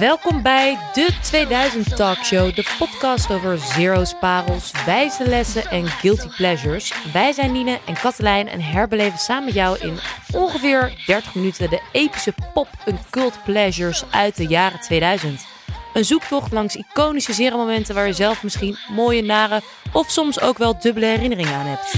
Welkom 0.00 0.42
bij 0.42 0.78
de 0.92 1.08
2000 1.22 1.96
Talkshow, 1.96 2.54
de 2.54 2.74
podcast 2.78 3.30
over 3.30 3.58
zero's, 3.58 4.14
parels, 4.20 4.72
wijze 4.86 5.28
lessen 5.28 5.66
en 5.70 5.86
guilty 5.86 6.28
pleasures. 6.36 6.92
Wij 7.12 7.32
zijn 7.32 7.52
Nine 7.52 7.78
en 7.86 7.94
Katelijn 7.94 8.48
en 8.48 8.60
herbeleven 8.60 9.18
samen 9.18 9.44
met 9.44 9.54
jou 9.54 9.78
in 9.78 9.98
ongeveer 10.32 11.02
30 11.06 11.34
minuten 11.34 11.70
de 11.70 11.82
epische 11.92 12.34
pop- 12.54 12.68
en 12.84 12.98
cult 13.10 13.44
pleasures 13.44 14.04
uit 14.10 14.36
de 14.36 14.46
jaren 14.46 14.80
2000. 14.80 15.49
Een 15.92 16.04
zoektocht 16.04 16.52
langs 16.52 16.76
iconische 16.76 17.32
zero-momenten 17.32 17.94
waar 17.94 18.06
je 18.06 18.12
zelf 18.12 18.42
misschien 18.42 18.76
mooie, 18.88 19.22
nare 19.22 19.60
of 19.92 20.10
soms 20.10 20.40
ook 20.40 20.58
wel 20.58 20.78
dubbele 20.78 21.06
herinneringen 21.06 21.54
aan 21.54 21.66
hebt. 21.66 21.94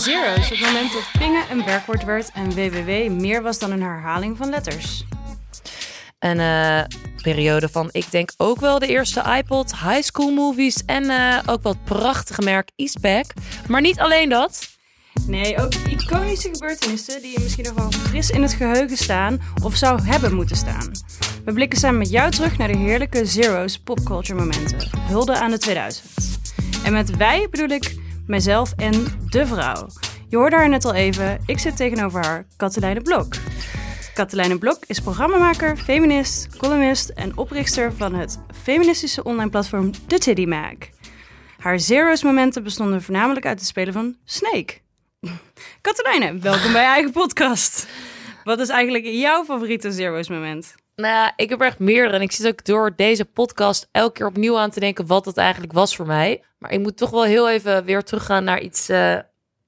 Zero 0.00 0.34
is 0.34 0.48
het 0.48 0.60
moment 0.60 0.92
dat 0.92 1.10
pingen 1.18 1.42
een 1.50 1.64
werkwoord 1.64 2.04
werd 2.04 2.30
en 2.34 2.50
www 2.50 3.10
meer 3.10 3.42
was 3.42 3.58
dan 3.58 3.70
een 3.70 3.82
herhaling 3.82 4.36
van 4.36 4.50
letters. 4.50 5.04
Een 6.18 6.40
eh, 6.40 6.82
periode 7.22 7.68
van, 7.68 7.88
ik 7.92 8.10
denk 8.10 8.32
ook 8.36 8.60
wel 8.60 8.78
de 8.78 8.86
eerste 8.86 9.22
iPod, 9.36 9.70
high 9.70 10.02
school 10.02 10.30
movies 10.30 10.84
en 10.86 11.10
eh, 11.10 11.38
ook 11.46 11.62
wel 11.62 11.72
het 11.72 11.84
prachtige 11.84 12.42
merk 12.42 12.70
Eastpak. 12.76 13.24
Maar 13.68 13.80
niet 13.80 14.00
alleen 14.00 14.28
dat. 14.28 14.68
Nee, 15.26 15.58
ook 15.58 15.74
iconische 15.74 16.48
gebeurtenissen 16.52 17.22
die 17.22 17.32
je 17.32 17.40
misschien 17.42 17.64
nog 17.64 17.74
wel 17.74 17.90
fris 17.90 18.30
in 18.30 18.42
het 18.42 18.52
geheugen 18.52 18.96
staan 18.96 19.40
of 19.62 19.76
zou 19.76 20.02
hebben 20.02 20.34
moeten 20.34 20.56
staan. 20.56 20.90
We 21.44 21.52
blikken 21.52 21.78
samen 21.78 21.98
met 21.98 22.10
jou 22.10 22.30
terug 22.30 22.58
naar 22.58 22.68
de 22.68 22.76
heerlijke 22.76 23.26
Zero's 23.26 23.78
popculture 23.78 24.38
momenten. 24.38 24.88
Hulde 24.98 25.38
aan 25.38 25.50
de 25.50 25.58
2000. 25.58 26.10
En 26.84 26.92
met 26.92 27.16
wij 27.16 27.46
bedoel 27.50 27.68
ik 27.68 27.96
mijzelf 28.26 28.72
en 28.76 29.04
de 29.28 29.46
vrouw. 29.46 29.88
Je 30.28 30.36
hoorde 30.36 30.56
haar 30.56 30.68
net 30.68 30.84
al 30.84 30.94
even, 30.94 31.38
ik 31.46 31.58
zit 31.58 31.76
tegenover 31.76 32.24
haar, 32.24 32.46
Katelijne 32.56 33.00
Blok. 33.00 33.34
Katelijne 34.14 34.58
Blok 34.58 34.84
is 34.86 35.00
programmamaker, 35.00 35.76
feminist, 35.76 36.56
columnist 36.56 37.08
en 37.08 37.36
oprichter 37.36 37.92
van 37.92 38.14
het 38.14 38.38
feministische 38.62 39.24
online 39.24 39.50
platform 39.50 39.90
The 40.06 40.18
Titty 40.18 40.44
Mag. 40.44 40.74
Haar 41.58 41.80
Zero's 41.80 42.22
momenten 42.22 42.62
bestonden 42.62 43.02
voornamelijk 43.02 43.46
uit 43.46 43.58
het 43.58 43.68
spelen 43.68 43.92
van 43.92 44.16
Snake. 44.24 44.80
Katelijne, 45.80 46.38
welkom 46.38 46.72
bij 46.72 46.82
je 46.82 46.88
eigen 46.88 47.12
podcast. 47.12 47.88
Wat 48.44 48.58
is 48.58 48.68
eigenlijk 48.68 49.04
jouw 49.04 49.44
favoriete 49.44 49.92
Zero's 49.92 50.28
moment? 50.28 50.74
Nou 50.94 51.32
ik 51.36 51.48
heb 51.48 51.60
er 51.60 51.66
echt 51.66 51.78
meerdere. 51.78 52.14
En 52.14 52.22
ik 52.22 52.32
zit 52.32 52.46
ook 52.46 52.64
door 52.64 52.96
deze 52.96 53.24
podcast 53.24 53.88
elke 53.92 54.12
keer 54.12 54.26
opnieuw 54.26 54.58
aan 54.58 54.70
te 54.70 54.80
denken 54.80 55.06
wat 55.06 55.24
het 55.24 55.36
eigenlijk 55.36 55.72
was 55.72 55.96
voor 55.96 56.06
mij. 56.06 56.44
Maar 56.58 56.72
ik 56.72 56.80
moet 56.80 56.96
toch 56.96 57.10
wel 57.10 57.24
heel 57.24 57.50
even 57.50 57.84
weer 57.84 58.02
teruggaan 58.02 58.44
naar 58.44 58.60
iets, 58.60 58.88
eh, 58.88 59.18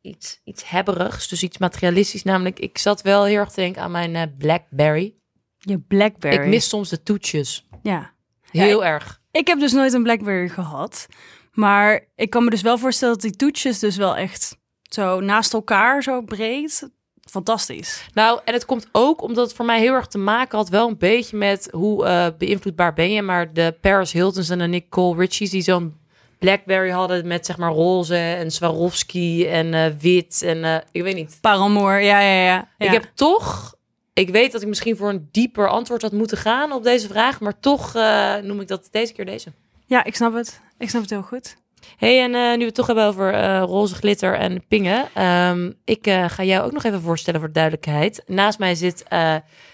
iets, 0.00 0.41
iets 0.44 0.70
hebberigs. 0.70 1.28
Dus 1.28 1.42
iets 1.42 1.58
materialistisch. 1.58 2.22
Namelijk, 2.22 2.58
ik 2.58 2.78
zat 2.78 3.02
wel 3.02 3.24
heel 3.24 3.39
erg 3.39 3.50
te 3.50 3.61
denken 3.61 3.83
aan 3.83 3.91
mijn 3.91 4.16
eh, 4.16 4.22
Blackberry. 4.39 5.14
Je 5.58 5.78
Blackberry. 5.78 6.44
Ik 6.44 6.48
mis 6.48 6.68
soms 6.68 6.89
de 6.89 7.02
toetjes. 7.02 7.68
Ja. 7.83 8.12
Heel 8.50 8.84
erg. 8.84 9.20
Ik 9.30 9.46
heb 9.46 9.58
dus 9.58 9.72
nooit 9.72 9.92
een 9.92 10.02
Blackberry 10.02 10.48
gehad. 10.48 11.06
Maar 11.52 12.08
ik 12.14 12.30
kan 12.30 12.44
me 12.44 12.50
dus 12.50 12.62
wel 12.62 12.78
voorstellen 12.78 13.14
dat 13.14 13.22
die 13.22 13.36
toetjes 13.36 13.78
dus 13.78 13.96
wel 13.96 14.16
echt 14.16 14.62
zo 14.94 15.20
naast 15.20 15.52
elkaar, 15.52 16.02
zo 16.02 16.22
breed. 16.22 16.88
Fantastisch. 17.30 18.06
Nou, 18.12 18.40
en 18.44 18.52
het 18.52 18.64
komt 18.64 18.88
ook 18.92 19.22
omdat 19.22 19.46
het 19.46 19.56
voor 19.56 19.64
mij 19.64 19.80
heel 19.80 19.92
erg 19.92 20.06
te 20.06 20.18
maken 20.18 20.58
had, 20.58 20.68
wel 20.68 20.88
een 20.88 20.98
beetje 20.98 21.36
met 21.36 21.68
hoe 21.70 22.06
eh, 22.06 22.26
beïnvloedbaar 22.38 22.94
ben 22.94 23.10
je. 23.10 23.22
Maar 23.22 23.52
de 23.52 23.76
Paris 23.80 24.12
Hiltons 24.12 24.48
en 24.48 24.58
de 24.58 24.66
Nicole 24.66 25.18
Richies 25.18 25.50
die 25.50 25.62
zo'n 25.62 25.96
Blackberry 26.38 26.90
hadden 26.90 27.26
met 27.26 27.46
zeg 27.46 27.56
maar 27.56 27.72
roze 27.72 28.16
en 28.16 28.50
Swarovski 28.50 29.46
en 29.46 29.74
eh, 29.74 29.92
wit 30.00 30.42
en 30.42 30.64
eh, 30.64 30.76
ik 30.92 31.02
weet 31.02 31.14
niet. 31.14 31.38
Paramore, 31.40 32.00
ja, 32.00 32.20
ja, 32.20 32.44
ja. 32.44 32.68
ja. 32.78 32.86
Ik 32.86 32.92
heb 32.92 33.10
toch, 33.14 33.74
ik 34.12 34.28
weet 34.28 34.52
dat 34.52 34.62
ik 34.62 34.68
misschien 34.68 34.96
voor 34.96 35.08
een 35.08 35.28
dieper 35.30 35.68
antwoord 35.68 36.02
had 36.02 36.12
moeten 36.12 36.36
gaan 36.36 36.72
op 36.72 36.82
deze 36.82 37.08
vraag, 37.08 37.40
maar 37.40 37.60
toch 37.60 37.94
noem 38.42 38.60
ik 38.60 38.68
dat 38.68 38.88
deze 38.90 39.12
keer 39.12 39.24
deze. 39.24 39.52
Ja, 39.86 40.04
ik 40.04 40.16
snap 40.16 40.34
het. 40.34 40.60
Ik 40.78 40.88
snap 40.88 41.02
het 41.02 41.10
heel 41.10 41.22
goed. 41.22 41.56
Hey, 41.96 42.22
en 42.22 42.34
eh, 42.34 42.50
nu 42.50 42.58
we 42.58 42.64
het 42.64 42.74
toch 42.74 42.86
hebben 42.86 43.05
over 43.05 43.33
eh, 43.33 43.62
roze 43.62 43.95
glitter 43.95 44.34
en 44.34 44.67
pingen. 44.68 45.08
ehm, 45.14 45.72
ik 45.84 46.06
eh, 46.06 46.24
ga 46.28 46.42
jou 46.42 46.64
ook 46.64 46.72
nog 46.72 46.84
even 46.84 47.00
voorstellen 47.00 47.40
voor 47.40 47.48
de 47.48 47.55
duidelijkheid. 47.55 48.22
Naast 48.27 48.58
mij 48.58 48.74
zit 48.74 49.05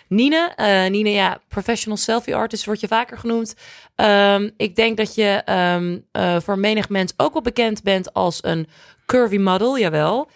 Nine. 0.08 0.52
Nine, 0.90 1.10
ja, 1.10 1.40
professional 1.48 1.96
selfie 1.96 2.34
artist 2.34 2.64
wordt 2.64 2.80
je 2.80 2.88
vaker 2.88 3.18
genoemd. 3.18 3.54
Ehm, 3.94 4.50
ik 4.56 4.76
denk 4.76 4.96
dat 4.96 5.14
je 5.14 5.42
ehm, 5.44 5.98
eh, 6.12 6.36
voor 6.40 6.58
menig 6.58 6.88
mens 6.88 7.12
ook 7.16 7.32
wel 7.32 7.42
bekend 7.42 7.82
bent 7.82 8.12
als 8.12 8.38
een 8.44 8.66
curvy 9.06 9.36
model, 9.36 9.78
jawel. 9.78 10.30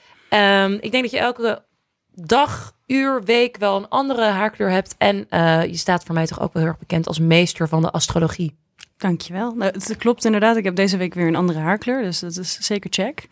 Ik 0.81 0.91
denk 0.91 1.03
dat 1.03 1.11
je 1.11 1.19
elke 1.19 1.65
dag, 2.15 2.73
uur, 2.87 3.23
week 3.23 3.57
wel 3.57 3.77
een 3.77 3.89
andere 3.89 4.25
haarkleur 4.25 4.71
hebt. 4.71 4.95
En 4.99 5.17
je 5.71 5.77
staat 5.77 6.05
voor 6.05 6.15
mij 6.15 6.27
toch 6.27 6.41
ook 6.41 6.53
wel 6.53 6.63
heel 6.63 6.71
erg 6.71 6.81
bekend 6.81 7.07
als 7.07 7.19
meester 7.19 7.69
van 7.69 7.83
de 7.83 7.91
astrologie. 7.91 8.64
Dankjewel. 8.97 9.55
Nou, 9.55 9.73
het 9.73 9.97
klopt 9.97 10.25
inderdaad. 10.25 10.57
Ik 10.57 10.65
heb 10.65 10.77
deze 10.77 10.97
week 10.97 11.15
weer 11.15 11.27
een 11.27 11.37
andere 11.37 11.59
haarkleur, 11.59 12.03
dus 12.03 12.19
dat 12.21 12.37
is 12.37 12.59
zeker 12.61 12.91
check. 12.93 13.27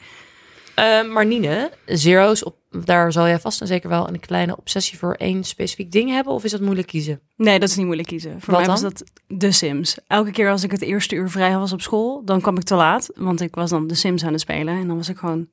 Uh, 0.78 1.12
maar 1.12 1.26
Nine, 1.26 1.70
zero's, 1.86 2.44
op, 2.44 2.56
daar 2.84 3.12
zal 3.12 3.26
jij 3.26 3.38
vast 3.40 3.60
en 3.60 3.66
zeker 3.66 3.88
wel 3.88 4.08
een 4.08 4.20
kleine 4.20 4.56
obsessie 4.56 4.98
voor 4.98 5.14
één 5.14 5.44
specifiek 5.44 5.92
ding 5.92 6.10
hebben? 6.10 6.32
Of 6.32 6.44
is 6.44 6.50
dat 6.50 6.60
moeilijk 6.60 6.86
kiezen? 6.86 7.20
Nee, 7.36 7.58
dat 7.58 7.68
is 7.68 7.76
niet 7.76 7.84
moeilijk 7.84 8.08
kiezen. 8.08 8.40
Voor 8.40 8.50
Wat 8.54 8.60
mij 8.62 8.70
was 8.70 8.80
dan? 8.80 8.92
dat 8.92 9.38
The 9.38 9.50
Sims. 9.50 9.96
Elke 10.06 10.30
keer 10.30 10.50
als 10.50 10.62
ik 10.62 10.70
het 10.70 10.82
eerste 10.82 11.14
uur 11.14 11.30
vrij 11.30 11.56
was 11.56 11.72
op 11.72 11.80
school, 11.80 12.24
dan 12.24 12.40
kwam 12.40 12.56
ik 12.56 12.62
te 12.62 12.74
laat. 12.74 13.10
Want 13.14 13.40
ik 13.40 13.54
was 13.54 13.70
dan 13.70 13.86
The 13.86 13.94
Sims 13.94 14.24
aan 14.24 14.32
het 14.32 14.40
spelen. 14.40 14.74
En 14.78 14.86
dan 14.86 14.96
was 14.96 15.08
ik 15.08 15.16
gewoon... 15.16 15.48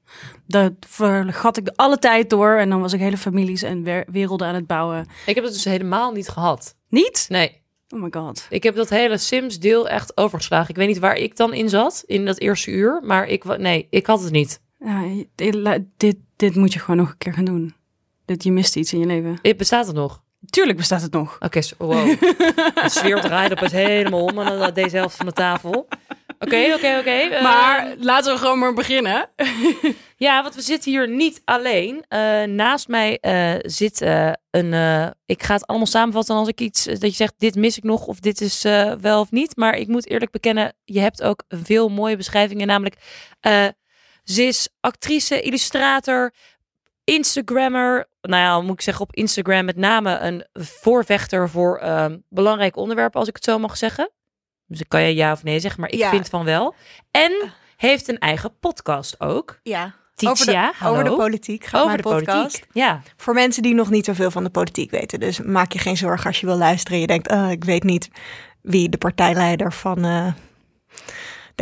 Dat 0.48 0.74
vergat 0.88 1.58
ik 1.58 1.72
alle 1.76 1.98
tijd 1.98 2.30
door. 2.30 2.56
En 2.58 2.70
dan 2.70 2.82
was 2.82 2.94
ik 2.94 3.00
hele 3.00 3.18
families 3.18 3.62
en 3.62 3.84
wer- 3.84 4.06
werelden 4.12 4.48
aan 4.48 4.56
het 4.56 4.68
bouwen. 4.68 5.06
Ik 5.26 5.36
heb 5.36 5.44
dat 5.44 5.54
dus 5.54 5.64
helemaal 5.66 6.12
niet 6.12 6.30
gehad. 6.30 6.76
Niet? 6.90 7.26
Nee, 7.30 7.62
Oh 7.96 8.02
my 8.02 8.08
god. 8.12 8.48
ik 8.50 8.64
heb 8.64 8.76
dat 8.76 8.90
hele 8.90 9.18
Sims-deel 9.18 9.88
echt 9.90 10.18
overgeslagen. 10.18 10.70
Ik 10.70 10.76
weet 10.76 10.88
niet 10.88 11.00
waar 11.00 11.16
ik 11.16 11.36
dan 11.36 11.54
in 11.54 11.70
zat, 11.70 12.04
in 12.06 12.26
dat 12.26 12.40
eerste 12.40 12.72
uur. 12.72 13.02
Maar 13.04 13.28
ik, 13.28 13.58
nee, 13.58 13.88
ik 13.90 14.06
had 14.06 14.22
het 14.24 14.32
niet. 14.32 14.62
Ja, 14.80 15.04
dit, 15.36 15.82
dit, 15.98 16.16
dit 16.36 16.56
moet 16.56 16.74
je 16.74 16.80
gewoon 16.80 16.98
nog 16.98 17.10
een 17.10 17.18
keer 17.18 17.34
gaan 17.34 17.46
doen. 17.46 17.74
Dit, 18.26 18.44
je 18.44 18.52
mist 18.52 18.76
iets 18.76 18.94
in 18.94 19.00
je 19.00 19.06
leven. 19.06 19.40
Het 19.42 19.58
bestaat 19.58 19.88
het 19.88 19.96
nog? 19.96 20.22
Tuurlijk 20.50 20.78
bestaat 20.78 21.02
het 21.02 21.12
nog. 21.12 21.38
Oké, 21.40 21.62
so- 21.62 21.76
wow. 21.78 22.06
De 22.20 22.84
sfeer 22.86 23.22
draait 23.22 23.52
op 23.52 23.60
het 23.60 23.72
helemaal 23.72 24.24
om 24.24 24.40
aan 24.40 24.60
de- 24.66 24.72
deze 24.72 24.96
helft 24.98 25.16
van 25.16 25.26
de 25.26 25.32
tafel. 25.34 25.88
Oké, 26.40 26.74
oké, 26.74 26.98
oké. 27.00 27.10
Eh, 27.10 27.44
Maar 27.44 27.96
laten 28.00 28.34
we 28.34 28.40
gewoon 28.40 28.60
maar 28.60 28.74
beginnen. 28.74 29.30
Ja, 30.20 30.42
want 30.42 30.56
we 30.56 30.62
zitten 30.62 30.92
hier 30.92 31.10
niet 31.10 31.42
alleen. 31.46 32.06
Eh, 32.08 32.44
naast 32.44 32.88
mij 32.88 33.18
eh, 33.20 33.56
zit 33.62 34.02
een. 34.50 34.74
ik 35.26 35.44
ga 35.44 35.54
het 35.54 35.68
allemaal 35.68 35.88
samenvatten 35.88 36.36
als 36.36 36.48
ik 36.48 36.62
iets. 36.62 36.84
dat 36.84 37.02
je 37.02 37.12
zegt: 37.12 37.34
dit 37.38 37.56
mis 37.56 37.78
ik 37.78 37.84
nog 37.84 38.06
of 38.06 38.20
dit 38.20 38.42
is 38.42 38.62
wel 39.02 39.20
of 39.20 39.32
niet. 39.32 39.56
Maar 39.56 39.76
ik 39.76 39.88
moet 39.88 40.10
eerlijk 40.10 40.32
bekennen: 40.32 40.74
je 40.84 41.00
hebt 41.00 41.24
ook 41.24 41.44
veel 41.48 41.90
mooie 41.90 42.18
beschrijvingen. 42.18 42.68
Namelijk, 42.68 42.96
ze 44.24 44.44
is 44.44 44.70
actrice, 44.80 45.42
illustrator, 45.42 46.34
Instagrammer. 47.04 48.08
Nou 48.22 48.44
ja, 48.44 48.62
moet 48.62 48.74
ik 48.74 48.82
zeggen, 48.82 49.04
op 49.04 49.16
Instagram 49.16 49.66
met 49.66 49.78
name 49.78 50.18
een 50.18 50.48
voorvechter 50.54 51.50
voor 51.50 51.82
belangrijke 52.30 52.80
onderwerpen, 52.80 53.20
als 53.20 53.30
ik 53.30 53.36
het 53.36 53.44
zo 53.44 53.60
mag 53.60 53.78
zeggen. 53.78 54.12
Dus 54.70 54.78
dan 54.78 54.88
kan 54.88 55.02
je 55.02 55.16
ja 55.16 55.32
of 55.32 55.44
nee 55.44 55.60
zeggen, 55.60 55.82
maar 55.82 55.90
ik 55.92 56.00
Ja. 56.00 56.10
vind 56.10 56.30
van 56.30 56.46
wel. 56.46 56.76
En 57.12 57.52
heeft 57.78 58.08
een 58.08 58.20
eigen 58.20 58.60
podcast 58.60 59.20
ook. 59.20 59.60
Ja. 59.64 59.94
Titia, 60.16 60.32
over, 60.32 60.46
de, 60.46 60.72
hallo. 60.78 60.98
over 61.00 61.10
de 61.10 61.16
politiek. 61.16 61.66
Ga 61.66 61.82
Over 61.82 61.98
de, 61.98 62.04
podcast. 62.04 62.36
politiek. 62.36 62.66
Ja. 62.74 63.02
Voor 63.18 63.34
mensen 63.34 63.62
die 63.64 63.74
nog 63.74 63.90
niet 63.90 64.06
zoveel 64.06 64.32
van 64.32 64.44
de 64.44 64.50
politiek 64.50 64.92
weten. 64.92 65.20
Dus 65.20 65.42
maak 65.42 65.72
je 65.72 65.80
geen 65.80 65.98
zorgen 65.98 66.26
als 66.28 66.40
je 66.40 66.46
wil 66.46 66.58
luisteren. 66.58 66.94
En 66.94 67.00
je 67.02 67.08
denkt, 67.08 67.32
oh, 67.32 67.52
ik 67.52 67.64
weet 67.64 67.84
niet 67.84 68.10
wie 68.62 68.90
de 68.90 68.98
partijleider 68.98 69.74
van 69.74 70.06
eh, 70.06 70.28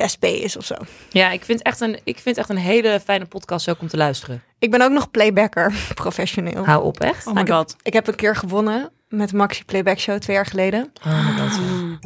de 0.02 0.08
SP 0.14 0.24
is 0.26 0.58
of 0.58 0.66
zo. 0.66 0.76
ja, 1.10 1.32
ik 1.32 1.46
vind, 1.46 1.62
echt 1.62 1.80
een, 1.82 2.00
ik 2.04 2.20
vind 2.20 2.38
echt 2.38 2.50
een 2.50 2.58
hele 2.58 3.00
fijne 3.04 3.26
podcast 3.26 3.70
ook 3.70 3.80
om 3.82 3.88
te 3.88 3.98
luisteren. 3.98 4.44
Ik 4.60 4.72
ben 4.72 4.82
ook 4.82 4.92
nog 4.92 5.12
playbacker, 5.12 5.74
professioneel. 5.94 6.66
Hou 6.66 6.84
op, 6.84 7.00
echt. 7.00 7.28
Oh 7.28 7.34
my 7.34 7.48
god. 7.48 7.76
Ik 7.82 7.94
heb 7.94 8.08
een 8.08 8.16
keer 8.16 8.36
gewonnen 8.36 8.90
met 9.08 9.34
Maxi 9.34 9.64
Playback 9.66 10.00
Show 10.00 10.18
twee 10.20 10.36
jaar 10.36 10.46
geleden. 10.46 10.92
Oh 11.06 11.26
my 11.28 11.42
god. 11.42 11.60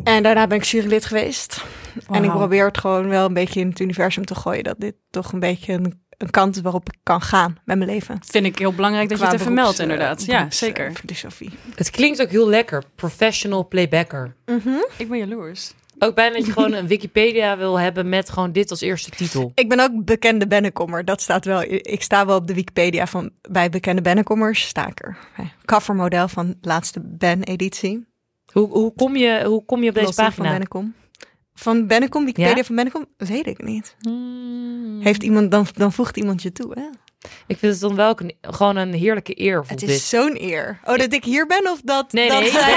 En 0.03 0.23
daarna 0.23 0.47
ben 0.47 0.57
ik 0.57 0.63
jurylid 0.63 1.05
geweest. 1.05 1.63
En 2.11 2.23
ik 2.23 2.29
probeer 2.29 2.65
het 2.65 2.77
gewoon 2.77 3.07
wel 3.07 3.25
een 3.25 3.33
beetje 3.33 3.59
in 3.59 3.69
het 3.69 3.79
universum 3.79 4.25
te 4.25 4.35
gooien. 4.35 4.63
Dat 4.63 4.75
dit 4.79 4.95
toch 5.09 5.31
een 5.33 5.39
beetje 5.39 5.73
een, 5.73 6.01
een 6.17 6.29
kant 6.29 6.55
is 6.55 6.61
waarop 6.61 6.89
ik 6.89 6.97
kan 7.03 7.21
gaan 7.21 7.57
met 7.65 7.77
mijn 7.77 7.89
leven. 7.89 8.17
Vind 8.25 8.45
ik 8.45 8.59
heel 8.59 8.73
belangrijk 8.73 9.09
dat 9.09 9.19
je 9.19 9.25
het 9.25 9.33
even 9.33 9.53
meldt, 9.53 9.77
beroeps, 9.77 9.94
eh, 9.94 10.01
inderdaad. 10.01 10.25
Ja, 10.25 10.35
beroeps, 10.35 10.57
zeker. 10.57 10.87
eh, 10.87 10.95
filosofie. 10.95 11.49
Het 11.75 11.89
klinkt 11.89 12.21
ook 12.21 12.29
heel 12.29 12.47
lekker. 12.49 12.83
Professional 12.95 13.67
playbacker. 13.67 14.35
Ik 14.97 15.09
ben 15.09 15.17
jaloers. 15.17 15.71
Ook 16.03 16.15
bijna 16.15 16.36
dat 16.36 16.45
je 16.45 16.51
gewoon 16.51 16.74
een 16.80 16.88
Wikipedia 16.88 17.57
wil 17.57 17.80
hebben 17.80 18.09
met 18.09 18.30
gewoon 18.30 18.51
dit 18.51 18.69
als 18.69 18.81
eerste 18.81 19.09
titel. 19.09 19.51
Ik 19.56 19.69
ben 19.69 19.80
ook 19.80 20.06
bekende 20.06 20.48
Bennekommer. 20.48 21.06
Dat 21.06 21.21
staat 21.21 21.45
wel. 21.45 21.62
Ik 21.71 22.01
sta 22.01 22.25
wel 22.25 22.38
op 22.38 22.48
de 22.48 22.53
Wikipedia 22.53 23.07
van 23.07 23.31
bij 23.50 23.69
bekende 23.69 24.01
Bennekommers. 24.01 24.68
Sta 24.68 24.88
ik 24.88 25.03
er. 25.03 25.18
Covermodel 25.65 26.27
van 26.27 26.48
de 26.48 26.56
laatste 26.62 27.01
Ben-editie. 27.03 28.06
Hoe, 28.51 28.69
hoe, 28.69 28.94
kom 28.94 29.15
je, 29.15 29.44
hoe 29.45 29.65
kom 29.65 29.83
je 29.83 29.89
op 29.89 29.94
deze 29.94 30.06
Los 30.06 30.15
van 30.15 30.25
pagina? 30.25 30.51
Bennekom. 30.51 30.94
Van 31.53 31.88
Bennekom, 31.88 32.25
Wikipedia 32.25 32.56
Ja? 32.56 32.63
van 32.63 32.75
Bennekom? 32.75 33.06
Weet 33.18 33.47
ik 33.47 33.63
niet. 33.63 33.95
Hmm. 34.00 35.00
Heeft 35.01 35.24
iemand, 35.24 35.51
dan, 35.51 35.65
dan 35.74 35.94
voegt 35.94 36.18
iemand 36.18 36.42
je 36.42 36.51
toe, 36.51 36.74
hè? 36.74 36.89
Ik 37.47 37.57
vind 37.57 37.71
het 37.71 37.81
dan 37.81 37.95
wel 37.95 38.15
een, 38.19 38.35
gewoon 38.41 38.75
een 38.75 38.94
heerlijke 38.94 39.41
eer. 39.41 39.63
Het 39.68 39.81
is 39.81 39.88
dit. 39.88 40.01
zo'n 40.01 40.41
eer. 40.41 40.79
Oh, 40.83 40.97
dat 40.97 41.13
ik 41.13 41.23
hier 41.23 41.47
ben 41.47 41.71
of 41.71 41.81
dat, 41.83 42.12
Nee, 42.12 42.29
dat 42.29 42.39
nee, 42.39 42.51
zij 42.51 42.75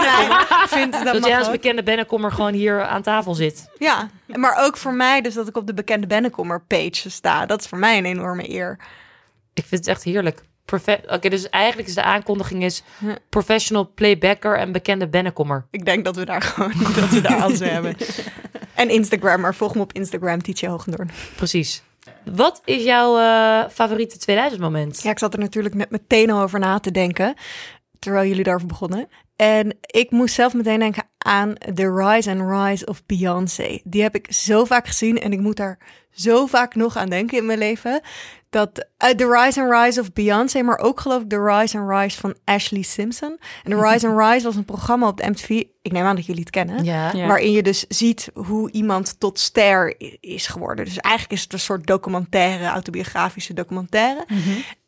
vindt 0.67 1.05
dat, 1.05 1.15
Dat 1.15 1.27
jij 1.27 1.39
als 1.39 1.51
bekende 1.51 1.83
Bennekommer 1.83 2.33
gewoon 2.33 2.53
hier 2.53 2.83
aan 2.83 3.03
tafel 3.03 3.35
zit. 3.35 3.69
Ja, 3.79 4.11
maar 4.27 4.65
ook 4.65 4.77
voor 4.77 4.95
mij 4.95 5.21
dus 5.21 5.35
dat 5.35 5.49
ik 5.49 5.57
op 5.57 5.67
de 5.67 5.75
bekende 5.75 6.07
Bennekommer 6.07 6.61
page 6.61 7.11
sta. 7.11 7.47
Dat 7.47 7.61
is 7.61 7.67
voor 7.67 7.79
mij 7.79 7.99
een 7.99 8.05
enorme 8.05 8.51
eer. 8.51 8.79
Ik 9.55 9.65
vind 9.65 9.81
het 9.81 9.89
echt 9.89 10.03
heerlijk. 10.05 10.43
Oké, 11.07 11.29
dus 11.29 11.51
eigenlijk 11.51 11.89
is 11.89 11.95
de 11.95 12.03
aankondiging 12.03 12.65
is 12.65 12.83
professional 13.29 13.93
playbacker 13.95 14.59
en 14.59 14.73
bekende 14.73 15.09
Bennekommer. 15.09 15.67
Ik 15.71 15.85
denk 15.85 16.05
dat 16.05 16.17
we 16.17 16.25
daar 16.25 16.43
gewoon 16.43 16.73
dat 17.01 17.09
we 17.09 17.21
daar 17.21 17.51
mee 17.51 17.71
hebben. 17.71 17.97
En 18.75 18.91
Instagram, 18.91 19.41
maar 19.41 19.55
volg 19.55 19.75
me 19.75 19.81
op 19.81 19.93
Instagram, 19.93 20.43
Tietje 20.43 20.69
Hoogendoorn. 20.69 21.11
Precies. 21.37 21.83
Wat 22.25 22.61
is 22.65 22.85
jouw 22.85 23.19
eh, 23.19 23.71
favoriete 23.71 24.19
2000 24.19 24.61
moment? 24.61 25.03
Ja, 25.03 25.11
ik 25.11 25.19
zat 25.19 25.33
er 25.33 25.39
natuurlijk 25.39 25.75
net 25.75 25.91
meteen 25.91 26.31
al 26.31 26.43
over 26.43 26.59
na 26.59 26.79
te 26.79 26.91
denken, 26.91 27.35
terwijl 27.99 28.29
jullie 28.29 28.45
daarover 28.45 28.69
begonnen. 28.69 29.09
En 29.37 29.79
ik 29.81 30.11
moest 30.11 30.35
zelf 30.35 30.55
meteen 30.55 30.79
denken 30.79 31.05
aan 31.19 31.55
The 31.75 31.95
Rise 31.95 32.31
and 32.31 32.51
Rise 32.51 32.87
of 32.87 33.07
Beyoncé. 33.07 33.81
Die 33.85 34.03
heb 34.03 34.15
ik 34.15 34.33
zo 34.33 34.65
vaak 34.65 34.87
gezien 34.87 35.21
en 35.21 35.33
ik 35.33 35.41
moet 35.41 35.57
daar 35.57 35.79
zo 36.11 36.47
vaak 36.47 36.75
nog 36.75 36.97
aan 36.97 37.09
denken 37.09 37.39
in 37.39 37.47
mijn 37.47 37.59
leven. 37.59 38.01
Dat 38.55 38.87
uh, 39.05 39.11
The 39.11 39.31
Rise 39.31 39.63
and 39.63 39.73
Rise 39.73 40.01
of 40.01 40.13
Beyoncé, 40.13 40.63
maar 40.63 40.79
ook 40.79 41.01
geloof 41.01 41.23
ik 41.23 41.29
The 41.29 41.45
Rise 41.45 41.79
and 41.79 41.91
Rise 41.91 42.21
van 42.21 42.35
Ashley 42.45 42.83
Simpson. 42.83 43.39
En 43.65 43.71
The 43.71 43.81
Rise 43.81 44.09
and 44.09 44.19
Rise 44.19 44.45
was 44.45 44.57
een 44.57 44.65
programma 44.65 45.09
op 45.09 45.17
de 45.17 45.31
MTV. 45.31 45.49
Ik 45.83 45.93
neem 45.93 46.05
aan 46.05 46.17
dat 46.17 46.27
jullie 46.27 46.41
het 46.41 46.51
kennen. 46.51 46.85
Ja. 46.85 47.13
Ja. 47.13 47.27
Waarin 47.27 47.53
je 47.53 47.63
dus 47.63 47.85
ziet 47.89 48.31
hoe 48.35 48.71
iemand 48.71 49.21
tot 49.21 49.39
ster 49.39 49.95
is 50.21 50.47
geworden. 50.47 50.85
Dus 50.85 50.99
eigenlijk 50.99 51.35
is 51.35 51.43
het 51.43 51.53
een 51.53 51.59
soort 51.59 51.87
documentaire, 51.87 52.65
autobiografische 52.67 53.55
documentaire. 53.55 54.27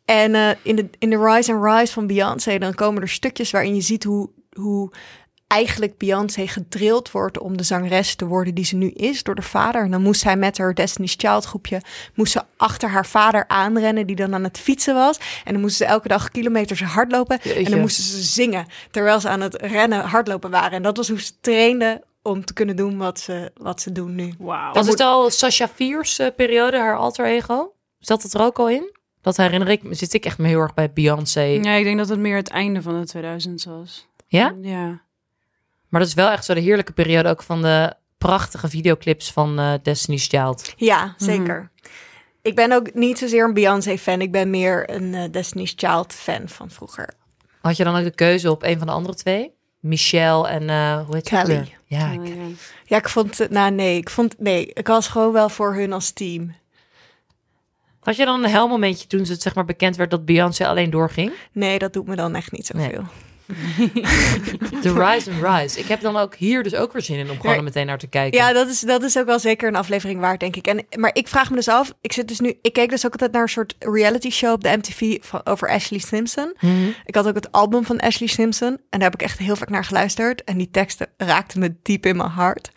En 0.05 0.35
eh, 0.35 0.51
in, 0.63 0.77
de, 0.77 0.89
in 0.99 1.11
de 1.11 1.19
Rise 1.25 1.53
and 1.53 1.65
Rise 1.65 1.93
van 1.93 2.07
Beyoncé, 2.07 2.59
dan 2.59 2.75
komen 2.75 3.03
er 3.03 3.09
stukjes 3.09 3.51
waarin 3.51 3.75
je 3.75 3.81
ziet 3.81 4.05
hoe, 4.05 4.31
hoe 4.53 4.91
eigenlijk 5.47 5.99
Beyoncé 5.99 6.47
gedrild 6.47 7.11
wordt 7.11 7.39
om 7.39 7.57
de 7.57 7.63
zangeres 7.63 8.15
te 8.15 8.27
worden 8.27 8.55
die 8.55 8.65
ze 8.65 8.77
nu 8.77 8.89
is 8.91 9.23
door 9.23 9.35
de 9.35 9.43
vader. 9.43 9.83
En 9.83 9.91
dan 9.91 10.03
moest 10.03 10.21
zij 10.21 10.37
met 10.37 10.59
haar 10.59 10.75
Destiny's 10.75 11.15
Child 11.19 11.45
groepje, 11.45 11.81
moest 12.15 12.33
ze 12.33 12.43
achter 12.57 12.89
haar 12.89 13.07
vader 13.07 13.45
aanrennen 13.49 14.07
die 14.07 14.17
dan 14.17 14.35
aan 14.35 14.45
het 14.45 14.59
fietsen 14.59 14.95
was. 14.95 15.19
En 15.45 15.53
dan 15.53 15.61
moesten 15.61 15.87
ze 15.87 15.93
elke 15.93 16.09
dag 16.09 16.29
kilometers 16.29 16.83
hardlopen. 16.83 17.41
En 17.41 17.65
dan 17.65 17.81
moesten 17.81 18.05
ze 18.05 18.23
zingen 18.23 18.67
terwijl 18.91 19.21
ze 19.21 19.29
aan 19.29 19.41
het 19.41 19.55
rennen, 19.55 20.01
hardlopen 20.01 20.51
waren. 20.51 20.73
En 20.73 20.83
dat 20.83 20.97
was 20.97 21.09
hoe 21.09 21.21
ze 21.21 21.33
trainden 21.41 22.03
om 22.23 22.45
te 22.45 22.53
kunnen 22.53 22.77
doen 22.77 22.97
wat 22.97 23.21
ze, 23.21 23.51
wat 23.57 23.81
ze 23.81 23.93
doen 23.93 24.15
nu. 24.15 24.35
Wauw. 24.39 24.73
Was 24.73 24.89
het 24.89 25.01
al 25.01 25.31
Sasha 25.31 25.69
Fierce 25.69 26.25
eh, 26.25 26.35
periode, 26.37 26.79
haar 26.79 26.97
alter 26.97 27.27
ego? 27.27 27.73
Zat 27.99 28.23
het 28.23 28.35
er 28.35 28.41
ook 28.41 28.59
al 28.59 28.69
in? 28.69 28.95
Dat 29.21 29.37
herinner 29.37 29.69
ik, 29.69 29.83
zit 29.91 30.15
ik 30.15 30.25
echt 30.25 30.39
me 30.39 30.49
heel 30.49 30.61
erg 30.61 30.75
bij 30.75 30.93
Beyoncé. 30.93 31.41
Ja? 31.41 31.63
Ja, 31.63 31.73
ik 31.73 31.85
denk 31.85 31.99
dat 31.99 32.09
het 32.09 32.19
meer 32.19 32.37
het 32.37 32.49
einde 32.49 32.83
van 32.83 33.01
de 33.01 33.07
2000 33.07 33.65
was. 33.65 34.09
Ja. 34.27 34.55
Maar 35.97 36.05
dat 36.05 36.15
is 36.17 36.23
wel 36.23 36.31
echt 36.33 36.45
zo 36.45 36.55
de 36.55 36.61
heerlijke 36.61 36.93
periode 36.93 37.29
ook 37.29 37.43
van 37.43 37.63
de 37.63 37.95
prachtige 38.19 38.69
videoclips 38.69 39.33
van 39.33 39.59
eh, 39.59 39.73
Destiny's 39.83 40.27
Child. 40.27 40.75
Ja, 40.77 41.15
zeker. 41.19 41.71
Ik 42.43 42.55
ben 42.55 42.73
ook 42.73 42.95
niet 42.95 43.19
zozeer 43.19 43.45
een 43.45 43.55
Beyoncé-fan. 43.55 44.21
Ik 44.21 44.33
ben 44.33 44.51
meer 44.51 44.91
een 44.91 45.15
eh, 45.15 45.31
Destiny's 45.31 45.73
Child-fan 45.77 46.49
van 46.49 46.71
vroeger. 46.71 47.15
Had 47.61 47.77
je 47.77 47.85
dan 47.85 47.97
ook 47.97 48.05
de 48.05 48.11
keuze 48.15 48.51
op 48.51 48.63
een 48.63 48.79
van 48.79 48.87
de 48.87 48.93
andere 48.93 49.15
twee? 49.15 49.53
Michelle 49.81 50.49
en 50.49 50.69
eh 50.71 51.05
hoe 51.07 51.15
heet 51.15 51.27
ze 51.27 51.35
Kelly. 51.35 51.75
Ja, 51.85 52.11
ik- 52.11 52.27
Ja, 52.27 52.35
ja. 52.85 52.97
Ik 52.97 53.09
vond... 53.09 53.39
het- 53.39 53.51
Nou, 53.51 53.71
nee. 53.71 53.97
Ik 53.97 54.11
vond... 54.11 54.35
Nee, 54.39 54.67
ik 54.67 54.87
was 54.87 55.09
gewoon 55.09 55.33
wel 55.33 55.49
voor 55.49 55.75
hun 55.75 55.93
als 55.93 56.11
team. 56.11 56.55
Had 58.01 58.17
je 58.17 58.25
dan 58.25 58.45
een 58.45 58.51
hel 58.51 58.69
momentje 58.69 59.07
toen 59.07 59.21
het 59.23 59.43
zeg 59.43 59.55
maar 59.55 59.65
bekend 59.65 59.97
werd 59.97 60.11
dat 60.11 60.25
Beyoncé 60.25 60.67
alleen 60.67 60.91
doorging? 60.91 61.33
Nee, 61.53 61.79
dat 61.79 61.93
doet 61.93 62.07
me 62.07 62.17
dan 62.17 62.35
echt 62.35 62.53
niet 62.53 62.67
zoveel. 62.67 63.05
The 64.83 64.93
Rise 64.93 65.31
and 65.31 65.43
Rise. 65.43 65.79
Ik 65.79 65.87
heb 65.87 66.01
dan 66.01 66.17
ook 66.17 66.35
hier 66.35 66.63
dus 66.63 66.75
ook 66.75 66.93
weer 66.93 67.03
zin 67.03 67.19
in 67.19 67.31
om 67.31 67.41
gewoon 67.41 67.57
er 67.57 67.63
meteen 67.63 67.87
naar 67.87 67.99
te 67.99 68.07
kijken. 68.07 68.39
Ja, 68.39 68.53
dat 68.53 68.69
is, 68.69 68.81
dat 68.81 69.03
is 69.03 69.19
ook 69.19 69.27
wel 69.27 69.39
zeker 69.39 69.69
een 69.69 69.77
aflevering 69.77 70.21
waard, 70.21 70.41
denk 70.41 70.57
ik. 70.57 70.67
En, 70.67 70.87
maar 70.97 71.11
ik 71.13 71.29
vraag 71.29 71.51
me 71.51 71.57
dus 71.57 71.69
af... 71.69 71.93
Ik 72.01 72.13
zit 72.13 72.29
dus 72.29 72.41
nu... 72.41 72.59
Ik 72.63 72.73
keek 72.73 72.91
dus 72.91 73.07
ook 73.07 73.13
altijd 73.13 73.33
naar 73.33 73.43
een 73.43 73.49
soort 73.49 73.75
reality 73.79 74.31
show 74.31 74.53
op 74.53 74.63
de 74.63 74.77
MTV 74.77 75.17
van, 75.21 75.41
over 75.45 75.69
Ashley 75.69 76.01
Simpson. 76.01 76.55
Mhm. 76.61 76.89
Ik 77.05 77.15
had 77.15 77.27
ook 77.27 77.35
het 77.35 77.53
album 77.53 77.85
van 77.85 78.01
Ashley 78.01 78.29
Simpson. 78.29 78.69
En 78.69 78.99
daar 78.99 79.11
heb 79.11 79.15
ik 79.15 79.23
echt 79.23 79.39
heel 79.39 79.57
vaak 79.57 79.71
naar 79.71 79.85
geluisterd. 79.85 80.45
En 80.45 80.59
die 80.59 80.71
teksten 80.71 81.09
raakten 81.17 81.61
me 81.61 81.75
diep 81.83 82.07
in 82.07 82.17
mijn 82.17 82.31
hart. 82.31 82.71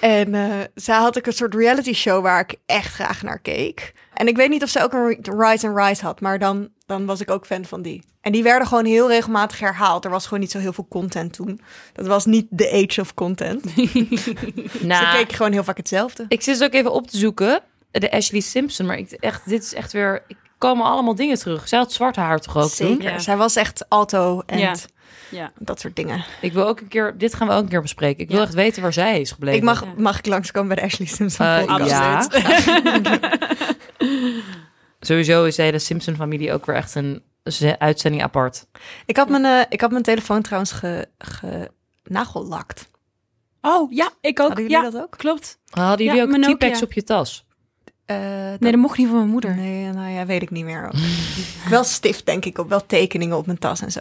En 0.00 0.34
eh 0.34 0.50
zij 0.74 0.96
had 0.96 1.18
ook 1.18 1.26
een 1.26 1.32
soort 1.32 1.54
reality 1.54 1.92
show 1.92 2.22
waar 2.22 2.40
ik 2.40 2.54
echt 2.66 2.94
graag 2.94 3.22
naar 3.22 3.38
keek. 3.38 3.92
En 4.18 4.28
ik 4.28 4.36
weet 4.36 4.48
niet 4.48 4.62
of 4.62 4.68
ze 4.68 4.82
ook 4.82 4.92
een 4.92 5.40
Rise 5.40 5.68
and 5.68 5.78
Rise 5.78 6.04
had, 6.04 6.20
maar 6.20 6.38
dan, 6.38 6.68
dan 6.86 7.06
was 7.06 7.20
ik 7.20 7.30
ook 7.30 7.46
fan 7.46 7.64
van 7.64 7.82
die. 7.82 8.02
En 8.20 8.32
die 8.32 8.42
werden 8.42 8.68
gewoon 8.68 8.84
heel 8.84 9.08
regelmatig 9.08 9.58
herhaald. 9.58 10.04
Er 10.04 10.10
was 10.10 10.24
gewoon 10.24 10.40
niet 10.40 10.50
zo 10.50 10.58
heel 10.58 10.72
veel 10.72 10.86
content 10.88 11.32
toen. 11.32 11.60
Dat 11.92 12.06
was 12.06 12.26
niet 12.26 12.46
the 12.56 12.70
age 12.70 13.00
of 13.00 13.14
content. 13.14 13.62
Dus 13.74 14.80
Nou, 14.80 15.16
keek 15.16 15.32
gewoon 15.32 15.52
heel 15.52 15.64
vaak 15.64 15.76
hetzelfde. 15.76 16.24
ik 16.28 16.42
zit 16.42 16.58
dus 16.58 16.66
ook 16.66 16.74
even 16.74 16.92
op 16.92 17.06
te 17.06 17.16
zoeken. 17.16 17.60
De 17.90 18.10
Ashley 18.10 18.40
Simpson. 18.40 18.86
Maar 18.86 18.98
ik, 18.98 19.10
echt, 19.10 19.48
dit 19.48 19.62
is 19.62 19.74
echt 19.74 19.92
weer... 19.92 20.22
Ik 20.26 20.36
komen 20.58 20.84
allemaal 20.86 21.14
dingen 21.14 21.38
terug. 21.38 21.68
Zij 21.68 21.78
had 21.78 21.92
zwart 21.92 22.16
haar 22.16 22.38
toch 22.40 22.56
ook 22.56 22.62
toen? 22.62 22.86
Zeker. 22.88 23.10
Ja. 23.10 23.18
Zij 23.18 23.36
was 23.36 23.56
echt 23.56 23.88
alto 23.88 24.42
en 24.46 24.58
Ja. 24.58 24.74
Ja. 25.30 25.52
dat 25.58 25.80
soort 25.80 25.96
dingen. 25.96 26.24
Ik 26.40 26.52
wil 26.52 26.66
ook 26.66 26.80
een 26.80 26.88
keer... 26.88 27.14
Dit 27.18 27.34
gaan 27.34 27.46
we 27.48 27.54
ook 27.54 27.62
een 27.62 27.68
keer 27.68 27.82
bespreken. 27.82 28.22
Ik 28.22 28.28
wil 28.28 28.38
Ja. 28.38 28.44
echt 28.44 28.54
weten 28.54 28.82
waar 28.82 28.92
zij 28.92 29.20
is 29.20 29.30
gebleven. 29.32 29.58
Ik 29.58 29.64
mag, 29.64 29.84
Ja. 29.84 29.92
mag 29.96 30.18
ik 30.18 30.26
langskomen 30.26 30.68
bij 30.68 30.76
de 30.76 30.82
Ashley 30.82 31.06
Simpson 31.08 31.64
podcast? 31.66 31.90
ja. 31.90 32.26
Sowieso 35.00 35.44
is 35.44 35.56
de 35.56 35.62
hele 35.62 35.78
Simpson-familie 35.78 36.52
ook 36.52 36.66
weer 36.66 36.76
echt 36.76 36.94
een 36.94 37.22
ze- 37.44 37.78
uitzending 37.78 38.22
apart. 38.22 38.66
Ik 39.06 39.16
had 39.16 39.28
mijn, 39.28 39.44
eh, 39.44 39.60
ik 39.68 39.80
had 39.80 39.90
mijn 39.90 40.02
telefoon 40.02 40.42
trouwens 40.42 40.72
ge, 40.72 41.08
ge 41.18 41.70
nagellakt. 42.04 42.88
Oh, 43.60 43.92
ja, 43.92 44.10
ik 44.20 44.40
ook. 44.40 44.46
Hadden 44.46 44.66
jullie 44.68 44.84
Ja, 44.84 44.90
dat 44.90 45.02
ook? 45.02 45.16
klopt. 45.16 45.58
Hadden 45.70 46.04
jullie 46.06 46.20
Ja, 46.20 46.26
ook 46.26 46.38
mijn 46.38 46.54
T-Pex 46.56 46.82
op 46.82 46.92
je 46.92 47.04
tas? 47.04 47.46
Eh, 48.04 48.16
Nee, 48.58 48.70
dat 48.72 48.80
mocht 48.80 48.98
niet 48.98 49.06
van 49.08 49.16
mijn 49.16 49.28
moeder. 49.28 49.54
Nee, 49.56 49.92
nou 49.92 50.10
ja, 50.10 50.26
weet 50.26 50.42
ik 50.42 50.50
niet 50.50 50.64
meer. 50.64 50.90
wel 51.68 51.84
stift, 51.84 52.26
denk 52.26 52.44
ik, 52.44 52.58
op 52.58 52.68
wel 52.68 52.86
tekeningen 52.86 53.36
op 53.36 53.46
mijn 53.46 53.58
tas 53.58 53.80
en 53.80 53.92
zo. 53.92 54.00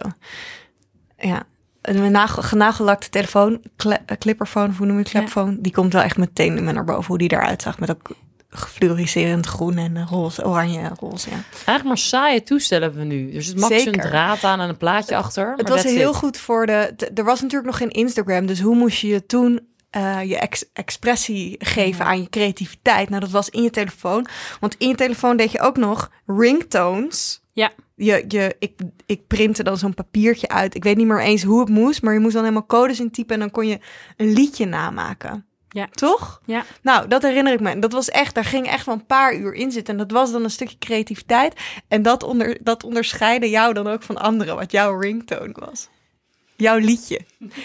Ja. 1.17 1.43
En 1.81 1.99
Mijn 1.99 2.11
nagel, 2.11 2.41
genagellakte 2.43 3.09
telefoon, 3.09 3.61
eh, 3.77 3.93
clipperfoon, 4.19 4.73
hoe 4.77 4.85
noem 4.85 4.95
je 4.97 5.03
het, 5.03 5.11
Ja. 5.11 5.19
klepfoon, 5.19 5.57
die 5.61 5.71
komt 5.71 5.93
wel 5.93 6.01
echt 6.01 6.17
meteen 6.17 6.57
in 6.57 6.63
me 6.63 6.71
naar 6.71 6.83
boven, 6.83 7.05
hoe 7.05 7.17
die 7.17 7.31
eruit 7.31 7.61
zag. 7.61 7.79
Met 7.79 7.89
ook 7.89 8.09
gefluoriserend 8.49 9.45
groen 9.45 9.77
en 9.77 10.07
roze, 10.07 10.45
oranje 10.45 10.79
en 10.79 10.95
roze, 10.99 11.29
ja. 11.29 11.35
Eigenlijk 11.53 11.83
maar 11.83 11.97
saaie 11.97 12.43
toestellen 12.43 12.83
hebben 12.83 13.07
we 13.07 13.13
nu. 13.13 13.35
Er 13.35 13.43
zit 13.43 13.59
max 13.59 13.85
een 13.85 13.91
draad 13.91 14.43
aan 14.43 14.59
en 14.59 14.69
een 14.69 14.77
plaatje 14.77 15.15
achter. 15.15 15.53
Het 15.55 15.69
was 15.69 15.83
heel 15.83 16.09
it. 16.09 16.15
goed 16.15 16.37
voor 16.37 16.65
de. 16.65 16.93
Er 17.15 17.23
was 17.23 17.41
natuurlijk 17.41 17.69
nog 17.69 17.77
geen 17.77 17.89
Instagram, 17.91 18.45
dus 18.45 18.59
hoe 18.59 18.75
moest 18.75 18.97
je 18.99 19.07
je 19.07 19.25
toen 19.25 19.59
eh, 19.89 20.23
je 20.23 20.37
ex- 20.37 20.65
expressie 20.73 21.55
geven 21.59 22.05
aan 22.05 22.21
je 22.21 22.29
creativiteit? 22.29 23.09
Nou, 23.09 23.21
dat 23.21 23.31
was 23.31 23.49
in 23.49 23.63
je 23.63 23.69
telefoon. 23.69 24.27
Want 24.59 24.75
in 24.77 24.87
je 24.87 24.95
telefoon 24.95 25.37
deed 25.37 25.51
je 25.51 25.61
ook 25.61 25.77
nog 25.77 26.11
ringtones. 26.25 27.41
Ja. 27.57 27.71
Je, 27.95 28.25
je, 28.27 28.55
ik, 28.59 28.79
ik 29.05 29.27
printte 29.27 29.63
dan 29.63 29.77
zo'n 29.77 29.93
papiertje 29.93 30.47
uit. 30.47 30.75
Ik 30.75 30.83
weet 30.83 30.97
niet 30.97 31.07
meer 31.07 31.21
eens 31.21 31.43
hoe 31.43 31.59
het 31.59 31.69
moest, 31.69 32.01
maar 32.01 32.13
je 32.13 32.19
moest 32.19 32.33
dan 32.33 32.43
helemaal 32.43 32.65
codes 32.65 32.99
intypen 32.99 33.33
en 33.33 33.39
dan 33.39 33.51
kon 33.51 33.67
je 33.67 33.79
een 34.17 34.33
liedje 34.33 34.65
namaken. 34.65 35.45
Ja. 35.69 35.87
Toch? 35.91 36.41
Ja. 36.45 36.65
Nou, 36.81 37.07
dat 37.07 37.21
herinner 37.21 37.53
ik 37.53 37.59
me. 37.59 37.79
Dat 37.79 37.91
was 37.91 38.09
echt, 38.09 38.35
daar 38.35 38.45
ging 38.45 38.67
echt 38.67 38.85
wel 38.85 38.95
een 38.95 39.05
paar 39.05 39.35
uur 39.35 39.53
in 39.53 39.71
zitten. 39.71 39.93
En 39.93 39.99
dat 39.99 40.11
was 40.11 40.31
dan 40.31 40.43
een 40.43 40.49
stukje 40.49 40.77
creativiteit. 40.77 41.59
En 41.87 42.01
dat, 42.01 42.23
onder, 42.23 42.57
dat 42.63 42.83
onderscheidde 42.83 43.49
jou 43.49 43.73
dan 43.73 43.87
ook 43.87 44.03
van 44.03 44.17
anderen, 44.17 44.55
wat 44.55 44.71
jouw 44.71 44.99
ringtone 44.99 45.55
was. 45.65 45.89
Jouw 46.55 46.77
liedje. 46.77 47.21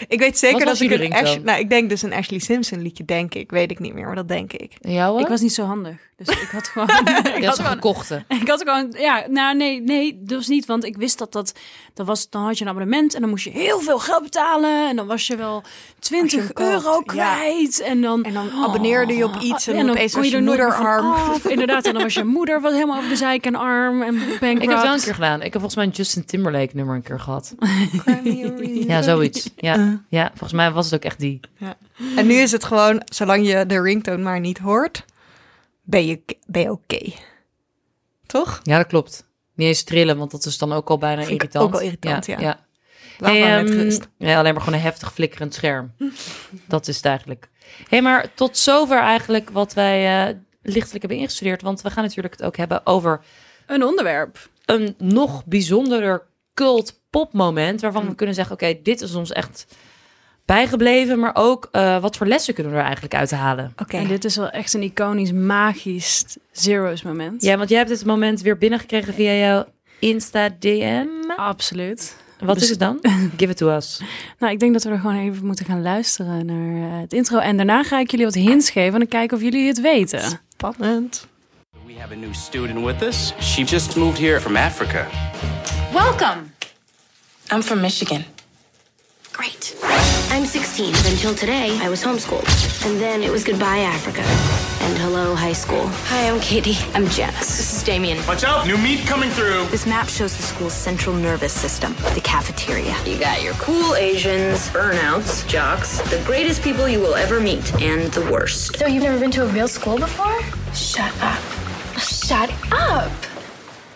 Ik 0.08 0.18
weet 0.18 0.38
zeker 0.38 0.64
dat 0.64 0.80
ik 0.80 0.90
een? 0.90 1.12
Ashley, 1.12 1.38
nou, 1.38 1.58
ik 1.58 1.68
denk 1.68 1.88
dus 1.88 2.02
een 2.02 2.12
Ashley 2.12 2.38
Simpson 2.38 2.82
liedje, 2.82 3.04
denk 3.04 3.34
ik. 3.34 3.50
Weet 3.50 3.70
ik 3.70 3.78
niet 3.78 3.94
meer, 3.94 4.06
maar 4.06 4.14
dat 4.14 4.28
denk 4.28 4.52
ik. 4.52 4.72
Jouw? 4.80 5.18
Ik 5.18 5.26
was 5.26 5.40
niet 5.40 5.52
zo 5.52 5.64
handig. 5.64 5.96
Dus 6.16 6.28
ik 6.28 6.48
had 6.52 6.68
gewoon... 6.68 6.88
ik 7.36 7.44
had 7.44 7.56
ze 7.56 7.62
gewoon 7.62 7.76
gekochte. 7.76 8.24
Ik 8.28 8.48
had 8.48 8.62
gewoon, 8.62 8.94
ja, 8.98 9.24
nou 9.28 9.56
nee, 9.56 9.80
nee, 9.80 10.18
dat 10.20 10.38
was 10.38 10.48
niet, 10.48 10.66
want 10.66 10.84
ik 10.84 10.96
wist 10.96 11.18
dat 11.18 11.32
dat, 11.32 11.52
dat 11.94 12.06
was, 12.06 12.30
dan 12.30 12.42
had 12.42 12.58
je 12.58 12.64
een 12.64 12.70
abonnement 12.70 13.14
en 13.14 13.20
dan 13.20 13.30
moest 13.30 13.44
je 13.44 13.50
heel 13.50 13.80
veel 13.80 13.98
geld 13.98 14.22
betalen 14.22 14.88
en 14.88 14.96
dan 14.96 15.06
was 15.06 15.26
je 15.26 15.36
wel 15.36 15.62
20 15.98 16.38
Als 16.38 16.48
je 16.48 16.54
hem 16.54 16.72
euro 16.72 16.92
ja. 16.92 17.02
kwijt 17.02 17.80
en 17.80 18.00
dan, 18.00 18.24
En 18.24 18.32
dan 18.32 18.50
abonneerde 18.50 19.16
je 19.16 19.24
op 19.24 19.36
iets 19.40 19.66
en, 19.66 19.74
en 19.74 19.86
dan 19.86 19.94
opeens 19.94 20.12
kon 20.12 20.20
was 20.20 20.30
je 20.30 20.36
je 20.36 20.42
er 20.42 20.46
nooit 20.46 20.58
meer 20.58 20.72
van 20.72 20.84
moederarm. 20.84 21.30
af. 21.30 21.46
Inderdaad, 21.46 21.86
en 21.86 21.92
dan 21.92 22.02
was 22.02 22.14
je 22.14 22.24
moeder 22.24 22.60
was 22.60 22.72
helemaal 22.72 22.96
over 22.96 23.08
de 23.08 23.16
zijk 23.16 23.46
en 23.46 23.54
arm 23.54 24.02
en 24.02 24.14
Ik 24.40 24.40
heb 24.40 24.70
het 24.70 24.82
wel 24.82 24.94
een 24.94 25.00
keer 25.00 25.14
gedaan. 25.14 25.36
Ik 25.36 25.52
heb 25.52 25.52
volgens 25.52 25.74
mij 25.74 25.84
een 25.84 25.90
Justin 25.90 26.24
Timberlake 26.24 26.70
nummer 26.74 26.94
een 26.94 27.02
keer 27.02 27.20
gehad. 27.20 27.54
Ja, 28.86 29.02
zoiets. 29.02 29.50
Ja, 29.62 29.76
Uh. 29.76 29.94
ja, 30.08 30.28
volgens 30.28 30.52
mij 30.52 30.70
was 30.70 30.84
het 30.84 30.94
ook 30.94 31.04
echt 31.04 31.18
die. 31.18 31.40
En 32.16 32.26
nu 32.26 32.34
is 32.34 32.52
het 32.52 32.64
gewoon, 32.64 33.02
zolang 33.04 33.46
je 33.46 33.66
de 33.66 33.80
ringtone 33.80 34.22
maar 34.22 34.40
niet 34.40 34.58
hoort, 34.58 35.04
ben 35.82 36.06
je, 36.06 36.22
ben 36.46 36.62
je 36.62 36.70
oké. 36.70 37.12
Toch? 38.26 38.60
Ja, 38.62 38.76
dat 38.76 38.86
klopt. 38.86 39.26
Niet 39.54 39.66
eens 39.68 39.82
trillen, 39.82 40.18
want 40.18 40.30
dat 40.30 40.44
is 40.44 40.58
dan 40.58 40.72
ook 40.72 40.88
al 40.90 40.98
bijna 40.98 41.20
Vind 41.22 41.32
irritant. 41.32 41.64
ook 41.64 41.70
wel 41.72 41.80
irritant, 41.80 42.26
ja. 42.26 42.40
ja. 42.40 42.60
Laat 43.18 43.30
Hey, 43.30 43.40
maar 43.40 43.62
met 43.62 43.72
ehm, 43.72 43.80
rust. 43.80 44.08
Ja, 44.18 44.38
alleen 44.38 44.52
maar 44.54 44.62
gewoon 44.62 44.78
een 44.78 44.84
heftig 44.84 45.12
flikkerend 45.12 45.54
scherm. 45.54 45.92
dat 46.68 46.88
is 46.88 46.96
het 46.96 47.04
eigenlijk. 47.04 47.48
Hé, 47.78 47.84
hey, 47.88 48.02
maar 48.02 48.34
tot 48.34 48.58
zover 48.58 48.98
eigenlijk 49.00 49.50
wat 49.50 49.72
wij 49.74 50.28
eh, 50.28 50.34
lichtelijk 50.62 51.00
hebben 51.00 51.18
ingestudeerd. 51.20 51.62
Want 51.62 51.82
we 51.82 51.90
gaan 51.90 52.02
natuurlijk 52.04 52.34
het 52.34 52.42
ook 52.46 52.56
hebben 52.56 52.86
over 52.86 53.20
Een 53.66 53.84
onderwerp. 53.84 54.48
een 54.64 54.94
nog 54.98 55.44
bijzonderer 55.46 56.22
cult 56.54 57.00
popmoment 57.10 57.80
waarvan 57.80 58.08
we 58.08 58.14
kunnen 58.14 58.34
zeggen: 58.34 58.54
oké, 58.54 58.78
dit 58.82 59.00
is 59.00 59.14
ons 59.14 59.32
echt 59.32 59.66
bijgebleven, 60.44 61.18
maar 61.18 61.30
ook 61.34 61.68
eh, 61.72 62.00
wat 62.00 62.16
voor 62.16 62.26
lessen 62.26 62.54
kunnen 62.54 62.72
we 62.72 62.78
er 62.78 62.84
eigenlijk 62.84 63.14
uit 63.14 63.30
halen? 63.30 63.72
Oké. 63.76 63.96
En 63.96 64.06
dit 64.08 64.24
is 64.24 64.36
wel 64.36 64.50
echt 64.50 64.74
een 64.74 64.82
iconisch, 64.82 65.32
magisch 65.32 66.24
Zero's 66.52 67.02
moment. 67.02 67.42
Ja, 67.42 67.56
want 67.56 67.68
jij 67.68 67.78
hebt 67.78 67.90
dit 67.90 68.04
moment 68.04 68.40
weer 68.40 68.58
binnengekregen 68.58 69.14
via 69.14 69.32
jouw 69.32 69.64
Insta 69.98 70.48
DM. 70.58 71.06
Absoluut. 71.36 72.16
Wat 72.40 72.54
Dus- 72.54 72.64
is 72.64 72.70
het 72.70 72.78
dan? 72.78 72.98
Give 73.38 73.50
it 73.50 73.56
to 73.56 73.76
us. 73.76 74.00
Nou, 74.38 74.52
ik 74.52 74.60
denk 74.60 74.72
dat 74.72 74.82
we 74.84 74.90
er 74.90 74.98
gewoon 74.98 75.18
even 75.18 75.46
moeten 75.46 75.64
gaan 75.64 75.82
luisteren 75.82 76.46
naar 76.46 76.90
eh, 76.94 77.00
het 77.00 77.12
intro. 77.12 77.38
En 77.38 77.56
daarna 77.56 77.82
ga 77.82 77.98
ik 77.98 78.10
jullie 78.10 78.26
wat 78.26 78.34
hints 78.34 78.70
geven 78.70 78.92
en 78.92 78.98
dan 78.98 79.08
kijken 79.08 79.36
of 79.36 79.42
jullie 79.42 79.66
het 79.66 79.80
weten. 79.80 80.40
Spannend. 80.48 81.26
We 81.86 81.94
have 81.98 82.12
a 82.12 82.16
new 82.16 82.34
student 82.34 82.84
with 82.84 83.02
us. 83.02 83.32
She 83.40 83.62
just 83.62 83.96
moved 83.96 84.18
here 84.18 84.40
from 84.40 84.56
Africa. 84.56 85.06
Welcome. 85.92 86.52
I'm 87.50 87.60
from 87.60 87.82
Michigan. 87.82 88.24
Great. 89.30 89.76
I'm 90.30 90.46
16. 90.46 90.88
Until 90.88 91.34
today, 91.34 91.78
I 91.82 91.90
was 91.90 92.02
homeschooled. 92.02 92.46
And 92.86 92.98
then 92.98 93.22
it 93.22 93.30
was 93.30 93.44
goodbye, 93.44 93.80
Africa. 93.80 94.22
And 94.22 94.96
hello, 94.96 95.34
high 95.34 95.52
school. 95.52 95.86
Hi, 95.86 96.30
I'm 96.30 96.40
Katie. 96.40 96.78
I'm 96.94 97.06
Janice. 97.08 97.58
This 97.58 97.76
is 97.76 97.82
Damien. 97.82 98.26
Watch 98.26 98.42
out! 98.42 98.66
New 98.66 98.78
meat 98.78 99.00
coming 99.00 99.28
through. 99.28 99.66
This 99.66 99.86
map 99.86 100.08
shows 100.08 100.34
the 100.34 100.42
school's 100.42 100.72
central 100.72 101.14
nervous 101.14 101.52
system, 101.52 101.94
the 102.14 102.22
cafeteria. 102.22 102.96
You 103.04 103.18
got 103.18 103.42
your 103.42 103.52
cool 103.54 103.94
Asians, 103.94 104.70
burnouts, 104.70 105.46
jocks, 105.46 106.00
the 106.10 106.22
greatest 106.24 106.62
people 106.62 106.88
you 106.88 107.00
will 107.00 107.14
ever 107.14 107.38
meet, 107.38 107.70
and 107.82 108.10
the 108.12 108.22
worst. 108.32 108.78
So 108.78 108.86
you've 108.86 109.02
never 109.02 109.20
been 109.20 109.30
to 109.32 109.44
a 109.44 109.48
real 109.48 109.68
school 109.68 109.98
before? 109.98 110.40
Shut 110.72 111.12
up. 111.22 111.42
Shut 111.98 112.50
up. 112.72 113.12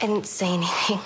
I 0.03 0.07
didn't 0.07 0.27
say 0.27 0.47
anything. 0.47 1.01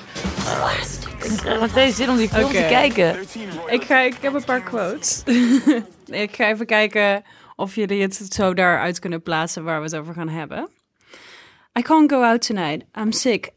Wat 1.59 1.75
deze 1.75 1.95
zin 1.95 2.11
om 2.11 2.17
die 2.17 2.29
film 2.29 2.45
Oké. 2.45 2.53
te 2.53 2.67
kijken. 2.69 3.21
Ik, 3.67 3.85
ga, 3.85 3.99
ik 4.01 4.17
heb 4.21 4.35
een 4.35 4.45
paar 4.45 4.63
quotes. 4.63 5.23
ik 6.25 6.37
ga 6.37 6.49
even 6.49 6.67
kijken 6.67 7.23
of 7.57 7.75
jullie 7.75 8.03
het 8.03 8.15
zo 8.15 8.55
daaruit 8.55 8.99
kunnen 8.99 9.23
plaatsen 9.23 9.65
waar 9.65 9.79
we 9.79 9.85
het 9.85 9.97
over 9.97 10.15
gaan 10.15 10.29
hebben. 10.29 10.69
I 11.79 11.83
can't 11.83 12.13
go 12.13 12.23
out 12.23 12.47
tonight. 12.47 12.85
I'm 12.97 13.13
sick. 13.13 13.53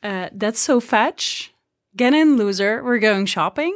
Uh, 0.00 0.24
that's 0.38 0.62
so 0.64 0.80
fetch. 0.80 1.52
Get 1.96 2.12
in, 2.12 2.36
loser. 2.36 2.82
We're 2.82 3.00
going 3.00 3.28
shopping. 3.28 3.74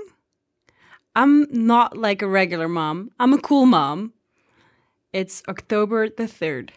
I'm 1.19 1.47
not 1.51 1.97
like 1.97 2.25
a 2.25 2.29
regular 2.29 2.71
mom. 2.71 3.11
I'm 3.21 3.33
a 3.33 3.41
cool 3.41 3.67
mom. 3.67 4.13
It's 5.11 5.43
October 5.49 6.09
the 6.09 6.27
3rd. 6.27 6.71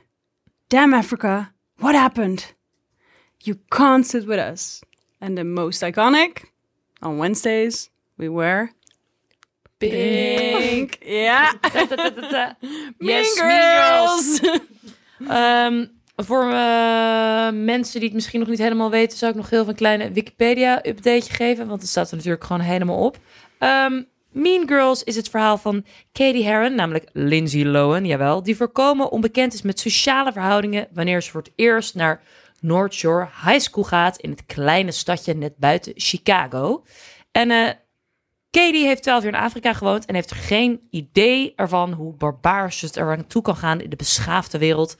Damn, 0.70 0.94
Africa. 0.94 1.54
What 1.82 1.96
happened? 1.96 2.54
You 3.40 3.58
can't 3.70 4.06
sit 4.06 4.26
with 4.26 4.40
us. 4.40 4.82
And 5.20 5.36
the 5.36 5.44
most 5.44 5.82
iconic, 5.82 6.52
on 7.02 7.18
Wednesdays, 7.18 7.90
we 8.18 8.30
wear 8.30 8.72
pink. 9.80 10.98
Ja. 11.04 11.54
Yes, 12.98 13.40
Girls. 13.40 14.40
Voor 16.16 16.46
mensen 17.54 18.00
die 18.00 18.04
het 18.04 18.14
misschien 18.14 18.40
nog 18.40 18.50
niet 18.50 18.58
helemaal 18.58 18.90
weten, 18.90 19.18
zou 19.18 19.32
ik 19.32 19.38
nog 19.38 19.50
heel 19.50 19.60
veel 19.60 19.70
een 19.70 19.76
kleine 19.76 20.12
Wikipedia-updateje 20.12 21.34
geven. 21.34 21.68
Want 21.68 21.82
het 21.82 21.90
staat 21.90 22.10
er 22.10 22.16
natuurlijk 22.16 22.44
gewoon 22.44 22.62
helemaal 22.62 22.98
op. 22.98 23.18
Ehm, 23.58 24.02
mean 24.32 24.68
Girls 24.68 25.04
is 25.04 25.16
het 25.16 25.30
verhaal 25.30 25.58
van 25.58 25.86
Katie 26.12 26.44
Heron, 26.44 26.76
namelijk 26.76 27.10
Lindsay 27.14 27.66
Lohan, 27.66 28.06
jawel, 28.06 28.44
die 28.44 28.56
voorkomen 28.56 29.12
onbekend 29.12 29.54
is 29.54 29.62
met 29.62 29.80
sociale 29.80 30.32
verhoudingen 30.32 30.88
wanneer 30.94 31.22
ze 31.22 31.32
voor 31.32 31.42
het 31.42 31.52
eerst 31.56 31.96
naar 31.96 32.24
North 32.60 32.94
Shore 32.94 33.28
High 33.46 33.60
School 33.60 33.84
gaat 33.84 34.18
in 34.18 34.30
het 34.30 34.46
kleine 34.46 34.92
stadje 34.92 35.34
net 35.34 35.58
buiten 35.58 35.94
Chicago. 35.96 36.84
En 37.32 37.52
eh, 37.52 37.70
Katie 38.52 38.86
heeft 38.86 39.04
12 39.04 39.24
jaar 39.24 39.34
in 39.34 39.40
Afrika 39.40 39.74
gewoond 39.74 40.06
en 40.06 40.16
heeft 40.16 40.34
geen 40.34 40.80
idee 40.90 41.54
ervan 41.56 41.94
hoe 41.94 42.14
barbaars 42.14 42.82
het 42.82 42.96
er 42.96 43.12
aan 43.12 43.28
toe 43.28 43.42
kan 43.42 43.56
gaan 43.56 43.82
in 43.82 43.90
de 43.90 43.96
beschaafde 43.96 44.58
wereld. 44.58 44.98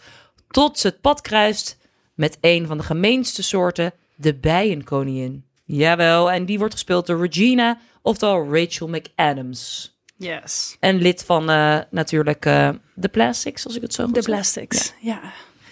Tot 0.48 0.80
ze 0.80 0.88
het 0.88 1.02
pad 1.02 1.22
kruist 1.22 1.78
met 2.14 2.38
een 2.42 2.68
van 2.68 2.78
de 2.78 2.84
gemeenste 2.84 3.44
soorten, 3.44 3.94
de 4.16 4.36
bijenkoningin. 4.36 5.46
Jawel, 5.66 6.32
en 6.32 6.46
die 6.46 6.58
wordt 6.58 6.74
gespeeld 6.74 7.08
door 7.08 7.22
Regina, 7.22 7.80
oftewel 8.02 8.54
Rachel 8.54 8.88
McAdams. 8.88 9.92
Yes. 10.16 10.78
En 10.80 10.98
lid 10.98 11.24
van 11.24 11.50
eh, 11.50 11.80
natuurlijk 11.90 12.46
eh 12.46 12.70
The 13.00 13.10
Plastics, 13.10 13.66
als 13.66 13.76
ik 13.76 13.82
het 13.82 13.94
zo 13.94 14.06
goed 14.06 14.14
De 14.14 14.22
plastics. 14.22 14.94
Ja. 15.02 15.22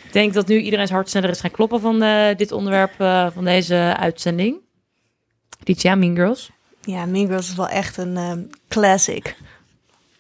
Ik 0.04 0.14
denk 0.14 0.34
dat 0.34 0.48
nu 0.48 0.60
iedereen's 0.60 0.90
hart 0.90 1.10
sneller 1.10 1.30
is 1.30 1.40
gaan 1.40 1.52
kloppen 1.52 1.82
van 1.82 2.02
eh, 2.02 2.36
dit 2.38 2.52
onderwerp 2.52 2.94
van 3.34 3.44
deze 3.44 3.96
uitzending. 3.98 4.58
Dit 5.64 5.82
ja, 5.82 5.96
Mean 5.96 6.16
Girls. 6.16 6.52
Ja, 6.82 7.06
Mean 7.06 7.28
Girls 7.28 7.50
is 7.50 7.56
wel 7.56 7.68
echt 7.70 7.98
een 7.98 8.52
classic 8.68 9.36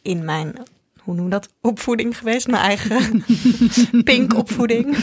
in 0.01 0.25
mijn, 0.25 0.55
hoe 0.99 1.15
noem 1.15 1.29
dat, 1.29 1.53
opvoeding 1.61 2.17
geweest. 2.17 2.47
Mijn 2.47 2.63
eigen 2.63 3.23
pink 4.03 4.33
opvoeding. 4.33 4.97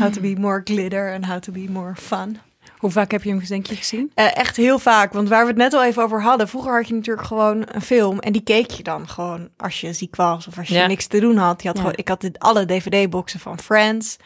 How 0.00 0.12
to 0.12 0.20
be 0.20 0.34
more 0.38 0.60
glitter 0.64 1.12
and 1.12 1.26
how 1.26 1.38
to 1.38 1.52
be 1.52 1.66
more 1.68 1.96
fun. 1.96 2.38
Hoe 2.78 2.90
vaak 2.90 3.10
heb 3.10 3.22
je 3.22 3.28
hem 3.30 3.44
denk 3.48 3.66
je 3.66 3.76
gezien? 3.76 4.10
Eh, 4.14 4.36
echt 4.36 4.56
heel 4.56 4.78
vaak, 4.78 5.12
want 5.12 5.28
waar 5.28 5.42
we 5.42 5.48
het 5.48 5.56
net 5.56 5.72
al 5.74 5.84
even 5.84 6.02
over 6.02 6.22
hadden. 6.22 6.48
Vroeger 6.48 6.76
had 6.76 6.88
je 6.88 6.94
natuurlijk 6.94 7.26
gewoon 7.26 7.62
een 7.66 7.82
film 7.82 8.18
en 8.18 8.32
die 8.32 8.42
keek 8.42 8.70
je 8.70 8.82
dan 8.82 9.08
gewoon 9.08 9.48
als 9.56 9.80
je 9.80 9.92
ziek 9.92 10.16
was 10.16 10.46
of 10.46 10.58
als 10.58 10.68
je 10.68 10.74
Ja. 10.74 10.86
niks 10.86 11.06
te 11.06 11.20
doen 11.20 11.36
had. 11.36 11.62
Je 11.62 11.68
had 11.68 11.76
Ja. 11.76 11.82
gewoon, 11.82 11.96
ik 11.98 12.08
had 12.08 12.20
dit, 12.20 12.38
alle 12.38 12.64
DVD-boxen 12.64 13.40
van 13.40 13.58
Friends 13.58 14.16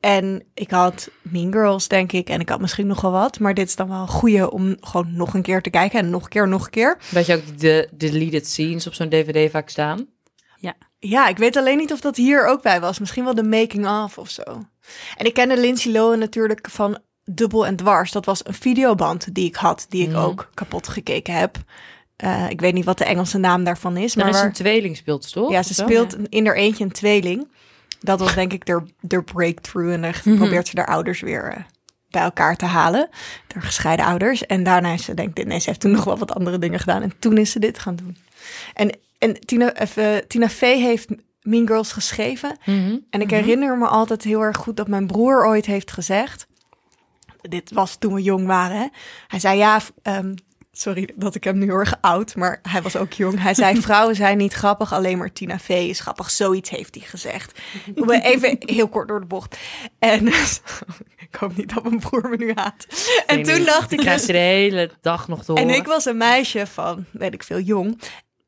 en 0.00 0.44
ik 0.54 0.70
had 0.70 1.08
Mean 1.22 1.52
Girls, 1.52 1.88
denk 1.88 2.12
ik, 2.12 2.28
en 2.28 2.40
ik 2.40 2.48
had 2.48 2.60
misschien 2.60 2.86
nog 2.86 3.00
wel 3.00 3.10
wat. 3.10 3.38
Maar 3.38 3.54
dit 3.54 3.68
is 3.68 3.76
dan 3.76 3.88
wel 3.88 4.00
een 4.00 4.08
goede 4.08 4.50
om 4.50 4.76
gewoon 4.80 5.16
nog 5.16 5.34
een 5.34 5.42
keer 5.42 5.62
te 5.62 5.70
kijken 5.70 5.98
en 5.98 6.10
nog 6.10 6.22
een 6.22 6.28
keer, 6.28 6.48
nog 6.48 6.64
een 6.64 6.70
keer. 6.70 6.98
Dat 7.10 7.26
je 7.26 7.34
ook 7.34 7.58
de 7.58 7.88
deleted 7.92 8.46
scenes 8.46 8.86
op 8.86 8.94
zo'n 8.94 9.08
DVD 9.08 9.50
vaak 9.50 9.68
staan. 9.68 10.06
Ja, 11.00 11.28
ik 11.28 11.36
weet 11.38 11.56
alleen 11.56 11.76
niet 11.76 11.92
of 11.92 12.00
dat 12.00 12.16
hier 12.16 12.46
ook 12.46 12.62
bij 12.62 12.80
was. 12.80 12.98
Misschien 12.98 13.24
wel 13.24 13.34
de 13.34 13.42
making 13.42 13.88
of 13.88 14.18
of 14.18 14.30
zo. 14.30 14.42
En 15.16 15.26
ik 15.26 15.34
kende 15.34 15.56
Lindsay 15.60 15.92
Lohan 15.92 16.18
natuurlijk 16.18 16.66
van 16.70 16.98
Dubbel 17.30 17.66
en 17.66 17.76
Dwars. 17.76 18.12
Dat 18.12 18.24
was 18.24 18.40
een 18.46 18.54
videoband 18.54 19.34
die 19.34 19.46
ik 19.46 19.56
had, 19.56 19.86
die 19.88 20.02
ik 20.02 20.08
Mhm. 20.10 20.18
ook 20.18 20.50
kapot 20.54 20.88
gekeken 20.88 21.34
heb. 21.34 21.56
Eh, 22.16 22.50
ik 22.50 22.60
weet 22.60 22.74
niet 22.74 22.84
wat 22.84 22.98
de 22.98 23.04
Engelse 23.04 23.38
naam 23.38 23.64
daarvan 23.64 23.96
is. 23.96 24.14
Maar 24.14 24.24
Maar 24.24 24.34
is 24.34 24.40
waar- 24.40 24.48
een 24.48 24.54
tweeling 24.54 24.96
speelt 24.96 25.32
toch? 25.32 25.50
ja, 25.50 25.62
ze 25.62 25.74
speelt 25.74 26.16
in 26.28 26.46
haar 26.46 26.54
eentje 26.54 26.84
een 26.84 26.92
tweeling. 26.92 27.48
Dat 28.00 28.20
was 28.20 28.34
denk 28.34 28.52
ik 28.52 28.66
de, 28.66 28.82
de 29.00 29.22
breakthrough. 29.22 29.92
En 29.92 30.00
dan 30.02 30.12
Mhm. 30.24 30.36
probeert 30.36 30.68
ze 30.68 30.76
haar 30.78 30.86
ouders 30.86 31.20
weer 31.20 31.52
eh, 31.52 31.60
bij 32.10 32.22
elkaar 32.22 32.56
te 32.56 32.64
halen. 32.64 33.08
Haar 33.54 33.62
gescheiden 33.62 34.06
ouders. 34.06 34.46
En 34.46 34.62
daarna 34.62 34.92
is 34.92 35.04
ze 35.04 35.14
denk 35.14 35.38
ik, 35.38 35.46
nee, 35.46 35.58
ze 35.60 35.68
heeft 35.68 35.80
toen 35.80 35.90
nog 35.90 36.04
wel 36.04 36.18
wat 36.18 36.34
andere 36.34 36.58
dingen 36.58 36.78
gedaan. 36.78 37.02
En 37.02 37.12
toen 37.18 37.38
is 37.38 37.50
ze 37.50 37.58
dit 37.58 37.78
gaan 37.78 37.96
doen. 37.96 38.16
En, 38.74 38.98
en 39.18 39.40
Tina, 39.40 39.74
even, 39.74 40.28
Tina 40.28 40.48
Fey 40.48 40.78
heeft 40.78 41.08
Mean 41.42 41.66
Girls 41.66 41.92
geschreven. 41.92 42.56
Mhm. 42.64 42.96
En 43.10 43.20
ik 43.20 43.30
herinner 43.30 43.78
me 43.78 43.86
altijd 43.86 44.22
heel 44.22 44.40
erg 44.40 44.56
goed 44.56 44.76
dat 44.76 44.88
mijn 44.88 45.06
broer 45.06 45.46
ooit 45.46 45.66
heeft 45.66 45.92
gezegd. 45.92 46.46
Dit 47.48 47.72
was 47.72 47.96
toen 47.96 48.14
we 48.14 48.22
jong 48.22 48.46
waren. 48.46 48.76
Hè? 48.76 48.86
Hij 49.26 49.38
zei 49.38 49.58
ja, 49.58 49.80
ehm, 50.02 50.34
sorry 50.72 51.08
dat 51.16 51.34
ik 51.34 51.44
hem 51.44 51.58
nu 51.58 51.70
erg 51.70 51.94
oud, 52.00 52.36
maar 52.36 52.58
hij 52.62 52.82
was 52.82 52.96
ook 52.96 53.12
jong. 53.12 53.40
Hij 53.42 53.54
zei 53.54 53.80
vrouwen 53.86 54.16
zijn 54.16 54.38
niet 54.38 54.52
grappig, 54.52 54.92
alleen 54.92 55.18
maar 55.18 55.32
Tina 55.32 55.58
Fey 55.58 55.88
is 55.88 56.00
grappig. 56.00 56.30
Zoiets 56.30 56.70
heeft 56.70 56.94
hij 56.94 57.04
gezegd. 57.04 57.58
Even 58.08 58.56
heel 58.58 58.88
kort 58.88 59.08
door 59.08 59.20
de 59.20 59.26
bocht. 59.26 59.58
En 59.98 60.26
ik 61.28 61.34
hoop 61.38 61.56
niet 61.56 61.74
dat 61.74 61.82
mijn 61.82 61.98
broer 61.98 62.28
me 62.28 62.36
nu 62.36 62.52
haat. 62.54 62.86
En 63.26 63.36
Nee, 63.36 63.44
toen 63.44 63.54
nee, 63.54 63.64
dacht 63.64 63.92
ik 63.92 63.98
krijgt 63.98 64.26
dus, 64.26 64.36
de 64.36 64.42
hele 64.42 64.90
dag 65.00 65.28
nog 65.28 65.44
te 65.44 65.52
horen. 65.52 65.68
en 65.68 65.74
ik 65.74 65.86
was 65.86 66.04
een 66.04 66.16
meisje 66.16 66.66
van, 66.66 67.04
weet 67.10 67.34
ik 67.34 67.42
veel, 67.42 67.60
jong. 67.60 68.00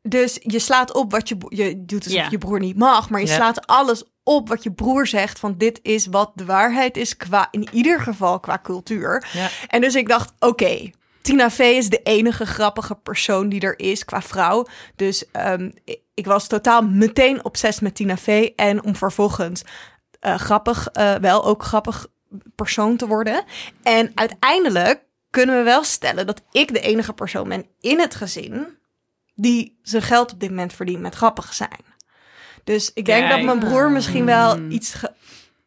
Dus 0.02 0.38
je 0.42 0.58
slaat 0.58 0.92
op 0.92 1.10
wat 1.10 1.28
je, 1.28 1.36
je 1.48 1.84
doet 1.84 2.04
alsof 2.04 2.20
Ja. 2.20 2.26
je 2.30 2.38
broer 2.38 2.58
niet 2.60 2.76
mag, 2.76 3.10
maar 3.10 3.20
je 3.20 3.26
slaat 3.26 3.66
alles 3.66 4.04
op 4.22 4.48
wat 4.48 4.62
je 4.62 4.72
broer 4.72 5.06
zegt 5.06 5.38
van 5.38 5.54
dit 5.58 5.78
is 5.82 6.06
wat 6.06 6.32
de 6.34 6.44
waarheid 6.44 6.96
is 6.96 7.16
qua, 7.16 7.48
in 7.50 7.68
ieder 7.72 8.00
geval 8.00 8.40
qua 8.40 8.60
cultuur. 8.62 9.28
En 9.66 9.80
dus 9.80 9.94
ik 9.94 10.08
dacht, 10.08 10.32
oké, 10.38 10.90
Tina 11.22 11.50
Fey 11.50 11.72
is 11.74 11.88
de 11.88 12.02
enige 12.02 12.46
grappige 12.46 12.94
persoon 12.94 13.48
die 13.48 13.60
er 13.60 13.78
is 13.78 14.04
qua 14.04 14.22
vrouw. 14.22 14.66
Dus 14.96 15.24
ehm, 15.30 15.70
ik, 15.84 16.00
ik 16.14 16.26
was 16.26 16.46
totaal 16.46 16.82
meteen 16.82 17.44
obsessief 17.44 17.80
met 17.80 17.94
Tina 17.94 18.16
Fey 18.16 18.52
en 18.56 18.84
om 18.84 18.96
vervolgens 18.96 19.62
eh, 20.20 20.34
grappig, 20.34 20.88
eh, 20.88 21.14
wel 21.14 21.44
ook 21.44 21.62
grappig 21.62 22.06
persoon 22.54 22.96
te 22.96 23.06
worden. 23.06 23.44
En 23.82 24.12
uiteindelijk 24.14 25.02
kunnen 25.30 25.56
we 25.56 25.62
wel 25.62 25.84
stellen 25.84 26.26
dat 26.26 26.42
ik 26.52 26.72
de 26.72 26.80
enige 26.80 27.12
persoon 27.12 27.48
ben 27.48 27.66
in 27.80 28.00
het 28.00 28.14
gezin 28.14 28.78
die 29.40 29.78
zijn 29.82 30.02
geld 30.02 30.32
op 30.32 30.40
dit 30.40 30.48
moment 30.50 30.72
verdient 30.72 31.00
met 31.00 31.14
grappig 31.14 31.54
zijn. 31.54 31.84
Dus 32.64 32.90
ik 32.94 33.04
denk 33.04 33.20
Kijk. 33.28 33.30
dat 33.30 33.44
mijn 33.44 33.58
broer 33.68 33.90
misschien 33.90 34.24
wel 34.24 34.58
iets 34.68 34.94
ge- 34.94 35.12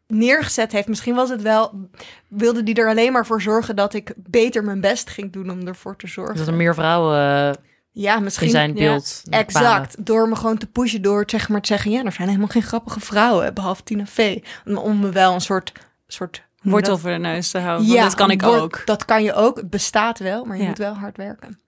neergezet 0.07 0.71
heeft. 0.71 0.87
Misschien 0.87 1.15
was 1.15 1.29
het 1.29 1.41
wel, 1.41 1.89
wilde 2.27 2.63
die 2.63 2.75
er 2.75 2.89
alleen 2.89 3.11
maar 3.11 3.25
voor 3.25 3.41
zorgen 3.41 3.75
dat 3.75 3.93
ik 3.93 4.13
beter 4.17 4.63
mijn 4.63 4.81
best 4.81 5.09
ging 5.09 5.31
doen 5.33 5.49
om 5.49 5.67
ervoor 5.67 5.95
te 5.95 6.07
zorgen. 6.07 6.35
Dat 6.37 6.47
er 6.47 6.53
meer 6.53 6.73
vrouwen 6.73 7.57
ja, 7.91 8.17
in 8.17 8.23
misschien 8.23 8.49
zijn 8.49 8.73
beeld. 8.73 9.21
Exact. 9.29 10.05
Door 10.05 10.29
me 10.29 10.35
gewoon 10.35 10.57
te 10.57 10.67
pushen 10.67 11.01
door 11.01 11.23
zeg 11.25 11.49
maar 11.49 11.61
te 11.61 11.67
zeggen... 11.67 11.91
ja, 11.91 12.03
er 12.03 12.11
zijn 12.11 12.27
helemaal 12.27 12.49
geen 12.49 12.61
grappige 12.63 12.99
vrouwen, 12.99 13.53
behalve 13.53 13.83
Tina 13.83 14.05
Fey. 14.05 14.43
Om, 14.65 14.77
om 14.77 14.99
me 14.99 15.09
wel 15.09 15.33
een 15.33 15.41
soort 15.41 15.71
soort 16.07 16.43
Wortel 16.61 16.97
voor 16.97 17.11
de 17.11 17.17
neus 17.17 17.51
te 17.51 17.57
houden. 17.59 17.87
Ja, 17.87 18.03
dat 18.03 18.15
kan 18.15 18.31
ik 18.31 18.43
ook. 18.43 18.81
Dat 18.85 19.05
kan 19.05 19.23
je 19.23 19.33
ook. 19.33 19.57
Het 19.57 19.69
bestaat 19.69 20.19
wel, 20.19 20.45
maar 20.45 20.55
je 20.57 20.61
Ja. 20.63 20.67
moet 20.69 20.77
wel 20.77 20.93
hard 20.93 21.17
werken. 21.17 21.59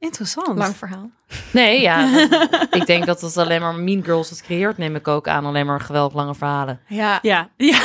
Interessant. 0.00 0.58
Lang 0.58 0.76
verhaal. 0.76 1.10
Nee, 1.52 1.80
ja. 1.80 2.26
ik 2.70 2.86
denk 2.86 3.06
dat 3.06 3.20
het 3.20 3.36
alleen 3.36 3.60
maar 3.60 3.74
Mean 3.74 4.04
Girls 4.04 4.30
het 4.30 4.42
creëert, 4.42 4.78
neem 4.78 4.96
ik 4.96 5.08
ook 5.08 5.28
aan. 5.28 5.44
Alleen 5.44 5.66
maar 5.66 5.80
geweldig 5.80 6.14
lange 6.16 6.34
verhalen. 6.34 6.80
Ja. 6.88 7.18
Ja, 7.22 7.48
ja. 7.56 7.82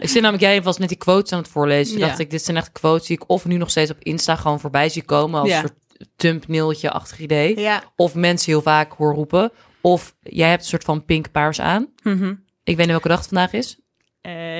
Ik 0.00 0.08
zit 0.08 0.22
namelijk, 0.22 0.40
jij 0.42 0.62
was 0.62 0.78
net 0.78 0.88
die 0.88 0.98
quotes 0.98 1.32
aan 1.32 1.38
het 1.38 1.48
voorlezen. 1.48 1.92
Toen 1.92 2.00
Ja. 2.00 2.06
dacht 2.06 2.18
ik, 2.18 2.30
dit 2.30 2.42
zijn 2.44 2.56
echt 2.56 2.72
quotes 2.72 3.06
die 3.06 3.16
ik 3.16 3.28
of 3.28 3.44
nu 3.44 3.56
nog 3.56 3.70
steeds 3.70 3.90
op 3.90 3.96
Insta 4.02 4.36
gewoon 4.36 4.60
voorbij 4.60 4.88
zie 4.88 5.02
komen. 5.04 5.40
Als 5.40 5.48
Ja. 5.48 5.62
een 5.62 5.68
soort 5.68 6.08
thumbnailtje-achtig 6.16 7.18
idee. 7.18 7.60
Ja. 7.60 7.82
Of 7.96 8.14
mensen 8.14 8.52
heel 8.52 8.62
vaak 8.62 8.92
hoor 8.92 9.14
roepen. 9.14 9.52
Of 9.80 10.14
jij 10.22 10.48
hebt 10.48 10.62
een 10.62 10.68
soort 10.68 10.84
van 10.84 11.04
pink 11.04 11.30
paars 11.30 11.60
aan. 11.60 11.88
Mhm. 12.02 12.28
Ik 12.64 12.76
weet 12.76 12.78
niet 12.78 12.86
welke 12.86 13.08
dag 13.08 13.18
het 13.18 13.28
vandaag 13.28 13.52
is. 13.52 13.78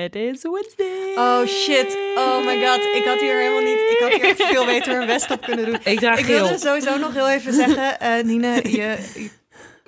Het 0.03 0.15
is 0.15 0.41
Wednesday. 0.41 1.13
Oh 1.15 1.45
shit. 1.45 1.97
Oh 2.15 2.45
my 2.45 2.65
god. 2.65 2.79
Ik 2.95 3.03
had 3.05 3.19
hier 3.19 3.37
helemaal 3.37 3.61
niet. 3.61 3.79
Ik 3.79 3.97
had 3.99 4.11
hier 4.21 4.47
veel 4.47 4.65
beter 4.65 4.95
mijn 4.95 5.07
best 5.07 5.31
op 5.31 5.41
kunnen 5.41 5.65
doen. 5.65 5.77
Ik 5.83 5.99
draag 5.99 6.19
Ik 6.19 6.25
wilde 6.25 6.57
sowieso 6.57 6.97
nog 6.97 7.13
heel 7.13 7.29
even 7.29 7.53
zeggen, 7.53 7.99
eh 7.99 8.23
Nine, 8.23 8.55
je, 8.55 8.69
je 8.71 9.29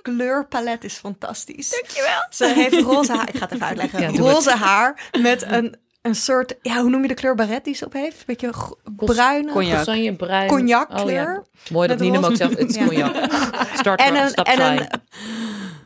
kleurpalet 0.02 0.84
is 0.84 0.94
fantastisch. 0.94 1.70
Dankjewel. 1.70 2.26
Ze 2.30 2.46
heeft 2.46 2.82
roze 2.82 3.14
haar. 3.14 3.30
Ik 3.30 3.36
ga 3.38 3.46
het 3.46 3.54
even 3.54 3.66
uitleggen. 3.68 4.02
Ja, 4.02 4.10
roze 4.10 4.52
haar 4.52 5.10
met 5.22 5.42
een, 5.42 5.76
een 6.02 6.16
soort, 6.16 6.56
ja, 6.62 6.82
hoe 6.82 6.90
noem 6.90 7.02
je 7.02 7.08
de 7.08 7.14
kleur 7.14 7.36
baret 7.36 7.64
die 7.64 7.76
ze 7.76 7.86
op 7.86 7.94
heeft? 7.94 8.18
Een 8.18 8.24
beetje 8.26 8.52
bruine. 8.96 9.52
Cognac. 9.52 10.18
Bruin. 10.18 10.48
Cognackleur. 10.48 11.38
Oh, 11.38 11.44
ja. 11.64 11.72
Mooi 11.72 11.88
dat 11.88 12.00
Nina 12.00 12.14
hem 12.20 12.26
ook 12.26 12.36
zegt. 12.36 12.58
Het 12.60 12.70
is 12.70 12.76
Ja. 12.76 12.86
cognac. 12.86 13.68
Start 13.76 14.00
En 14.00 14.16
een, 14.16 14.30
stap 14.30 14.48
en 14.48 14.62
een 14.62 14.88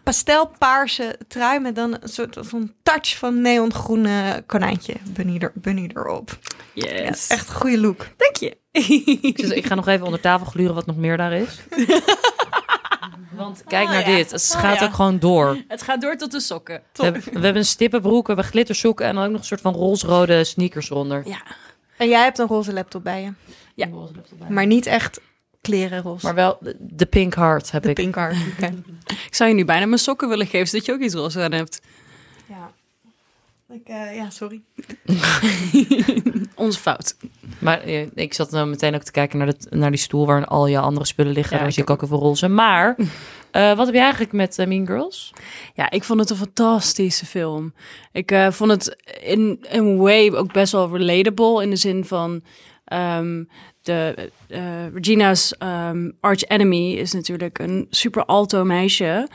pastelpaarse 0.10 1.20
trui 1.28 1.60
met 1.60 1.76
dan 1.76 1.98
een 2.00 2.10
soort 2.10 2.38
van 2.40 2.74
touch 2.84 3.18
van 3.18 3.42
neongroene 3.42 4.44
konijntje 4.46 4.96
bunny, 5.14 5.38
er, 5.40 5.52
bunny 5.56 5.90
erop. 5.94 6.38
Yes. 6.74 7.28
Ja, 7.28 7.36
echt 7.36 7.50
een 7.50 7.56
goede 7.56 7.80
look. 7.80 8.08
Dank 8.18 8.36
je. 8.36 8.58
Dus 9.42 9.50
ik 9.50 9.66
ga 9.66 9.76
nog 9.76 9.88
even 9.88 10.06
onder 10.06 10.22
tafel 10.22 10.46
gluren 10.46 10.76
wat 10.76 10.86
nog 10.86 10.96
meer 10.96 11.18
daar 11.18 11.34
is. 11.34 11.60
Want 13.32 13.64
kijk 13.68 13.88
naar 13.88 14.10
ja. 14.10 14.16
dit. 14.16 14.32
Het 14.32 14.52
Oh, 14.56 14.62
gaat 14.62 14.80
ja. 14.80 14.86
ook 14.86 14.94
gewoon 14.94 15.20
door. 15.20 15.64
Het 15.68 15.82
gaat 15.82 16.02
door 16.02 16.16
tot 16.16 16.32
de 16.32 16.40
sokken. 16.40 16.82
We 16.94 17.04
hebben, 17.04 17.22
we 17.24 17.32
hebben 17.32 17.56
een 17.56 17.66
stippenbroek, 17.66 18.28
we 18.28 18.34
hebben 18.34 18.52
glittersokken 18.52 19.06
en 19.06 19.16
dan 19.16 19.24
ook 19.24 19.32
nog 19.32 19.40
een 19.40 19.46
soort 19.46 19.62
van 19.62 19.74
roze-rode 19.74 20.44
sneakers 20.44 20.90
eronder. 20.90 21.28
Ja. 21.28 21.42
En 21.98 22.08
jij 22.08 22.24
hebt 22.24 22.38
een 22.38 22.48
roze 22.48 22.74
laptop 22.74 23.04
bij 23.04 23.22
je. 23.22 23.34
Ja. 23.76 23.88
Maar 24.48 24.66
niet 24.66 24.86
echt 24.86 25.20
kleren 25.62 26.02
roze. 26.02 26.26
Maar 26.26 26.36
wel 26.36 26.58
de, 26.80 27.06
pink 27.06 27.36
heart 27.36 27.72
heb 27.72 27.84
de 27.84 27.90
ik. 27.90 27.96
pink 27.96 28.16
heart. 28.16 28.38
Ik 29.28 29.36
zou 29.36 29.50
je 29.50 29.56
nu 29.56 29.66
bijna 29.66 29.86
mijn 29.86 30.00
sokken 30.00 30.30
willen 30.30 30.48
geven, 30.48 30.68
zodat 30.68 30.86
je 30.86 30.92
ook 30.92 31.00
iets 31.00 31.14
roze 31.14 31.42
aan 31.42 31.52
hebt. 31.52 31.82
Ja. 32.46 32.72
Ik, 33.70 33.88
eh, 33.88 34.16
ja, 34.16 34.30
sorry. 34.30 34.62
Onze 36.56 36.80
fout. 36.80 37.16
Maar 37.60 37.82
eh, 37.82 38.08
ik 38.14 38.34
zat 38.34 38.52
nou 38.52 38.68
meteen 38.68 38.96
ook 38.96 39.04
te 39.04 39.12
kijken 39.12 39.38
naar, 39.38 39.48
de, 39.48 39.58
naar 39.70 39.90
die 39.90 40.00
stoel 40.00 40.26
waar 40.26 40.46
al 40.46 40.68
je 40.68 40.80
andere 40.80 41.06
spullen 41.06 41.34
liggen. 41.34 41.52
Ja, 41.52 41.58
Daar 41.58 41.68
ik 41.68 41.74
zie 41.74 41.84
ik 41.84 41.90
ook 41.90 42.02
even 42.02 42.18
roze. 42.18 42.48
Maar 42.48 42.96
eh, 43.52 43.76
wat 43.76 43.86
heb 43.86 43.96
je 43.96 44.02
eigenlijk 44.02 44.32
met 44.32 44.58
Mean 44.68 44.86
Girls? 44.88 45.34
Ja, 45.74 45.90
ik 45.90 46.04
vond 46.04 46.20
het 46.20 46.30
een 46.30 46.36
fantastische 46.36 47.26
film. 47.26 47.74
Ik 48.12 48.32
eh, 48.32 48.52
vond 48.52 48.72
het 48.72 48.96
in 49.22 49.66
een 49.70 49.98
way 49.98 50.32
ook 50.32 50.54
best 50.54 50.72
wel 50.72 50.98
relatable 50.98 51.64
in 51.64 51.70
de 51.70 51.76
zin 51.76 52.06
van 52.06 52.44
ehm, 52.90 53.44
de 53.82 54.32
eh, 54.48 54.94
Regina's 54.94 55.58
ehm, 55.58 56.12
arch 56.20 56.44
enemy 56.44 56.92
is 56.94 57.14
natuurlijk 57.14 57.60
een 57.60 57.88
super 57.90 58.26
alto 58.26 58.64
meisje 58.64 59.28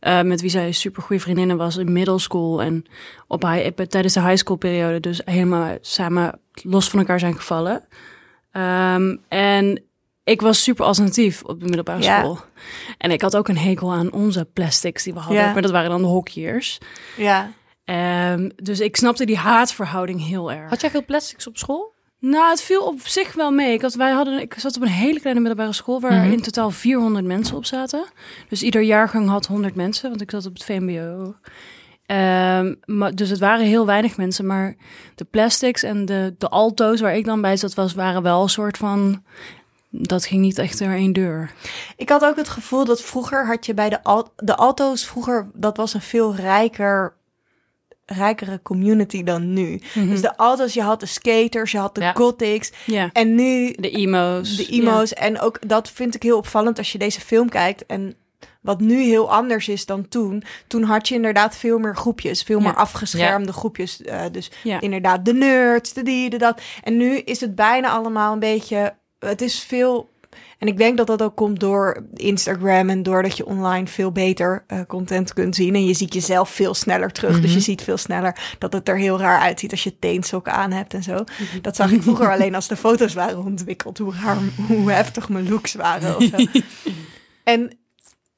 eh, 0.00 0.22
met 0.22 0.40
wie 0.40 0.50
zij 0.50 0.72
super 0.72 1.02
goede 1.02 1.22
vriendinnen 1.22 1.56
was 1.56 1.76
in 1.76 1.92
middle 1.92 2.18
school 2.18 2.62
en 2.62 2.84
op 3.26 3.42
high, 3.42 3.68
tijdens 3.68 4.14
de 4.14 4.20
high 4.20 4.36
school 4.36 4.56
periode 4.56 5.00
dus 5.00 5.20
helemaal 5.24 5.76
samen 5.80 6.40
los 6.52 6.90
van 6.90 6.98
elkaar 6.98 7.18
zijn 7.18 7.36
gevallen. 7.36 7.84
Ehm, 8.52 9.16
en 9.28 9.82
ik 10.24 10.40
was 10.40 10.62
super 10.62 10.84
alternatief 10.84 11.42
op 11.42 11.60
de 11.60 11.66
middelbare 11.66 12.02
Ja. 12.02 12.18
school. 12.18 12.38
En 12.98 13.10
ik 13.10 13.22
had 13.22 13.36
ook 13.36 13.48
een 13.48 13.58
hekel 13.58 13.92
aan 13.92 14.12
onze 14.12 14.44
plastics 14.44 15.02
die 15.02 15.12
we 15.12 15.18
hadden. 15.18 15.38
Ja. 15.42 15.52
Maar 15.52 15.62
dat 15.62 15.70
waren 15.70 15.90
dan 15.90 16.00
de 16.02 16.06
hockeyers. 16.06 16.78
Ja. 17.16 17.52
Ehm, 17.84 18.50
dus 18.56 18.80
ik 18.80 18.96
snapte 18.96 19.24
die 19.24 19.36
haatverhouding 19.36 20.26
heel 20.26 20.52
erg. 20.52 20.70
Had 20.70 20.80
jij 20.80 20.90
veel 20.90 21.04
plastics 21.04 21.46
op 21.46 21.56
school? 21.56 21.92
Nou, 22.20 22.50
het 22.50 22.62
viel 22.62 22.82
op 22.82 23.06
zich 23.06 23.34
wel 23.34 23.50
mee. 23.50 23.72
Ik, 23.72 23.82
had, 23.82 23.94
wij 23.94 24.12
hadden, 24.12 24.40
ik 24.40 24.54
zat 24.58 24.76
op 24.76 24.82
een 24.82 24.88
hele 24.88 25.20
kleine 25.20 25.40
middelbare 25.40 25.72
school... 25.72 26.00
waar 26.00 26.12
Mhm. 26.12 26.32
in 26.32 26.42
totaal 26.42 26.70
400 26.70 27.24
mensen 27.24 27.56
op 27.56 27.64
zaten. 27.64 28.04
Dus 28.48 28.62
ieder 28.62 28.82
jaargang 28.82 29.28
had 29.28 29.46
100 29.46 29.74
mensen, 29.74 30.08
want 30.08 30.20
ik 30.20 30.30
zat 30.30 30.46
op 30.46 30.54
het 30.54 30.64
VMBO. 30.64 31.34
Ehm, 32.06 32.74
maar, 32.84 33.14
dus 33.14 33.30
het 33.30 33.38
waren 33.38 33.66
heel 33.66 33.86
weinig 33.86 34.16
mensen. 34.16 34.46
Maar 34.46 34.76
de 35.14 35.24
plastics 35.24 35.82
en 35.82 36.04
de, 36.04 36.34
de 36.38 36.48
alto's 36.48 37.00
waar 37.00 37.16
ik 37.16 37.24
dan 37.24 37.40
bij 37.40 37.56
zat... 37.56 37.74
Was, 37.74 37.94
waren 37.94 38.22
wel 38.22 38.42
een 38.42 38.48
soort 38.48 38.76
van... 38.76 39.22
Dat 39.90 40.26
ging 40.26 40.40
niet 40.40 40.58
echt 40.58 40.78
door 40.78 40.88
één 40.88 41.12
deur. 41.12 41.50
Ik 41.96 42.08
had 42.08 42.24
ook 42.24 42.36
het 42.36 42.48
gevoel 42.48 42.84
dat 42.84 43.02
vroeger 43.02 43.46
had 43.46 43.66
je 43.66 43.74
bij 43.74 43.88
de, 43.88 44.02
al 44.02 44.32
de 44.36 44.56
alto's, 44.56 45.06
vroeger, 45.06 45.50
dat 45.54 45.76
was 45.76 45.94
een 45.94 46.00
veel 46.00 46.34
rijker, 46.34 47.16
rijkere 48.14 48.60
community 48.62 49.22
dan 49.22 49.52
nu. 49.52 49.80
Dus 49.94 50.20
de 50.20 50.36
alto's, 50.36 50.74
je 50.74 50.82
had 50.82 51.00
de 51.00 51.06
skaters, 51.06 51.70
je 51.72 51.78
had 51.78 51.94
de 51.94 52.00
Ja. 52.00 52.12
gothics. 52.12 52.70
Ja, 52.86 53.10
En 53.12 53.34
nu 53.34 53.72
de 53.72 53.90
emo's. 53.90 54.56
de 54.56 54.66
emo's. 54.66 55.12
En 55.14 55.40
ook 55.40 55.68
dat 55.68 55.90
vind 55.90 56.14
ik 56.14 56.22
heel 56.22 56.36
opvallend 56.36 56.78
als 56.78 56.92
je 56.92 56.98
deze 56.98 57.20
film 57.20 57.48
kijkt. 57.48 57.86
En 57.86 58.14
wat 58.60 58.80
nu 58.80 59.02
heel 59.02 59.32
anders 59.32 59.68
is 59.68 59.86
dan 59.86 60.08
toen. 60.08 60.42
Toen 60.66 60.82
had 60.82 61.08
je 61.08 61.14
inderdaad 61.14 61.56
veel 61.56 61.78
meer 61.78 61.96
groepjes. 61.96 62.42
Veel 62.42 62.58
Ja. 62.58 62.64
meer 62.64 62.74
afgeschermde 62.74 63.52
groepjes. 63.52 64.02
Eh, 64.02 64.22
dus 64.32 64.50
Ja. 64.62 64.80
inderdaad 64.80 65.24
de 65.24 65.32
nerds, 65.34 65.92
de 65.92 66.02
die, 66.02 66.30
de 66.30 66.36
dat. 66.38 66.60
En 66.82 66.96
nu 66.96 67.16
is 67.16 67.40
het 67.40 67.54
bijna 67.54 67.88
allemaal 67.90 68.32
een 68.32 68.38
beetje... 68.38 68.94
Het 69.18 69.40
is 69.42 69.60
veel... 69.62 70.08
En 70.58 70.68
ik 70.68 70.76
denk 70.76 70.96
dat 70.96 71.06
dat 71.06 71.22
ook 71.22 71.36
komt 71.36 71.60
door 71.60 72.06
Instagram 72.14 72.90
en 72.90 73.02
doordat 73.02 73.36
je 73.36 73.46
online 73.46 73.86
veel 73.86 74.12
beter 74.12 74.64
eh, 74.66 74.80
content 74.88 75.32
kunt 75.32 75.54
zien. 75.54 75.74
En 75.74 75.84
je 75.84 75.94
ziet 75.94 76.14
jezelf 76.14 76.50
veel 76.50 76.74
sneller 76.74 77.10
terug. 77.12 77.40
Dus 77.40 77.54
je 77.54 77.60
ziet 77.60 77.82
veel 77.82 77.96
sneller 77.96 78.54
dat 78.58 78.72
het 78.72 78.88
er 78.88 78.96
heel 78.98 79.18
raar 79.18 79.40
uitziet 79.40 79.70
als 79.70 79.82
je 79.84 79.98
teensokken 79.98 80.52
aan 80.52 80.70
hebt 80.72 80.94
en 80.94 81.02
zo. 81.02 81.24
Dat 81.62 81.76
zag 81.76 81.90
ik 81.90 82.02
vroeger 82.02 82.32
alleen 82.34 82.54
als 82.54 82.68
de 82.68 82.76
foto's 82.76 83.14
waren 83.14 83.38
ontwikkeld. 83.44 83.98
Hoe, 83.98 84.14
raar, 84.22 84.36
hoe 84.66 84.90
heftig 84.92 85.28
mijn 85.28 85.48
looks 85.48 85.74
waren 85.74 86.16
of 86.16 86.22
zo. 86.22 86.36
En 87.44 87.78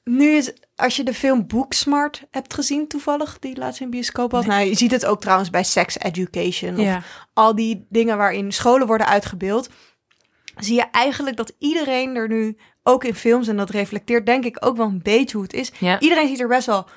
nu 0.03 0.29
is, 0.29 0.53
als 0.75 0.95
je 0.95 1.03
de 1.03 1.13
film 1.13 1.47
Booksmart 1.47 2.23
hebt 2.31 2.53
gezien 2.53 2.87
toevallig, 2.87 3.39
die 3.39 3.57
laatst 3.57 3.81
in 3.81 3.89
bioscoop 3.89 4.31
was. 4.31 4.45
Nou, 4.45 4.65
je 4.65 4.75
ziet 4.75 4.91
het 4.91 5.05
ook 5.05 5.21
trouwens 5.21 5.49
bij 5.49 5.63
Sex 5.63 5.99
Education. 5.99 6.73
Of 6.73 6.83
Ja. 6.83 7.01
al 7.33 7.55
die 7.55 7.85
dingen 7.89 8.17
waarin 8.17 8.51
scholen 8.51 8.87
worden 8.87 9.07
uitgebeeld. 9.07 9.69
Zie 10.57 10.75
je 10.75 10.85
eigenlijk 10.91 11.37
dat 11.37 11.53
iedereen 11.59 12.15
er 12.15 12.27
nu, 12.27 12.57
ook 12.83 13.03
in 13.03 13.15
films, 13.15 13.47
en 13.47 13.57
dat 13.57 13.69
reflecteert 13.69 14.25
denk 14.25 14.45
ik 14.45 14.57
ook 14.65 14.77
wel 14.77 14.85
een 14.85 15.01
beetje 15.03 15.37
hoe 15.37 15.45
het 15.45 15.53
is. 15.55 15.71
Ja. 15.79 15.99
Iedereen 15.99 16.27
ziet 16.27 16.39
er 16.39 16.47
best 16.47 16.65
wel 16.65 16.87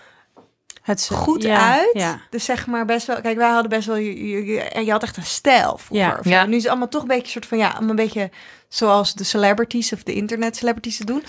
Het 0.83 0.99
is- 0.99 1.09
goed 1.09 1.42
ja, 1.42 1.73
uit. 1.77 1.90
Ja. 1.92 2.21
Dus 2.31 2.45
zeg 2.45 2.66
maar 2.66 2.85
best 2.85 3.07
wel. 3.07 3.21
Kijk, 3.21 3.37
wij 3.37 3.49
hadden 3.51 3.71
best 3.71 3.87
wel. 3.87 3.97
Je, 3.97 4.29
je, 4.29 4.45
je- 4.45 4.85
je 4.85 4.90
had 4.90 5.03
echt 5.03 5.16
een 5.16 5.23
stijl. 5.25 5.79
Vroeger, 5.79 6.19
Ja. 6.29 6.40
Ja. 6.40 6.47
Nu 6.47 6.55
is 6.57 6.61
het 6.62 6.71
allemaal 6.71 6.88
toch 6.88 7.03
een 7.03 7.09
beetje 7.09 7.31
soort 7.33 7.47
van 7.47 7.59
ja, 7.59 7.81
een 7.81 7.97
beetje 7.97 8.31
zoals 8.69 9.14
de 9.14 9.25
celebrities 9.25 9.92
of 9.92 10.03
de 10.03 10.14
internet 10.14 10.57
celebrities 10.57 10.99
het 10.99 11.07
doen. 11.07 11.23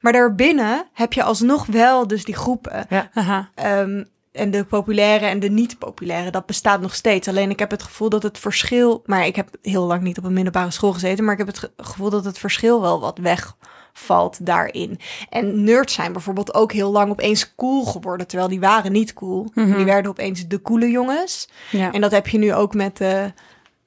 Maar 0.00 0.12
daarbinnen 0.12 0.86
heb 0.92 1.12
je 1.12 1.22
alsnog 1.22 1.66
wel 1.66 2.06
dus 2.06 2.24
die 2.24 2.34
groepen. 2.34 2.86
Haha. 3.12 3.50
Ehm, 3.54 4.04
en 4.32 4.50
de 4.50 4.64
populaire 4.64 5.26
en 5.26 5.40
de 5.40 5.50
niet 5.50 5.78
populaire, 5.78 6.30
dat 6.30 6.46
bestaat 6.46 6.80
nog 6.80 6.94
steeds. 6.94 7.28
Alleen 7.28 7.50
ik 7.50 7.58
heb 7.58 7.70
het 7.70 7.82
gevoel 7.82 8.08
dat 8.08 8.22
het 8.22 8.38
verschil. 8.38 9.02
Maar 9.06 9.26
ik 9.26 9.36
heb 9.36 9.48
heel 9.62 9.84
lang 9.84 10.02
niet 10.02 10.18
op 10.18 10.24
een 10.24 10.32
middelbare 10.32 10.70
school 10.70 10.92
gezeten. 10.92 11.24
Maar 11.24 11.32
ik 11.32 11.38
heb 11.38 11.46
het 11.46 11.58
ge- 11.58 11.70
gevoel 11.76 12.10
dat 12.10 12.24
het 12.24 12.38
verschil 12.38 12.80
wel 12.80 13.00
wat 13.00 13.18
wegvalt 13.18 14.46
daarin. 14.46 14.98
En 15.28 15.64
nerds 15.64 15.94
zijn 15.94 16.12
bijvoorbeeld 16.12 16.54
ook 16.54 16.72
heel 16.72 16.90
lang 16.90 17.10
opeens 17.10 17.54
cool 17.54 17.84
geworden. 17.84 18.26
Terwijl 18.26 18.48
die 18.48 18.60
waren 18.60 18.92
niet 18.92 19.12
cool. 19.14 19.50
Die 19.76 19.84
werden 19.84 20.10
opeens 20.10 20.46
de 20.48 20.62
coole 20.62 20.90
jongens. 20.90 21.48
Ja. 21.70 21.92
En 21.92 22.00
dat 22.00 22.10
heb 22.10 22.28
je 22.28 22.38
nu 22.38 22.54
ook 22.54 22.74
met 22.74 22.96
de. 22.96 23.32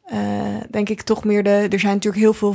eh, 0.05 0.19
denk 0.69 0.89
ik 0.89 1.01
toch 1.01 1.23
meer 1.23 1.43
de. 1.43 1.67
Er 1.69 1.79
zijn 1.79 1.93
natuurlijk 1.93 2.23
heel 2.23 2.33
veel 2.33 2.53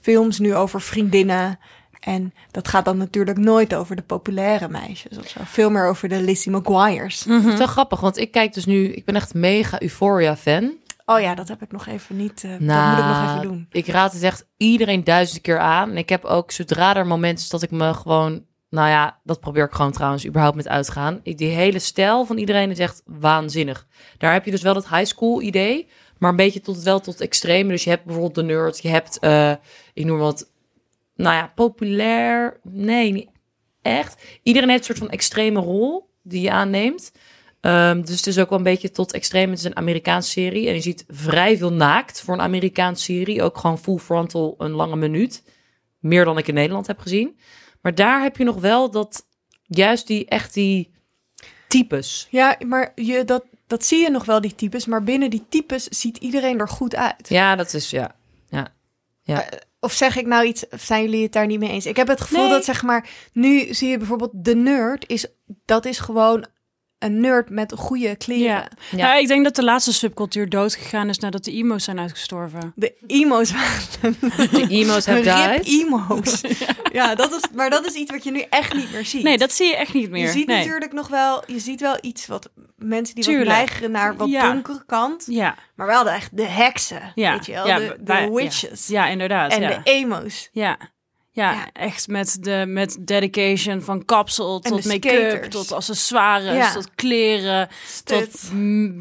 films 0.00 0.38
nu 0.38 0.54
over 0.54 0.80
vriendinnen. 0.80 1.58
En 2.06 2.34
dat 2.50 2.68
gaat 2.68 2.84
dan 2.84 2.96
natuurlijk 2.96 3.38
nooit 3.38 3.74
over 3.74 3.96
de 3.96 4.02
populaire 4.02 4.68
meisjes 4.68 5.18
of 5.18 5.28
zo. 5.28 5.40
Veel 5.44 5.70
meer 5.70 5.88
over 5.88 6.08
de 6.08 6.20
Lizzie 6.20 6.52
McGuire's. 6.52 7.24
Het 7.24 7.44
is 7.46 7.58
wel 7.58 7.66
grappig, 7.66 8.00
want 8.00 8.18
ik 8.18 8.30
kijk 8.30 8.54
dus 8.54 8.64
nu... 8.64 8.92
Ik 8.92 9.04
ben 9.04 9.14
echt 9.14 9.34
mega 9.34 9.82
Euphoria-fan. 9.82 10.74
Oh 11.04 11.20
ja, 11.20 11.34
dat 11.34 11.48
heb 11.48 11.62
ik 11.62 11.72
nog 11.72 11.86
even 11.86 12.16
niet. 12.16 12.44
eh, 12.44 12.50
dat 12.50 12.60
Nou, 12.60 12.88
moet 12.90 12.98
ik 12.98 13.04
nog 13.04 13.28
even 13.30 13.48
doen. 13.48 13.66
Ik 13.70 13.86
raad 13.86 14.12
het 14.12 14.22
echt 14.22 14.46
iedereen 14.56 15.04
duizend 15.04 15.40
keer 15.40 15.58
aan. 15.58 15.90
En 15.90 15.96
ik 15.96 16.08
heb 16.08 16.24
ook, 16.24 16.50
zodra 16.50 16.96
er 16.96 17.06
momenten 17.06 17.44
is 17.44 17.50
dat 17.50 17.62
ik 17.62 17.70
me 17.70 17.94
gewoon... 17.94 18.44
Nou 18.70 18.88
ja, 18.88 19.18
dat 19.24 19.40
probeer 19.40 19.64
ik 19.64 19.72
gewoon 19.72 19.92
trouwens 19.92 20.26
überhaupt 20.26 20.56
met 20.56 20.68
uitgaan. 20.68 21.20
Ik, 21.22 21.38
die 21.38 21.48
hele 21.48 21.78
stijl 21.78 22.24
van 22.24 22.38
iedereen 22.38 22.70
is 22.70 22.78
echt 22.78 23.02
waanzinnig. 23.04 23.86
Daar 24.18 24.32
heb 24.32 24.44
je 24.44 24.50
dus 24.50 24.62
wel 24.62 24.74
dat 24.74 24.88
high 24.88 25.04
school 25.04 25.42
idee, 25.42 25.88
maar 26.18 26.30
een 26.30 26.36
beetje 26.36 26.60
tot 26.60 26.82
wel 26.82 27.00
tot 27.00 27.20
extreme. 27.20 27.70
Dus 27.70 27.84
je 27.84 27.90
hebt 27.90 28.04
bijvoorbeeld 28.04 28.34
de 28.34 28.42
nerd, 28.42 28.82
je 28.82 28.88
hebt, 28.88 29.18
eh, 29.18 29.52
ik 29.94 30.04
noem 30.04 30.18
wat, 30.18 30.50
nou 31.16 31.34
ja, 31.34 31.52
populair. 31.54 32.60
Nee, 32.62 33.12
niet 33.12 33.28
echt. 33.82 34.22
Iedereen 34.42 34.68
heeft 34.68 34.80
een 34.80 34.86
soort 34.86 34.98
van 34.98 35.10
extreme 35.10 35.60
rol 35.60 36.10
die 36.22 36.40
je 36.40 36.50
aanneemt. 36.50 37.12
Ehm, 37.60 38.00
dus 38.02 38.16
het 38.16 38.26
is 38.26 38.38
ook 38.38 38.48
wel 38.48 38.58
een 38.58 38.64
beetje 38.64 38.90
tot 38.90 39.12
extreem. 39.12 39.50
Het 39.50 39.58
is 39.58 39.64
een 39.64 39.76
Amerikaanse 39.76 40.30
serie 40.30 40.68
en 40.68 40.74
je 40.74 40.80
ziet 40.80 41.04
vrij 41.08 41.56
veel 41.56 41.72
naakt 41.72 42.20
voor 42.20 42.34
een 42.34 42.40
Amerikaanse 42.40 43.04
serie. 43.04 43.42
Ook 43.42 43.58
gewoon 43.58 43.78
full 43.78 43.98
frontal, 43.98 44.54
een 44.58 44.70
lange 44.70 44.96
minuut. 44.96 45.42
Meer 45.98 46.24
dan 46.24 46.38
ik 46.38 46.48
in 46.48 46.54
Nederland 46.54 46.86
heb 46.86 46.98
gezien. 46.98 47.38
Maar 47.80 47.94
daar 47.94 48.22
heb 48.22 48.36
je 48.36 48.44
nog 48.44 48.60
wel 48.60 48.90
dat, 48.90 49.26
juist 49.62 50.06
die, 50.06 50.26
echt 50.26 50.54
die 50.54 50.94
types. 51.68 52.26
Ja, 52.30 52.56
maar 52.66 52.92
je, 52.94 53.24
dat, 53.24 53.44
dat 53.66 53.84
zie 53.84 54.02
je 54.02 54.10
nog 54.10 54.24
wel, 54.24 54.40
die 54.40 54.54
types. 54.54 54.86
Maar 54.86 55.02
binnen 55.02 55.30
die 55.30 55.44
types 55.48 55.84
ziet 55.84 56.16
iedereen 56.16 56.60
er 56.60 56.68
goed 56.68 56.96
uit. 56.96 57.28
Ja, 57.28 57.56
dat 57.56 57.74
is, 57.74 57.90
ja. 57.90 58.16
ja. 58.48 58.74
ja. 59.22 59.48
Of 59.80 59.92
zeg 59.92 60.16
ik 60.16 60.26
nou 60.26 60.46
iets, 60.46 60.68
of 60.68 60.80
zijn 60.80 61.02
jullie 61.02 61.22
het 61.22 61.32
daar 61.32 61.46
niet 61.46 61.58
mee 61.58 61.70
eens? 61.70 61.86
Ik 61.86 61.96
heb 61.96 62.08
het 62.08 62.20
gevoel 62.20 62.40
Nee. 62.40 62.50
dat, 62.50 62.64
zeg 62.64 62.82
maar, 62.82 63.08
nu 63.32 63.74
zie 63.74 63.88
je 63.88 63.98
bijvoorbeeld 63.98 64.30
de 64.34 64.54
nerd, 64.54 65.08
is, 65.08 65.26
dat 65.64 65.84
is 65.84 65.98
gewoon 65.98 66.46
een 66.98 67.20
nerd 67.20 67.50
met 67.50 67.72
goede 67.76 68.16
kleren. 68.16 68.44
Ja. 68.44 68.68
Ja. 68.96 69.14
Ik 69.14 69.28
denk 69.28 69.44
dat 69.44 69.54
de 69.54 69.64
laatste 69.64 69.92
subcultuur 69.92 70.48
doodgegaan 70.48 71.08
is 71.08 71.18
nadat 71.18 71.44
de 71.44 71.52
emo's 71.52 71.84
zijn 71.84 71.98
uitgestorven. 71.98 72.72
De 72.76 72.94
emo's 73.06 73.52
waren 73.52 74.16
De 74.52 74.66
emo's 74.68 75.06
have 75.06 75.20
died. 75.62 75.66
emo's. 75.82 76.40
ja, 76.92 77.14
dat 77.14 77.32
is, 77.32 77.40
maar 77.54 77.70
dat 77.70 77.86
is 77.86 77.94
iets 77.94 78.10
wat 78.10 78.24
je 78.24 78.30
nu 78.30 78.40
echt 78.50 78.74
niet 78.74 78.92
meer 78.92 79.04
ziet. 79.06 79.22
Nee, 79.22 79.38
dat 79.38 79.52
zie 79.52 79.66
je 79.66 79.76
echt 79.76 79.92
niet 79.94 80.10
meer. 80.10 80.24
Je 80.26 80.30
ziet 80.30 80.46
nee. 80.46 80.56
natuurlijk 80.58 80.92
nog 80.92 81.08
wel, 81.08 81.42
je 81.46 81.58
ziet 81.58 81.80
wel 81.80 81.98
iets 82.00 82.26
wat 82.26 82.50
mensen 82.76 83.14
die 83.14 83.24
Tuurlijk. 83.24 83.46
wat 83.48 83.56
neigeren 83.56 83.90
naar 83.90 84.16
wat 84.16 84.28
Ja. 84.28 84.52
donkere 84.52 84.82
kant. 84.86 85.24
Ja, 85.26 85.54
Maar 85.76 85.86
wel 85.86 86.04
de, 86.04 86.10
echt 86.10 86.36
de 86.36 86.46
heksen, 86.46 87.12
ja. 87.14 87.32
weet 87.32 87.46
je 87.46 87.52
wel, 87.52 87.66
ja, 87.66 87.78
de, 87.78 87.84
de 87.98 88.04
wij- 88.04 88.30
witches. 88.30 88.86
Ja, 88.86 89.04
ja 89.04 89.10
inderdaad. 89.10 89.52
En 89.52 89.60
ja. 89.60 89.68
de 89.68 89.80
emo's. 89.90 90.48
Ja. 90.52 90.78
Ja, 91.36 91.52
Ja. 91.52 91.66
echt 91.72 92.08
met, 92.08 92.36
de, 92.40 92.64
met 92.68 92.96
dedication 93.00 93.82
van 93.82 94.04
kapsel 94.04 94.60
En 94.62 94.70
tot 94.70 94.84
make-up, 94.84 95.42
tot 95.44 95.72
accessoires, 95.72 96.56
Ja. 96.56 96.72
tot 96.72 96.90
kleren, 96.94 97.68
Stut. 97.86 98.30
tot 98.30 98.52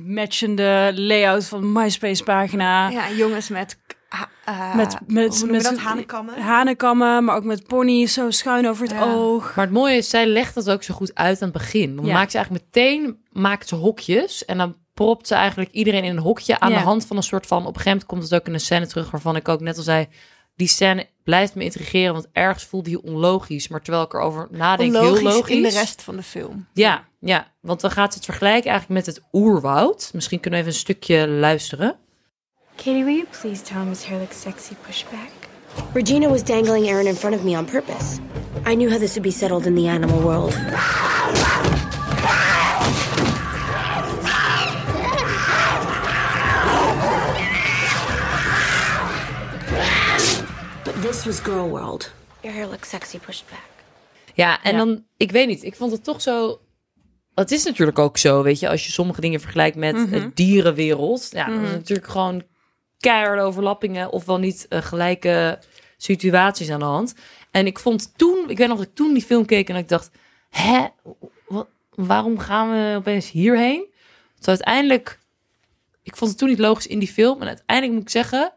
matchende 0.06 0.92
layout 0.96 1.46
van 1.46 1.72
MySpace 1.72 2.24
pagina. 2.24 2.90
Ja, 2.90 3.12
jongens 3.12 3.50
met... 3.50 3.78
eh, 4.46 4.76
Met, 4.76 4.98
met, 5.08 5.44
met 5.52 5.64
dat? 5.64 5.78
Hanenkammen? 5.78 6.42
Hanenkammen, 6.42 7.24
maar 7.24 7.36
ook 7.36 7.44
met 7.44 7.68
ponies 7.68 8.14
zo 8.14 8.32
schuin 8.32 8.68
over 8.68 8.84
het 8.84 8.92
Ja. 8.92 9.04
oog. 9.14 9.56
Maar 9.56 9.66
het 9.66 9.74
mooie 9.74 9.96
is, 9.98 10.10
zij 10.10 10.26
legt 10.28 10.56
dat 10.56 10.70
ook 10.70 10.84
zo 10.84 10.94
goed 10.94 11.16
uit 11.16 11.42
aan 11.42 11.50
het 11.50 11.58
begin. 11.58 11.96
Dan 11.96 12.06
Ja. 12.06 12.14
maakt 12.14 12.32
ze 12.32 12.38
eigenlijk 12.38 12.66
meteen 12.66 13.18
maakt 13.32 13.68
ze 13.68 13.76
hokjes. 13.76 14.46
En 14.46 14.58
dan 14.58 14.76
propt 14.94 15.28
ze 15.28 15.36
eigenlijk 15.36 15.72
iedereen 15.72 16.04
in 16.04 16.10
een 16.12 16.24
hokje 16.24 16.60
aan 16.60 16.72
Ja. 16.72 16.78
de 16.78 16.84
hand 16.84 17.06
van 17.06 17.18
een 17.18 17.24
soort 17.24 17.46
van... 17.48 17.58
Op 17.58 17.66
een 17.68 17.74
gegeven 17.74 17.92
moment 17.92 18.10
komt 18.10 18.24
het 18.24 18.34
ook 18.34 18.48
in 18.48 18.54
een 18.54 18.60
scène 18.60 18.88
terug 18.88 19.12
waarvan 19.12 19.36
ik 19.36 19.48
ook 19.48 19.60
net 19.60 19.78
al 19.78 19.84
zei... 19.84 20.08
Die 20.56 20.68
scène 20.68 21.08
blijft 21.24 21.56
me 21.56 21.64
intrigeren, 21.64 22.14
want 22.14 22.28
ergens 22.34 22.64
voelde 22.64 22.90
hij 22.90 23.00
onlogisch. 23.12 23.68
Maar 23.68 23.82
terwijl 23.82 24.04
ik 24.06 24.14
erover 24.14 24.48
nadenk, 24.52 24.96
Onlogisch 24.96 25.20
heel 25.22 25.32
logisch. 25.32 25.56
in 25.56 25.62
de 25.62 25.70
rest 25.70 26.02
van 26.02 26.16
de 26.16 26.24
film. 26.24 26.68
Ja, 26.74 27.06
ja, 27.20 27.52
want 27.60 27.82
dan 27.82 27.92
gaat 27.92 28.12
ze 28.12 28.18
het 28.18 28.28
vergelijken 28.28 28.72
eigenlijk 28.72 29.06
met 29.06 29.16
het 29.16 29.26
oerwoud. 29.34 30.10
Misschien 30.14 30.40
kunnen 30.40 30.60
we 30.60 30.66
even 30.66 30.78
een 30.78 30.84
stukje 30.86 31.28
luisteren. 31.28 31.96
Katie, 32.76 33.04
will 33.04 33.16
you 33.16 33.26
please 33.42 33.62
tell 33.62 33.84
Miss 33.84 34.06
Hair 34.06 34.20
looks 34.20 34.42
sexy 34.42 34.74
pushback? 34.88 35.30
Regina 35.94 36.28
was 36.30 36.44
dangling 36.44 36.88
Aaron 36.90 37.06
in 37.08 37.16
front 37.16 37.36
of 37.36 37.44
me 37.44 37.58
on 37.58 37.66
purpose. 37.66 38.20
I 38.68 38.76
knew 38.76 38.90
how 38.90 39.00
this 39.00 39.14
would 39.16 39.22
be 39.22 39.32
settled 39.32 39.66
in 39.66 39.76
the 39.76 39.88
animal 39.90 40.22
world. 40.22 40.54
Was 51.26 51.40
girl 51.40 51.70
world. 51.70 52.12
Your 52.42 52.56
hair 52.58 52.68
looks 52.70 52.90
sexy 52.90 53.18
pushback. 53.20 53.60
Ja, 54.34 54.64
en 54.64 54.72
Ja. 54.72 54.78
dan, 54.78 55.06
ik 55.18 55.32
weet 55.32 55.48
niet, 55.48 55.64
ik 55.64 55.76
vond 55.76 55.92
het 55.92 56.04
toch 56.04 56.22
zo... 56.22 56.60
Het 57.36 57.52
is 57.52 57.64
natuurlijk 57.64 58.00
ook 58.00 58.18
zo, 58.18 58.44
weet 58.44 58.60
je, 58.60 58.70
als 58.70 58.86
je 58.86 58.92
sommige 58.92 59.22
dingen 59.22 59.40
vergelijkt 59.40 59.76
met 59.78 59.96
Mhm. 59.96 60.10
de 60.10 60.32
dierenwereld. 60.34 61.28
Ja, 61.32 61.46
dan 61.46 61.62
is 61.64 61.70
het 61.70 61.78
natuurlijk 61.78 62.08
gewoon 62.08 62.44
keiharde 63.00 63.42
overlappingen 63.42 64.12
of 64.12 64.26
wel 64.26 64.38
niet 64.38 64.66
eh, 64.70 64.82
gelijke 64.82 65.60
situaties 65.98 66.70
aan 66.70 66.80
de 66.80 66.86
hand. 66.86 67.16
En 67.52 67.66
ik 67.66 67.80
vond 67.80 68.18
toen, 68.18 68.50
ik 68.50 68.58
weet 68.58 68.68
nog 68.68 68.78
dat 68.78 68.88
ik 68.88 68.96
toen 68.96 69.14
die 69.14 69.24
film 69.24 69.46
keek 69.46 69.68
en 69.68 69.74
dat 69.74 69.84
ik 69.84 69.90
dacht, 69.90 70.10
hè, 70.50 70.86
wat, 71.48 71.68
waarom 71.90 72.40
gaan 72.40 72.70
we 72.72 72.96
opeens 72.98 73.32
hierheen? 73.32 73.86
Toen 74.40 74.48
uiteindelijk, 74.48 75.20
ik 76.04 76.16
vond 76.16 76.30
het 76.30 76.40
toen 76.40 76.50
niet 76.50 76.60
logisch 76.60 76.88
in 76.88 77.00
die 77.00 77.08
film. 77.08 77.42
En 77.42 77.48
uiteindelijk 77.48 77.94
moet 77.98 78.04
ik 78.08 78.10
zeggen, 78.10 78.54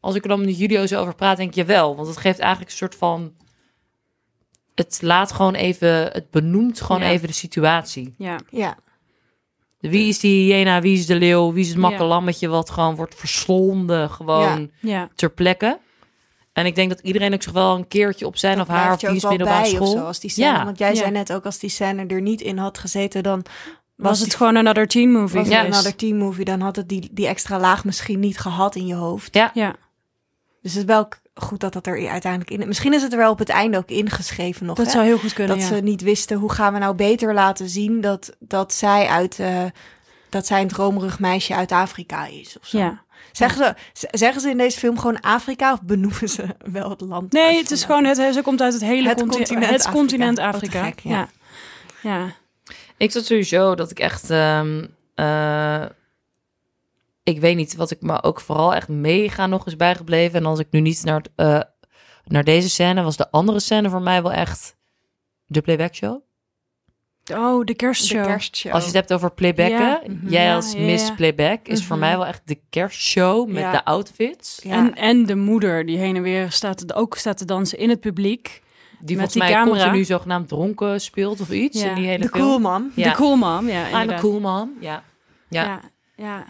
als 0.00 0.14
ik 0.14 0.22
er 0.22 0.28
dan 0.28 0.44
met 0.44 0.58
jullie 0.58 0.86
zo 0.86 1.00
over 1.00 1.14
praat, 1.14 1.36
denk 1.36 1.54
je 1.54 1.64
wel. 1.64 1.96
Want 1.96 2.08
het 2.08 2.16
geeft 2.16 2.38
eigenlijk 2.38 2.70
een 2.70 2.76
soort 2.76 2.94
van 2.94 3.32
het 4.74 4.98
laat 5.02 5.32
gewoon 5.32 5.54
even, 5.54 5.88
het 5.88 6.30
benoemt 6.30 6.80
gewoon 6.80 7.02
Ja. 7.02 7.08
even 7.08 7.26
de 7.28 7.34
situatie. 7.34 8.14
Ja. 8.18 8.36
Ja. 8.50 8.76
Wie 9.78 10.08
is 10.08 10.18
die 10.18 10.52
hyena, 10.54 10.80
wie 10.80 10.98
is 10.98 11.06
de 11.06 11.14
leeuw, 11.16 11.52
wie 11.52 11.62
is 11.62 11.68
het 11.68 11.76
Ja. 11.76 11.82
makkelammetje 11.88 12.48
wat 12.48 12.70
gewoon 12.70 12.94
wordt 12.96 13.14
verslonden 13.14 14.10
gewoon 14.10 14.70
Ja. 14.80 15.08
ter 15.14 15.30
plekke. 15.30 15.78
En 16.52 16.66
ik 16.66 16.74
denk 16.74 16.88
dat 16.90 17.00
iedereen 17.00 17.34
ook 17.34 17.42
zich 17.42 17.52
wel 17.52 17.74
een 17.76 17.88
keertje 17.88 18.26
op 18.26 18.36
zijn 18.36 18.60
of 18.60 18.68
haar 18.68 18.92
of 18.92 18.98
die 19.00 19.20
wel 19.20 19.30
middelbare 19.30 19.60
bij 19.62 19.70
school. 19.70 19.86
zo. 19.92 20.04
Als 20.04 20.20
die 20.20 20.30
scène, 20.30 20.46
ja, 20.46 20.64
Want 20.64 20.78
jij 20.78 20.88
Ja. 20.88 20.94
zei 20.96 21.10
net 21.10 21.32
ook, 21.32 21.44
als 21.44 21.58
die 21.58 21.70
scène 21.70 22.06
er 22.06 22.20
niet 22.20 22.40
in 22.40 22.58
had 22.58 22.78
gezeten, 22.78 23.22
dan 23.22 23.44
Was, 23.96 24.20
het 24.20 24.34
gewoon 24.34 24.56
another 24.56 24.86
teen 24.88 25.12
movie 25.12 25.38
was 25.38 25.46
het 25.48 25.56
geweest. 25.56 25.72
een 25.74 25.78
other 25.80 25.96
teen 25.96 26.16
movie. 26.16 26.44
Dan 26.44 26.60
had 26.60 26.76
het 26.76 26.88
die, 26.88 27.08
die 27.12 27.26
extra 27.26 27.58
laag 27.58 27.84
misschien 27.84 28.20
niet 28.20 28.38
gehad 28.38 28.74
in 28.74 28.86
je 28.86 28.94
hoofd. 28.94 29.34
ja. 29.34 29.50
Ja. 29.54 29.74
Dus 30.62 30.72
het 30.72 30.80
is 30.80 30.88
wel 30.88 31.08
goed 31.34 31.60
dat 31.60 31.72
dat 31.72 31.86
er 31.86 32.08
uiteindelijk 32.08 32.50
in... 32.50 32.68
Misschien 32.68 32.94
is 32.94 33.02
het 33.02 33.12
er 33.12 33.18
wel 33.18 33.30
op 33.30 33.38
het 33.38 33.48
einde 33.48 33.76
ook 33.76 33.88
ingeschreven 33.90 34.66
nog. 34.66 34.76
Dat 34.76 34.86
hè? 34.86 34.92
zou 34.92 35.04
heel 35.04 35.18
goed 35.18 35.32
kunnen, 35.32 35.58
dat 35.58 35.68
ja. 35.68 35.74
ze 35.74 35.82
niet 35.82 36.02
wisten 36.02 36.36
hoe 36.36 36.52
gaan 36.52 36.72
we 36.72 36.78
nou 36.78 36.94
beter 36.94 37.34
laten 37.34 37.68
zien 37.68 38.00
dat, 38.00 38.36
dat 38.38 38.74
zij 38.74 39.06
uit 39.06 39.38
eh, 39.38 39.64
dat 40.28 40.46
zij 40.46 40.60
een 40.60 40.68
dromerig 40.68 41.18
meisje 41.18 41.54
uit 41.54 41.72
Afrika 41.72 42.26
is 42.26 42.58
of 42.60 42.66
zo. 42.66 42.78
Ja. 42.78 43.02
Zeggen, 43.32 43.76
ze, 43.92 44.08
zeggen 44.10 44.40
ze 44.40 44.50
in 44.50 44.56
deze 44.58 44.78
film 44.78 44.98
gewoon 44.98 45.20
Afrika 45.20 45.72
of 45.72 45.82
benoemen 45.82 46.28
ze 46.28 46.46
wel 46.72 46.90
het 46.90 47.00
land? 47.00 47.32
Nee, 47.32 47.52
ze 47.54 47.60
het 47.60 47.70
is 47.70 47.84
gewoon, 47.84 48.04
het, 48.04 48.34
ze 48.34 48.40
komt 48.42 48.62
uit 48.62 48.72
het 48.72 48.82
hele 48.82 49.08
Het 49.08 49.20
conti- 49.20 49.36
continent 49.36 49.64
het 49.70 49.74
Afrika. 49.80 49.98
continent 49.98 50.38
Afrika. 50.38 50.84
gek, 50.84 51.00
ja. 51.00 51.10
ja. 51.10 51.28
ja. 52.02 52.32
Ik 52.96 53.12
zat 53.12 53.24
sowieso 53.24 53.74
dat 53.74 53.90
ik 53.90 53.98
echt, 53.98 54.30
ehm, 54.30 54.84
eh, 55.14 55.84
ik 57.34 57.40
weet 57.40 57.56
niet, 57.56 57.76
wat 57.76 57.90
ik 57.90 58.00
me 58.02 58.22
ook 58.22 58.40
vooral 58.40 58.74
echt 58.74 58.88
mega 58.88 59.46
nog 59.46 59.66
is 59.66 59.76
bijgebleven. 59.76 60.38
En 60.38 60.46
als 60.46 60.58
ik 60.58 60.66
nu 60.70 60.80
niet 60.80 61.04
naar, 61.04 61.22
eh, 61.36 61.60
naar 62.24 62.44
deze 62.44 62.68
scène, 62.70 63.02
was 63.02 63.16
de 63.16 63.30
andere 63.30 63.60
scène 63.60 63.90
voor 63.90 64.02
mij 64.02 64.22
wel 64.22 64.32
echt 64.32 64.76
de 65.46 65.60
playback 65.60 65.94
show. 65.94 66.20
Oh, 67.34 67.64
de 67.64 67.74
kerstshow. 67.74 68.22
De 68.22 68.28
kerstshow. 68.28 68.72
Als 68.72 68.80
je 68.82 68.88
het 68.88 68.96
hebt 68.98 69.12
over 69.12 69.32
playbacken, 69.32 69.78
Ja, 69.78 70.00
mhm. 70.06 70.28
jij 70.28 70.44
Ja, 70.44 70.54
als 70.54 70.72
ja, 70.72 70.78
Miss 70.80 71.06
ja. 71.08 71.14
Playback 71.14 71.66
is 71.68 71.84
voor 71.84 71.96
Mhm. 71.96 72.06
mij 72.06 72.16
wel 72.16 72.26
echt 72.26 72.42
de 72.44 72.58
kerstshow 72.70 73.48
met 73.48 73.62
Ja. 73.62 73.72
de 73.72 73.84
outfits. 73.84 74.60
Ja. 74.62 74.72
En, 74.74 74.94
en 74.94 75.26
de 75.26 75.34
moeder 75.36 75.86
die 75.86 75.98
heen 75.98 76.16
en 76.16 76.22
weer 76.22 76.50
staat, 76.52 76.94
ook 76.94 77.16
staat 77.16 77.36
te 77.38 77.44
dansen 77.44 77.78
in 77.78 77.88
het 77.88 78.00
publiek. 78.00 78.62
Die 79.00 79.16
Met 79.16 79.24
volgens 79.24 79.32
die 79.32 79.42
mij 79.42 79.52
camera. 79.52 79.84
continu 79.84 80.04
zogenaamd 80.04 80.48
dronken 80.48 81.00
speelt 81.00 81.40
of 81.40 81.50
iets 81.50 81.80
Ja. 81.82 81.88
in 81.88 81.94
die 81.94 82.06
hele 82.06 82.18
de 82.24 82.28
film. 82.28 82.42
cool 82.44 82.58
man. 82.58 82.90
Ja. 82.94 83.08
De 83.10 83.16
cool 83.16 83.36
mom, 83.36 83.68
ja. 83.68 83.88
I'm 83.88 83.94
a 83.94 84.00
inderdaad. 84.00 84.20
cool 84.20 84.40
man. 84.40 84.72
Ja. 84.80 85.02
Ja. 85.48 85.80
Ja. 86.16 86.44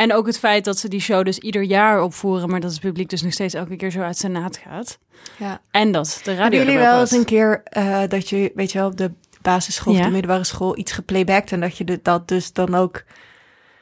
En 0.00 0.12
ook 0.14 0.26
het 0.26 0.38
feit 0.38 0.64
dat 0.64 0.78
ze 0.78 0.88
die 0.88 1.00
show 1.00 1.24
dus 1.24 1.38
ieder 1.38 1.62
jaar 1.62 2.02
opvoeren, 2.02 2.50
maar 2.50 2.60
dat 2.60 2.70
het 2.70 2.80
publiek 2.80 3.08
dus 3.08 3.22
nog 3.22 3.32
steeds 3.32 3.54
elke 3.54 3.76
keer 3.76 3.90
zo 3.90 4.00
uit 4.00 4.16
zijn 4.16 4.32
naad 4.32 4.56
gaat. 4.56 4.98
Ja. 5.36 5.60
En 5.70 5.92
dat 5.92 6.20
de 6.24 6.30
radio 6.34 6.42
Hebben 6.42 6.58
jullie 6.74 6.78
wel 6.88 7.00
eens 7.00 7.10
een 7.10 7.24
keer 7.24 7.60
eh, 7.64 8.02
dat 8.08 8.28
je, 8.28 8.52
weet 8.54 8.72
je 8.72 8.78
wel, 8.78 8.86
op 8.86 8.96
de 8.96 9.10
basisschool 9.42 9.94
Ja. 9.94 10.04
de 10.04 10.10
middelbare 10.10 10.44
school 10.44 10.78
iets 10.78 10.92
geplaybacked 10.92 11.52
en 11.52 11.60
dat 11.60 11.76
je 11.78 11.84
de- 11.84 12.00
dat 12.02 12.28
dus 12.28 12.52
dan 12.52 12.74
ook 12.74 13.02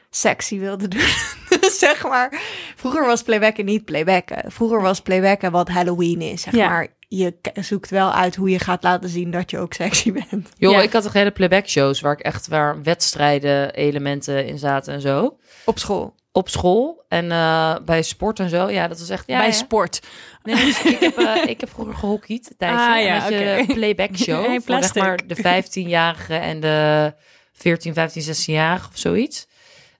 sexy 0.09 0.59
wilde 0.59 0.87
doen? 0.87 1.07
zeg 1.83 2.03
maar, 2.03 2.41
vroeger 2.75 3.05
was 3.05 3.23
playbacken 3.23 3.65
niet 3.65 3.85
playbacken. 3.85 4.51
Vroeger 4.51 4.81
was 4.81 5.01
playbacken 5.01 5.51
wat 5.51 5.69
Halloween 5.69 6.21
is, 6.21 6.41
zeg 6.41 6.53
Ja. 6.55 6.69
maar. 6.69 6.87
Je 7.11 7.33
zoekt 7.53 7.89
wel 7.89 8.11
uit 8.13 8.35
hoe 8.35 8.49
je 8.49 8.59
gaat 8.59 8.83
laten 8.83 9.09
zien 9.09 9.31
dat 9.31 9.51
je 9.51 9.57
ook 9.57 9.73
sexy 9.73 10.11
bent. 10.29 10.49
Joh, 10.57 10.71
Ja. 10.71 10.81
ik 10.81 10.93
had 10.93 11.03
toch 11.03 11.13
hele 11.13 11.31
playback 11.31 11.67
shows 11.67 11.99
waar 12.01 12.13
ik 12.13 12.19
echt 12.19 12.47
waar 12.47 12.83
wedstrijden 12.83 13.73
elementen 13.73 14.45
in 14.45 14.57
zaten 14.57 14.93
en 14.93 15.01
zo. 15.01 15.37
Op 15.65 15.79
school. 15.79 16.15
Op 16.31 16.49
school 16.49 17.05
en 17.07 17.31
eh, 17.31 17.75
bij 17.85 18.01
sport 18.01 18.39
en 18.39 18.49
zo. 18.49 18.69
Ja, 18.69 18.87
dat 18.87 18.99
was 18.99 19.09
echt. 19.09 19.23
Ja, 19.27 19.37
Bij 19.37 19.47
ja. 19.47 19.53
sport. 19.53 19.99
Nee, 20.43 20.55
dus 20.55 20.83
ik, 20.83 20.99
heb, 20.99 21.17
eh, 21.17 21.45
ik 21.45 21.59
heb 21.59 21.69
vroeger 21.69 21.95
gehockeyd 21.95 22.49
een 22.49 22.57
tijdje. 22.57 22.77
Ah, 22.79 23.29
ja, 23.29 23.65
playback 23.73 24.17
show. 24.17 24.61
Voor 24.61 24.83
zeg 24.83 24.95
maar 24.95 25.19
de 25.27 25.63
15-jarige 25.63 26.35
en 26.35 26.59
de 26.59 27.13
14, 27.53 27.93
15, 27.93 28.23
16-jarige 28.35 28.87
of 28.89 28.97
zoiets. 28.97 29.47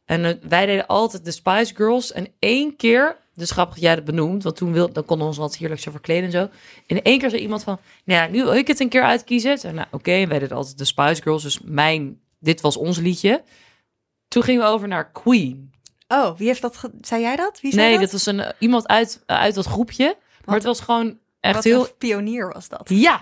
En 0.05 0.25
eh, 0.25 0.33
wij 0.49 0.65
deden 0.65 0.85
altijd 0.87 1.25
de 1.25 1.31
Spice 1.31 1.75
Girls. 1.75 2.11
En 2.11 2.27
één 2.39 2.75
keer, 2.75 3.17
dus 3.39 3.51
grappig 3.51 3.79
jij 3.79 3.95
dat 3.95 4.05
benoemt, 4.05 4.43
want 4.43 4.55
toen 4.55 4.71
wil, 4.71 4.93
dan 4.93 5.05
konden 5.05 5.25
we 5.25 5.31
ons 5.31 5.41
wat 5.41 5.57
heerlijk 5.57 5.81
zo 5.81 5.91
verkleden 5.91 6.23
en 6.23 6.31
zo. 6.31 6.49
En 6.87 7.01
één 7.01 7.19
keer 7.19 7.29
zei 7.29 7.41
iemand 7.41 7.63
van, 7.63 7.79
nou 8.03 8.21
ja, 8.21 8.27
nu 8.27 8.43
wil 8.43 8.53
ik 8.55 8.67
het 8.67 8.79
een 8.79 8.89
keer 8.89 9.03
uitkiezen. 9.03 9.57
Zei, 9.57 9.73
nou 9.73 9.87
oké, 9.91 10.11
en 10.11 10.29
wij 10.29 10.39
deden 10.39 10.57
altijd 10.57 10.77
de 10.77 10.85
Spice 10.85 11.21
Girls. 11.21 11.43
Dus 11.43 11.59
mijn, 11.63 12.19
dit 12.39 12.61
was 12.61 12.77
ons 12.77 12.97
liedje. 12.97 13.43
Toen 14.27 14.43
gingen 14.43 14.61
we 14.61 14.67
over 14.67 14.87
naar 14.87 15.11
Queen. 15.11 15.71
Oh, 16.07 16.37
wie 16.37 16.47
heeft 16.47 16.61
dat? 16.61 16.89
Zei 17.01 17.21
jij 17.21 17.35
dat? 17.35 17.61
Wie 17.61 17.71
zei 17.73 17.83
Nee, 17.83 17.91
dat? 17.91 18.01
dat 18.01 18.11
was 18.11 18.25
een, 18.25 18.39
eh, 18.39 18.49
iemand 18.59 18.87
uit, 18.87 19.23
eh, 19.25 19.37
uit 19.37 19.55
dat 19.55 19.65
groepje. 19.65 20.17
Maar 20.45 20.55
het 20.55 20.63
was 20.63 20.79
gewoon 20.79 21.17
echt 21.39 21.55
Wat 21.55 21.63
heel... 21.63 21.87
pionier 21.97 22.51
was 22.53 22.67
dat. 22.69 22.89
Ja. 22.89 23.21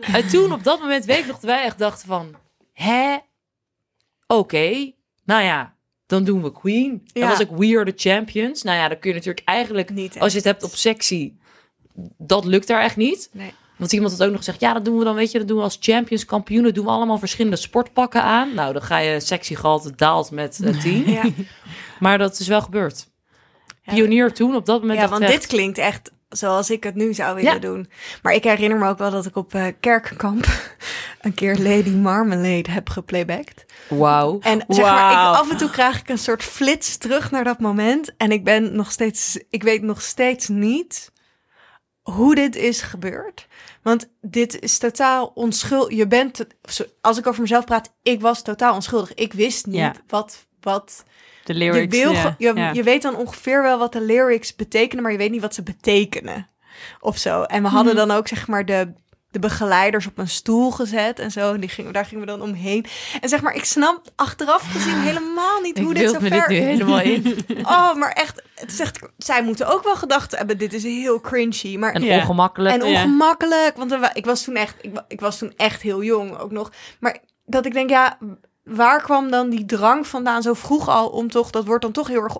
En 0.00 0.28
toen 0.28 0.52
op 0.52 0.64
dat 0.64 0.80
moment 0.80 1.04
weet 1.04 1.18
ik 1.18 1.26
nog 1.26 1.34
dat 1.36 1.50
wij 1.50 1.62
echt 1.64 1.78
dachten 1.78 2.06
van... 2.08 2.34
Hè? 2.72 3.16
oké, 4.26 4.92
nou 5.24 5.42
ja, 5.42 5.75
dan 6.06 6.24
doen 6.24 6.42
we 6.42 6.52
Queen. 6.52 7.02
Ja. 7.04 7.20
Dan 7.20 7.28
was 7.28 7.40
ik 7.40 7.48
We 7.50 7.76
Are 7.76 7.92
The 7.92 8.08
Champions. 8.08 8.62
Nou 8.62 8.76
ja, 8.78 8.88
dan 8.88 8.98
kun 8.98 9.10
je 9.10 9.16
natuurlijk 9.16 9.48
eigenlijk, 9.48 9.90
Niet 9.90 10.18
als 10.18 10.32
je 10.32 10.38
het 10.38 10.46
hebt 10.46 10.62
op 10.62 10.74
sexy, 10.74 11.32
dat 12.18 12.44
lukt 12.44 12.66
daar 12.66 12.82
echt 12.82 12.96
niet. 12.96 13.28
Nee. 13.32 13.52
Want 13.76 13.92
iemand 13.92 14.12
had 14.12 14.22
ook 14.22 14.28
nog 14.28 14.38
gezegd, 14.38 14.60
ja, 14.60 14.72
dat 14.72 14.84
doen 14.84 14.98
we 14.98 15.04
dan, 15.04 15.14
weet 15.14 15.30
je, 15.30 15.38
dat 15.38 15.48
doen 15.48 15.56
we 15.56 15.62
als 15.62 15.76
champions, 15.80 16.24
kampioenen, 16.24 16.74
doen 16.74 16.84
we 16.84 16.90
allemaal 16.90 17.18
verschillende 17.18 17.56
sportpakken 17.56 18.22
aan. 18.22 18.54
Nou, 18.54 18.72
dan 18.72 18.82
ga 18.82 18.98
je 18.98 19.20
sexy 19.20 19.54
gehalte 19.54 19.92
daalt 19.96 20.30
met 20.30 20.60
eh, 20.64 20.80
10. 20.82 21.10
Ja. 21.10 21.22
Maar 21.98 22.18
dat 22.18 22.38
is 22.38 22.48
wel 22.48 22.62
gebeurd. 22.62 23.06
Pionier 23.84 24.32
toen, 24.32 24.54
op 24.54 24.66
dat 24.66 24.80
moment 24.80 25.00
Ja, 25.00 25.08
want 25.08 25.26
dit 25.26 25.46
klinkt 25.46 25.78
echt 25.78 26.12
zoals 26.28 26.70
ik 26.70 26.84
het 26.84 26.94
nu 26.94 27.14
zou 27.14 27.34
willen 27.34 27.52
Ja. 27.52 27.58
doen. 27.58 27.90
Maar 28.22 28.34
ik 28.34 28.44
herinner 28.44 28.78
me 28.78 28.88
ook 28.88 28.98
wel 28.98 29.10
dat 29.10 29.26
ik 29.26 29.36
op 29.36 29.54
eh, 29.54 29.66
kerkkamp 29.80 30.46
een 31.20 31.34
keer 31.34 31.58
Lady 31.58 31.90
Marmalade 31.90 32.70
heb 32.70 32.88
geplaybacked. 32.88 33.64
wauw. 33.88 34.38
En 34.40 34.64
zeg 34.68 34.84
maar, 34.84 35.12
ik, 35.12 35.38
af 35.40 35.50
en 35.50 35.56
toe 35.56 35.70
krijg 35.70 36.00
ik 36.00 36.08
een 36.08 36.18
soort 36.18 36.42
flits 36.42 36.96
terug 36.96 37.30
naar 37.30 37.44
dat 37.44 37.58
moment. 37.60 38.16
En 38.16 38.32
ik 38.32 38.44
ben 38.44 38.76
nog 38.76 38.90
steeds, 38.90 39.38
ik 39.50 39.62
weet 39.62 39.82
nog 39.82 40.02
steeds 40.02 40.48
niet 40.48 41.12
hoe 42.02 42.34
dit 42.34 42.56
is 42.56 42.80
gebeurd. 42.82 43.46
Want 43.82 44.08
dit 44.20 44.60
is 44.60 44.78
totaal 44.78 45.26
onschuldig. 45.34 45.96
Je 45.96 46.06
bent, 46.06 46.46
als 47.00 47.18
ik 47.18 47.26
over 47.26 47.40
mezelf 47.40 47.64
praat, 47.64 47.92
ik 48.02 48.20
was 48.20 48.42
totaal 48.42 48.74
onschuldig. 48.74 49.14
Ik 49.14 49.32
wist 49.32 49.66
niet 49.66 49.74
Ja. 49.76 49.92
wat, 50.06 50.46
wat 50.60 51.04
De 51.46 51.52
je, 51.52 51.58
lyrics. 51.58 51.96
wil, 51.98 52.12
je, 52.38 52.52
ja. 52.54 52.70
je 52.72 52.82
weet 52.82 53.02
dan 53.02 53.16
ongeveer 53.16 53.62
wel 53.62 53.78
wat 53.78 53.92
de 53.92 54.00
lyrics 54.00 54.56
betekenen, 54.56 55.02
maar 55.02 55.12
je 55.12 55.18
weet 55.18 55.30
niet 55.30 55.40
wat 55.40 55.54
ze 55.54 55.62
betekenen. 55.62 56.48
Of 57.00 57.18
zo. 57.18 57.42
En 57.42 57.62
we 57.62 57.68
hadden 57.68 57.94
Mhm. 57.96 58.06
dan 58.06 58.16
ook 58.16 58.28
zeg 58.28 58.46
maar 58.46 58.64
de, 58.64 58.92
de 59.30 59.38
begeleiders 59.38 60.06
op 60.06 60.18
een 60.18 60.28
stoel 60.28 60.70
gezet 60.70 61.18
en 61.18 61.30
zo. 61.30 61.54
En 61.54 61.60
die 61.60 61.68
gingen, 61.68 61.92
daar 61.92 62.04
gingen 62.04 62.20
we 62.24 62.30
dan 62.30 62.42
omheen. 62.42 62.86
En 63.20 63.28
zeg 63.28 63.42
maar, 63.42 63.54
ik 63.54 63.64
snap 63.64 64.00
achteraf 64.16 64.70
gezien 64.72 64.98
helemaal 65.00 65.60
niet 65.60 65.78
hoe 65.78 65.90
Ik 65.90 65.98
dit 65.98 66.10
zo 66.10 66.20
me 66.20 66.28
ver... 66.28 66.48
dit 66.48 66.58
nu 66.58 66.64
helemaal 66.64 67.00
in. 67.00 67.36
Oh, 67.62 67.94
maar 67.94 68.10
echt, 68.12 68.42
het 68.54 68.80
echt, 68.80 68.98
zij 69.18 69.42
moeten 69.42 69.66
ook 69.66 69.84
wel 69.84 69.96
gedacht 69.96 70.36
hebben, 70.36 70.58
dit 70.58 70.72
is 70.72 70.82
heel 70.82 71.20
cringy. 71.20 71.76
Maar 71.76 71.92
En 71.92 72.02
Ja. 72.02 72.16
ongemakkelijk. 72.18 72.74
en 72.74 72.82
ongemakkelijk, 72.82 73.76
want 73.76 73.90
wa- 73.90 74.14
ik 74.14 74.24
was 74.24 74.42
toen 74.44 74.56
echt, 74.56 74.74
ik 75.08 75.20
was 75.20 75.38
toen 75.38 75.52
echt 75.56 75.82
heel 75.82 76.02
jong 76.02 76.38
ook 76.38 76.50
nog. 76.50 76.72
Maar 77.00 77.18
dat 77.44 77.66
ik 77.66 77.72
denk, 77.72 77.90
ja, 77.90 78.18
waar 78.66 79.02
kwam 79.02 79.30
dan 79.30 79.50
die 79.50 79.64
drang 79.66 80.06
vandaan 80.06 80.42
zo 80.42 80.54
vroeg 80.54 80.88
al 80.88 81.08
om 81.08 81.30
toch, 81.30 81.50
dat 81.50 81.64
wordt 81.64 81.82
dan 81.82 81.92
toch 81.92 82.08
heel 82.08 82.22
erg, 82.22 82.36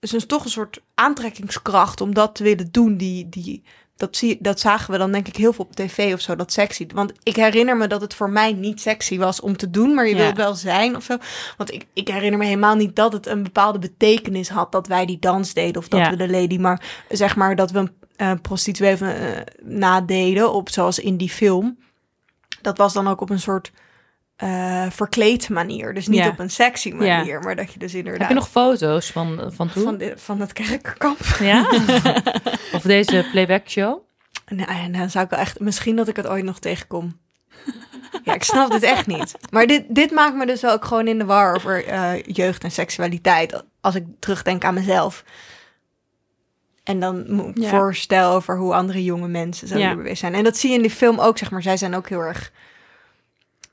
is 0.00 0.10
dus 0.10 0.26
toch 0.26 0.44
een 0.44 0.50
soort 0.50 0.80
aantrekkingskracht 0.94 2.00
om 2.00 2.14
dat 2.14 2.34
te 2.34 2.42
willen 2.42 2.68
doen. 2.72 2.96
Die, 2.96 3.28
die, 3.28 3.62
dat, 3.96 4.16
zie, 4.16 4.38
dat 4.40 4.60
zagen 4.60 4.92
we 4.92 4.98
dan 4.98 5.12
denk 5.12 5.28
ik 5.28 5.36
heel 5.36 5.52
veel 5.52 5.64
op 5.64 5.74
tv 5.76 6.12
of 6.14 6.20
zo, 6.20 6.36
dat 6.36 6.52
sexy. 6.52 6.86
Want 6.94 7.12
ik 7.22 7.36
herinner 7.36 7.76
me 7.76 7.86
dat 7.86 8.00
het 8.00 8.14
voor 8.14 8.30
mij 8.30 8.52
niet 8.52 8.80
sexy 8.80 9.18
was 9.18 9.40
om 9.40 9.56
te 9.56 9.70
doen, 9.70 9.94
maar 9.94 10.04
je 10.06 10.10
Ja. 10.10 10.16
wil 10.16 10.26
het 10.26 10.36
wel 10.36 10.54
zijn 10.54 10.96
of 10.96 11.04
zo. 11.04 11.16
Want 11.56 11.72
ik, 11.72 11.86
ik 11.92 12.08
herinner 12.08 12.38
me 12.38 12.44
helemaal 12.44 12.74
niet 12.76 12.96
dat 12.96 13.12
het 13.12 13.26
een 13.26 13.42
bepaalde 13.42 13.78
betekenis 13.78 14.48
had 14.48 14.72
dat 14.72 14.86
wij 14.86 15.06
die 15.06 15.18
dans 15.18 15.54
deden 15.54 15.76
of 15.82 15.88
dat 15.88 16.00
Ja. 16.00 16.10
we 16.10 16.16
de 16.16 16.30
lady, 16.30 16.58
maar 16.58 17.04
zeg 17.08 17.36
maar 17.36 17.56
dat 17.56 17.70
we 17.70 17.78
een 17.78 17.90
eh, 18.16 18.32
prostituee 18.42 18.96
eh, 18.96 19.40
nadeden 19.62 20.52
op 20.52 20.68
zoals 20.68 20.98
in 20.98 21.16
die 21.16 21.30
film. 21.30 21.78
Dat 22.62 22.78
was 22.78 22.92
dan 22.92 23.08
ook 23.08 23.20
op 23.20 23.30
een 23.30 23.40
soort 23.40 23.72
eh 24.44 24.90
verkleed 24.90 25.48
manier, 25.48 25.94
dus 25.94 26.06
niet 26.06 26.18
Ja. 26.18 26.28
op 26.28 26.38
een 26.38 26.50
sexy 26.50 26.90
manier, 26.92 27.40
maar 27.40 27.56
dat 27.56 27.72
je 27.72 27.78
dus 27.78 27.94
inderdaad 27.94 28.20
Heb 28.20 28.28
je 28.28 28.34
nog 28.34 28.48
foto's 28.48 29.10
van, 29.10 29.50
van 29.54 29.70
toen? 29.70 29.82
van, 29.82 29.96
de, 29.96 30.12
van 30.16 30.40
het 30.40 30.52
kerkkamp. 30.52 31.18
Ja? 31.40 31.68
of 32.76 32.82
deze 32.82 33.26
playback 33.32 33.68
show? 33.68 33.98
Nee, 34.46 34.66
en 34.66 34.92
dan 34.92 35.10
zou 35.10 35.24
ik 35.24 35.30
wel 35.30 35.40
echt, 35.40 35.60
misschien 35.60 35.96
dat 35.96 36.08
ik 36.08 36.16
het 36.16 36.26
ooit 36.26 36.44
nog 36.44 36.58
tegenkom. 36.58 37.18
Ja, 38.24 38.34
ik 38.34 38.42
snap 38.42 38.70
dit 38.70 38.82
echt 38.82 39.06
niet. 39.06 39.34
Maar 39.50 39.66
dit, 39.66 39.84
dit 39.88 40.10
maakt 40.10 40.36
me 40.36 40.46
dus 40.46 40.60
wel 40.60 40.72
ook 40.72 40.84
gewoon 40.84 41.06
in 41.08 41.18
de 41.18 41.24
war 41.24 41.54
over 41.54 41.84
eh, 41.86 42.22
jeugd 42.22 42.64
en 42.64 42.70
seksualiteit. 42.70 43.62
Als 43.80 43.94
ik 43.94 44.04
terugdenk 44.18 44.64
aan 44.64 44.74
mezelf. 44.74 45.24
En 46.84 47.00
dan 47.00 47.52
Ja. 47.54 47.68
voorstel 47.68 48.32
over 48.34 48.58
hoe 48.58 48.74
andere 48.74 49.04
jonge 49.04 49.28
mensen 49.28 49.68
zo 49.68 49.78
Ja. 49.78 50.14
zijn. 50.14 50.34
En 50.34 50.44
dat 50.44 50.56
zie 50.56 50.70
je 50.70 50.76
in 50.76 50.82
die 50.82 50.90
film 50.90 51.18
ook, 51.18 51.38
zeg 51.38 51.50
maar. 51.50 51.62
Zij 51.62 51.76
zijn 51.76 51.94
ook 51.94 52.08
heel 52.08 52.20
erg... 52.20 52.52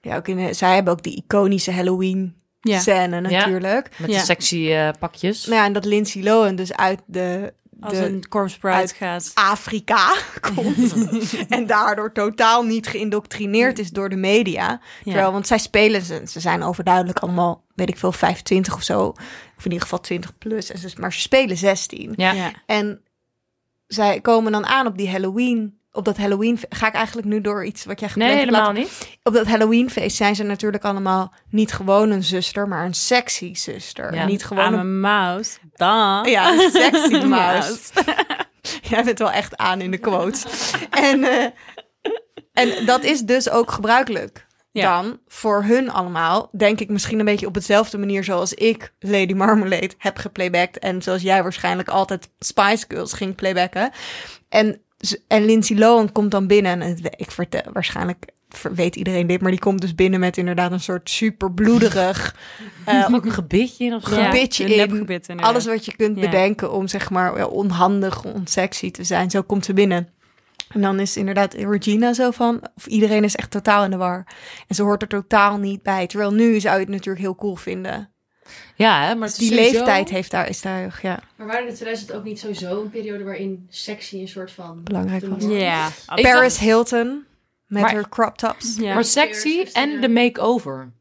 Ja, 0.02 0.16
ook 0.16 0.28
in 0.28 0.38
de, 0.38 0.54
zij 0.54 0.74
hebben 0.76 0.94
ook 0.94 1.04
die 1.04 1.24
iconische 1.28 1.72
Halloween 1.72 2.36
Ja. 2.62 2.80
scène 2.80 3.16
Ja. 3.16 3.20
natuurlijk. 3.40 3.90
Met 3.98 4.10
Ja. 4.12 4.18
de 4.20 4.26
sexy 4.26 4.72
eh, 4.72 4.90
pakjes. 5.00 5.46
Nou 5.46 5.58
ja, 5.60 5.66
en 5.66 5.74
dat 5.74 5.86
Lindsay 5.86 6.24
Lohan 6.24 6.56
dus 6.56 6.74
uit 6.74 7.02
de... 7.06 7.54
Als 7.80 7.94
de 7.94 8.06
een 8.06 8.28
corpse 8.28 8.60
bride 8.60 8.76
uit- 8.76 8.92
gaat. 8.92 9.32
Afrika 9.34 10.14
komt. 10.56 10.96
en 11.50 11.68
daardoor 11.68 12.12
totaal 12.12 12.64
niet 12.64 12.88
geïndoctrineerd 12.88 13.80
is 13.80 13.90
door 13.90 14.10
de 14.10 14.16
media. 14.16 14.82
Terwijl, 15.04 15.32
want 15.32 15.48
zij 15.48 15.58
spelen, 15.58 16.02
ze, 16.02 16.22
ze 16.28 16.40
zijn 16.40 16.64
overduidelijk 16.64 17.20
allemaal, 17.20 17.66
weet 17.76 17.90
ik 17.90 17.98
veel, 17.98 18.12
25 18.12 18.74
of 18.76 18.84
zo. 18.84 19.02
Of 19.58 19.66
in 19.66 19.72
ieder 19.72 19.82
geval 19.82 20.00
20 20.00 20.38
plus. 20.38 20.72
En 20.72 20.78
ze, 20.80 20.90
maar 21.00 21.14
ze 21.14 21.20
spelen 21.20 21.58
16. 21.58 22.14
Ja. 22.16 22.32
Ja. 22.32 22.52
En 22.66 23.02
zij 23.88 24.22
komen 24.22 24.52
dan 24.52 24.66
aan 24.66 24.88
op 24.88 24.98
die 24.98 25.10
Halloween. 25.10 25.80
Op 25.92 26.06
dat 26.06 26.18
Halloween 26.18 26.60
ga 26.70 26.88
ik 26.88 26.94
eigenlijk 26.94 27.28
nu 27.28 27.42
door 27.42 27.66
iets 27.66 27.86
wat 27.86 28.00
jij 28.00 28.10
gepland 28.10 28.32
Nee, 28.32 28.40
helemaal 28.40 28.72
niet. 28.72 29.20
Op 29.24 29.34
dat 29.34 29.48
Halloweenfeest 29.48 30.16
zijn 30.16 30.36
ze 30.36 30.44
natuurlijk 30.44 30.84
allemaal 30.84 31.34
niet 31.50 31.72
gewoon 31.72 32.12
een 32.12 32.24
zuster, 32.24 32.68
maar 32.68 32.86
een 32.86 32.94
sexy 32.94 33.56
zuster. 33.56 34.14
Ja. 34.14 34.26
Niet 34.26 34.46
gewoon 34.46 34.74
een 34.74 35.00
mouse. 35.00 35.58
Dan. 35.74 36.30
ja, 36.30 36.52
een 36.52 36.72
sexy 36.72 37.26
Mouse. 37.38 37.80
Jij 38.90 39.04
bent 39.04 39.20
wel 39.20 39.32
echt 39.32 39.58
aan 39.58 39.82
in 39.82 39.92
de 39.92 39.98
quotes. 39.98 40.46
en, 40.90 41.24
eh, 41.24 41.46
en 42.54 42.86
dat 42.86 43.04
is 43.04 43.22
dus 43.22 43.50
ook 43.50 43.72
gebruikelijk. 43.72 44.50
Ja. 44.72 45.02
Dan 45.02 45.20
voor 45.28 45.64
hun 45.64 45.92
allemaal, 45.92 46.50
denk 46.58 46.80
ik 46.80 46.90
misschien 46.90 47.20
een 47.20 47.26
beetje 47.26 47.48
op 47.48 47.56
hetzelfde 47.56 47.98
manier 47.98 48.24
zoals 48.24 48.54
ik 48.54 48.94
Lady 49.00 49.34
Marmalade 49.34 49.92
heb 49.98 50.18
geplaybacked. 50.18 50.80
En 50.80 51.02
zoals 51.02 51.22
jij 51.22 51.44
waarschijnlijk 51.44 51.90
altijd 51.90 52.30
Spice 52.40 52.86
Girls 52.88 53.14
ging 53.14 53.36
playbacken. 53.36 53.92
En, 54.50 54.82
en 55.28 55.46
Lindsay 55.46 55.78
Lohan 55.78 56.12
komt 56.12 56.32
dan 56.32 56.48
binnen. 56.48 56.72
En 56.72 56.90
het- 56.90 57.16
ik 57.18 57.32
vertel 57.32 57.62
waarschijnlijk 57.74 58.26
weet 58.74 58.96
iedereen 58.96 59.28
dit, 59.28 59.42
maar 59.42 59.52
die 59.52 59.60
komt 59.60 59.82
dus 59.82 59.96
binnen 59.96 60.20
met 60.20 60.38
inderdaad 60.38 60.72
een 60.72 60.80
soort 60.80 61.10
super 61.10 61.52
bloederig 61.52 62.36
eh, 62.86 63.10
Ook 63.14 63.26
een 63.26 63.32
gebitje 63.32 63.86
in 63.86 63.94
of 63.94 64.04
zo. 64.08 64.16
Ja, 64.16 64.26
gebitje 64.30 64.64
in. 64.64 65.40
alles 65.40 65.66
wat 65.66 65.86
je 65.86 65.96
kunt 65.96 66.16
Ja. 66.16 66.22
bedenken 66.22 66.72
om 66.72 66.88
zeg 66.88 67.10
maar 67.10 67.38
ja, 67.38 67.46
onhandig, 67.46 68.24
onsexy 68.24 68.92
te 68.92 69.04
zijn. 69.04 69.30
Zo 69.30 69.42
komt 69.42 69.66
ze 69.66 69.74
binnen. 69.74 70.08
En 70.70 70.82
dan 70.82 71.00
is 71.00 71.18
inderdaad 71.18 71.54
Regina 71.54 72.14
zo 72.14 72.32
van, 72.32 72.62
of 72.76 72.86
iedereen 72.86 73.24
is 73.24 73.36
echt 73.36 73.52
totaal 73.52 73.84
in 73.84 73.90
de 73.92 73.98
war. 73.98 74.26
En 74.68 74.76
ze 74.76 74.84
hoort 74.84 75.02
er 75.02 75.08
totaal 75.08 75.58
niet 75.58 75.84
bij. 75.84 76.08
Terwijl 76.08 76.32
nu 76.34 76.60
zou 76.60 76.74
je 76.76 76.82
het 76.82 76.90
natuurlijk 76.90 77.20
heel 77.26 77.36
cool 77.36 77.56
vinden. 77.56 78.10
Ja, 78.76 79.06
hè, 79.08 79.16
maar 79.16 79.28
het 79.28 79.38
is 79.42 79.48
Die 79.48 79.58
sowieso- 79.58 79.72
leeftijd 79.74 80.10
heeft 80.10 80.32
daar, 80.32 80.50
is 80.50 80.62
daar, 80.62 81.00
ja, 81.02 81.20
Maar 81.36 81.48
waren 81.48 81.68
de 81.68 81.74
2000 81.74 82.12
ook 82.14 82.24
niet 82.24 82.40
sowieso 82.40 82.82
een 82.82 82.90
periode 82.90 83.24
waarin 83.24 83.66
sexy 83.70 84.16
een 84.20 84.28
soort 84.28 84.52
van... 84.52 84.84
belangrijk 84.84 85.26
was. 85.26 85.44
Ja. 85.44 85.90
Paris 86.16 86.58
Hilton 86.58 87.24
met 87.68 87.82
Maar- 87.82 87.94
haar 87.94 88.10
crop 88.10 88.38
tops. 88.38 88.76
Ja. 88.80 88.94
Maar 88.94 89.04
sexy 89.06 89.66
en 89.74 90.02
de 90.02 90.10
make-over. 90.10 90.92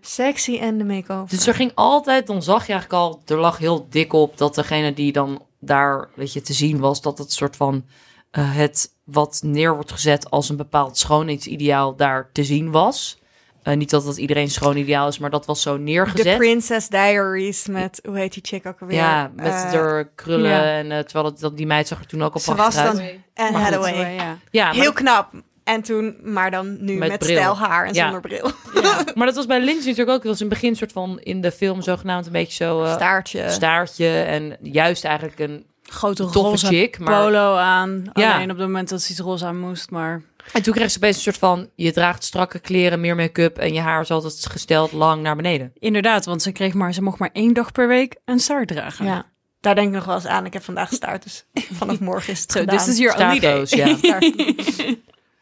Sexy 0.00 0.56
en 0.58 0.78
de 0.78 0.84
make-over. 0.84 1.36
Dus 1.36 1.46
er 1.46 1.54
ging 1.54 1.72
altijd, 1.74 2.26
dan 2.26 2.42
zag 2.42 2.66
je 2.66 2.72
eigenlijk 2.72 3.02
al, 3.02 3.22
er 3.26 3.38
lag 3.38 3.58
heel 3.58 3.86
dik 3.90 4.12
op 4.12 4.38
dat 4.38 4.54
degene 4.54 4.92
die 4.94 5.12
dan 5.12 5.42
daar, 5.60 6.08
weet 6.14 6.32
je, 6.32 6.40
te 6.40 6.52
zien 6.52 6.78
was, 6.78 7.00
dat 7.02 7.18
het 7.18 7.32
soort 7.32 7.56
van 7.56 7.84
eh, 8.30 8.54
het 8.56 8.94
wat 9.04 9.40
neer 9.44 9.74
wordt 9.74 9.92
gezet 9.92 10.30
als 10.30 10.48
een 10.48 10.56
bepaald 10.56 10.98
schoonheidsideaal 10.98 11.96
daar 11.96 12.30
te 12.32 12.44
zien 12.44 12.70
was. 12.70 13.18
Eh, 13.66 13.76
niet 13.76 13.90
dat 13.90 14.04
dat 14.04 14.16
iedereen 14.16 14.50
schoonideaal 14.50 15.08
is, 15.08 15.18
maar 15.18 15.30
dat 15.30 15.46
was 15.46 15.62
zo 15.62 15.74
The 15.74 15.80
neergezet. 15.80 16.36
Princess 16.36 16.88
Diaries 16.88 17.66
met, 17.66 18.00
hoe 18.08 18.18
heet 18.18 18.32
die 18.32 18.42
chick 18.46 18.66
ook 18.66 18.80
alweer? 18.80 18.96
ja, 18.96 19.30
met 19.36 19.46
Eh, 19.46 19.70
de 19.70 20.08
krullen 20.14 20.50
ja. 20.50 20.62
en 20.78 20.90
eh, 20.92 20.98
terwijl 20.98 21.24
het, 21.24 21.40
dat, 21.40 21.56
die 21.56 21.66
meid 21.66 21.88
zag 21.88 21.98
er 22.00 22.06
toen 22.06 22.22
ook 22.22 22.34
al 22.34 22.40
Ze 22.40 22.54
was 22.54 22.76
uit. 22.76 22.96
dan 22.96 23.06
Anne 23.34 23.52
goed, 23.52 23.60
Hathaway. 23.62 24.14
Ja. 24.14 24.38
Ja, 24.50 24.64
maar, 24.64 24.74
Heel 24.74 24.92
knap. 24.92 25.30
En 25.64 25.82
toen, 25.82 26.16
maar 26.22 26.50
dan 26.50 26.84
nu 26.84 26.96
Met 26.98 27.24
stijl 27.24 27.56
haar 27.56 27.86
en 27.86 27.94
Ja. 27.94 28.02
zonder 28.02 28.20
bril. 28.20 28.50
maar 29.14 29.26
dat 29.26 29.34
was 29.36 29.46
bij 29.46 29.58
Lindsay 29.60 29.88
natuurlijk 29.90 30.10
ook. 30.16 30.22
Dat 30.22 30.32
was 30.32 30.40
in 30.40 30.46
het 30.50 30.54
begin 30.60 30.76
soort 30.76 30.92
van 30.92 31.20
in 31.20 31.40
de 31.40 31.52
film 31.52 31.82
zogenaamd 31.82 32.26
een 32.26 32.32
beetje 32.32 32.64
zo 32.64 32.82
eh, 32.84 32.94
Staartje. 32.94 33.50
staartje 33.50 34.08
en 34.08 34.56
juist 34.62 35.04
eigenlijk 35.04 35.38
een 35.38 35.64
Grote 35.82 36.22
toffe 36.22 36.38
roze 36.38 36.66
chick. 36.66 36.98
Maar 36.98 37.22
polo 37.24 37.56
aan. 37.56 38.04
Ja. 38.12 38.34
Alleen 38.34 38.50
op 38.50 38.56
het 38.56 38.66
moment 38.66 38.88
dat 38.88 39.02
ze 39.02 39.10
iets 39.10 39.20
roze 39.20 39.46
aan 39.46 39.58
moest. 39.58 39.90
Maar 39.90 40.22
En 40.52 40.62
toen 40.62 40.74
kreeg 40.74 40.90
ze 40.90 40.96
opeens 40.96 41.16
een 41.16 41.22
soort 41.22 41.38
van... 41.38 41.68
je 41.74 41.92
draagt 41.92 42.24
strakke 42.24 42.58
kleren, 42.58 43.00
meer 43.00 43.16
make-up... 43.16 43.58
en 43.58 43.72
je 43.74 43.80
haar 43.80 44.00
is 44.00 44.10
altijd 44.10 44.46
gesteld 44.46 44.92
lang 44.92 45.22
naar 45.22 45.36
beneden. 45.36 45.72
inderdaad, 45.78 46.24
want 46.24 46.42
ze 46.42 46.52
kreeg 46.52 46.74
maar, 46.74 46.94
ze 46.94 47.02
mocht 47.02 47.18
maar 47.18 47.30
één 47.32 47.52
dag 47.52 47.72
per 47.72 47.88
week 47.88 48.16
een 48.24 48.38
staart 48.38 48.68
dragen. 48.68 49.04
Ja. 49.06 49.26
Daar 49.60 49.74
denk 49.74 49.88
ik 49.88 49.94
nog 49.94 50.04
wel 50.04 50.14
eens 50.14 50.26
aan. 50.26 50.44
Ik 50.46 50.52
heb 50.52 50.62
vandaag 50.64 50.92
staart, 50.92 51.22
dus 51.22 51.44
vanaf 51.78 52.00
morgen 52.00 52.32
is 52.32 52.40
het 52.40 52.52
So 52.52 52.60
gedaan. 52.60 52.76
this 52.76 52.88
is 52.88 52.98
your 52.98 53.18
only 53.18 53.40
day. 53.40 53.66
Ja. 53.68 54.18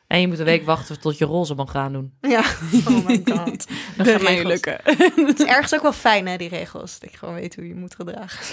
En 0.06 0.20
je 0.20 0.28
moet 0.28 0.38
een 0.38 0.44
week 0.44 0.64
wachten 0.64 1.00
tot 1.00 1.18
je 1.18 1.24
roze 1.24 1.54
mag 1.54 1.70
gaan 1.70 1.92
doen. 1.92 2.14
Ja, 2.20 2.42
oh 2.86 3.06
my 3.06 3.22
god. 3.36 3.66
Dat 3.96 4.08
gaat 4.08 4.22
mij 4.22 4.44
lukken. 4.44 4.78
Het 5.26 5.40
is 5.40 5.46
ergens 5.46 5.74
ook 5.74 5.82
wel 5.82 5.92
fijn, 5.92 6.26
hè, 6.26 6.36
die 6.36 6.48
regels. 6.48 6.98
Dat 6.98 7.10
je 7.10 7.18
gewoon 7.18 7.34
weet 7.34 7.54
hoe 7.54 7.68
je 7.68 7.74
moet 7.74 7.94
gedragen. 7.94 8.46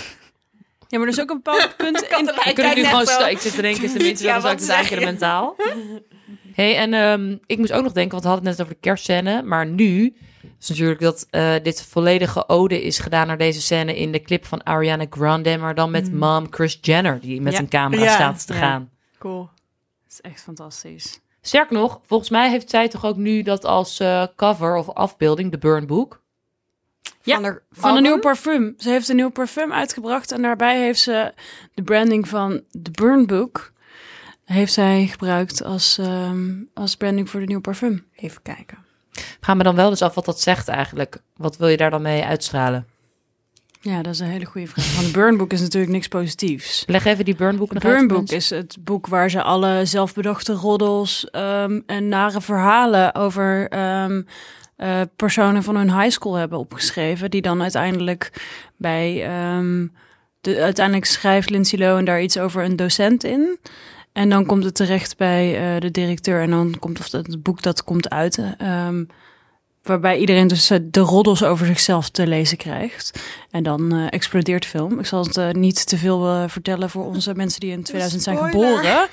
Ja, 0.91 0.97
maar 0.97 1.08
er 1.08 1.13
is 1.13 1.21
ook 1.21 1.30
een 1.30 1.41
bepaald 1.43 1.77
punt 1.77 2.01
in... 2.19 2.27
Ik, 2.45 2.56
kijkt 2.56 2.75
nu 2.75 2.84
gewoon 2.84 3.06
zo. 3.06 3.12
sta- 3.12 3.27
ik 3.27 3.38
zit 3.39 3.56
te 3.56 3.62
denken, 3.62 3.84
is 3.84 3.93
de 3.97 3.99
mensen 4.04 4.25
Ja, 4.25 4.34
dan 4.34 4.41
zou 4.41 4.54
ik 4.54 4.60
wat 4.60 4.67
het 4.67 4.75
eigenlijk 4.77 5.06
mentaal. 5.06 5.56
hey, 6.54 6.77
en 6.77 6.93
ehm, 6.93 7.38
ik 7.45 7.58
moest 7.58 7.71
ook 7.71 7.84
nog 7.84 7.91
denken, 7.91 8.12
want 8.12 8.23
we 8.23 8.30
hadden 8.30 8.47
het 8.47 8.58
net 8.58 8.67
over 8.67 8.82
de 8.82 8.88
kerstscène. 8.88 9.43
Maar 9.43 9.65
nu 9.67 10.15
is 10.60 10.67
natuurlijk 10.69 10.99
dat 10.99 11.27
eh, 11.30 11.54
dit 11.63 11.84
volledige 11.84 12.49
ode 12.49 12.82
is 12.82 12.99
gedaan 12.99 13.27
naar 13.27 13.38
deze 13.38 13.62
scène 13.62 13.97
in 13.97 14.12
de 14.12 14.21
clip 14.21 14.45
van 14.45 14.63
Ariana 14.63 15.06
Grande, 15.10 15.58
maar 15.58 15.75
dan 15.75 15.91
met 15.91 16.13
mom 16.13 16.47
Chris 16.49 16.77
Jenner, 16.82 17.19
die 17.19 17.41
met 17.41 17.54
Ja. 17.54 17.60
een 17.60 17.69
camera 17.69 18.04
Ja, 18.04 18.13
staat 18.13 18.47
te 18.47 18.54
ja. 18.54 18.60
gaan. 18.60 18.89
Cool. 19.19 19.49
Dat 20.04 20.12
is 20.12 20.21
echt 20.21 20.41
fantastisch. 20.41 21.19
Sterk 21.41 21.69
nog, 21.69 21.99
volgens 22.06 22.30
mij 22.30 22.49
heeft 22.49 22.69
zij 22.69 22.88
toch 22.88 23.06
ook 23.06 23.15
nu 23.17 23.41
dat 23.41 23.65
als 23.65 23.99
eh, 23.99 24.23
cover 24.36 24.75
of 24.75 24.89
afbeelding, 24.89 25.51
de 25.51 25.58
Burn 25.58 25.88
Book. 25.88 26.20
Ja, 27.24 27.36
Van, 27.36 27.44
haar 27.44 27.62
Van 27.72 27.96
een 27.96 28.04
nieuw 28.04 28.20
parfum. 28.20 28.74
Ze 28.78 28.90
heeft 28.90 29.10
een 29.10 29.16
nieuw 29.16 29.30
parfum 29.30 29.74
uitgebracht 29.74 30.32
en 30.32 30.42
daarbij 30.42 30.80
heeft 30.80 31.00
ze 31.00 31.34
de 31.74 31.84
branding 31.84 32.28
van 32.28 32.62
The 32.82 32.92
Burn 32.92 33.26
Book 33.26 33.72
heeft 34.46 34.74
zij 34.74 35.08
gebruikt 35.08 35.64
als, 35.64 35.98
ehm, 35.98 36.50
als 36.74 36.96
branding 36.96 37.30
voor 37.30 37.40
de 37.40 37.46
nieuw 37.46 37.62
parfum. 37.62 38.06
Even 38.16 38.42
kijken. 38.42 38.78
Gaan 39.40 39.58
we 39.58 39.64
dan 39.64 39.76
wel 39.76 39.90
dus 39.90 40.02
af 40.02 40.16
wat 40.16 40.26
dat 40.26 40.42
zegt 40.42 40.68
eigenlijk. 40.68 41.18
Wat 41.36 41.58
wil 41.58 41.68
je 41.68 41.78
daar 41.78 41.90
dan 41.90 42.02
mee 42.02 42.24
uitstralen? 42.24 42.88
Ja, 43.82 44.02
dat 44.02 44.14
is 44.14 44.20
een 44.20 44.28
hele 44.28 44.46
goede 44.46 44.68
vraag. 44.68 44.96
Want 44.96 45.06
de 45.06 45.12
Burn 45.12 45.38
Book 45.38 45.54
is 45.54 45.62
natuurlijk 45.62 45.92
niks 45.92 46.08
positiefs. 46.08 46.84
Leg 46.88 47.06
even 47.06 47.26
die 47.26 47.36
Burn 47.36 47.58
Book 47.58 47.74
nog 47.74 47.84
uit. 47.84 47.94
Burn 47.94 48.10
voor 48.10 48.18
Book 48.18 48.30
mensen. 48.30 48.58
is 48.58 48.64
het 48.64 48.78
boek 48.84 49.08
waar 49.08 49.30
ze 49.30 49.42
alle 49.42 49.86
zelfbedachte 49.86 50.54
roddels 50.54 51.30
ehm, 51.30 51.80
en 51.86 52.08
nare 52.08 52.42
verhalen 52.42 53.16
over 53.16 53.70
ehm, 53.70 54.22
eh, 54.82 55.02
personen 55.15 55.63
van 55.63 55.76
hun 55.76 56.00
high 56.00 56.10
school 56.10 56.34
hebben 56.34 56.60
opgeschreven. 56.60 57.32
Die 57.32 57.41
dan 57.41 57.62
uiteindelijk 57.62 58.32
bij. 58.78 59.26
ehm, 59.26 59.88
de, 60.41 60.62
uiteindelijk 60.62 61.06
schrijft 61.06 61.50
Lindsay 61.50 61.80
Lohan 61.80 62.06
daar 62.06 62.22
iets 62.22 62.38
over 62.38 62.63
een 62.63 62.76
docent 62.76 63.24
in. 63.24 63.60
En 64.12 64.30
dan 64.30 64.46
komt 64.46 64.63
het 64.63 64.76
terecht 64.76 65.17
bij 65.17 65.56
eh, 65.76 65.82
de 65.82 65.91
directeur. 65.91 66.41
En 66.41 66.50
dan 66.50 66.76
komt 66.80 67.00
of 67.00 67.12
het 67.12 67.44
boek 67.44 67.62
dat 67.62 67.84
komt 67.84 68.10
uit. 68.10 68.38
ehm, 68.58 69.04
waarbij 69.84 70.17
iedereen 70.17 70.48
dus 70.48 70.70
eh, 70.70 70.78
de 70.84 71.00
roddels 71.00 71.44
over 71.44 71.65
zichzelf 71.65 72.10
te 72.10 72.28
lezen 72.28 72.58
krijgt. 72.58 73.24
En 73.52 73.63
dan 73.63 73.94
eh, 73.94 74.08
explodeert 74.10 74.62
de 74.62 74.70
film. 74.70 75.00
Ik 75.00 75.06
zal 75.06 75.24
het 75.24 75.38
eh, 75.38 75.50
niet 75.50 75.88
te 75.88 75.98
veel 75.98 76.50
vertellen 76.50 76.89
voor 76.89 77.06
onze 77.06 77.36
mensen 77.36 77.60
die 77.60 77.72
in 77.72 77.84
2000 77.84 78.24
zijn 78.24 78.38
geboren. 78.38 79.08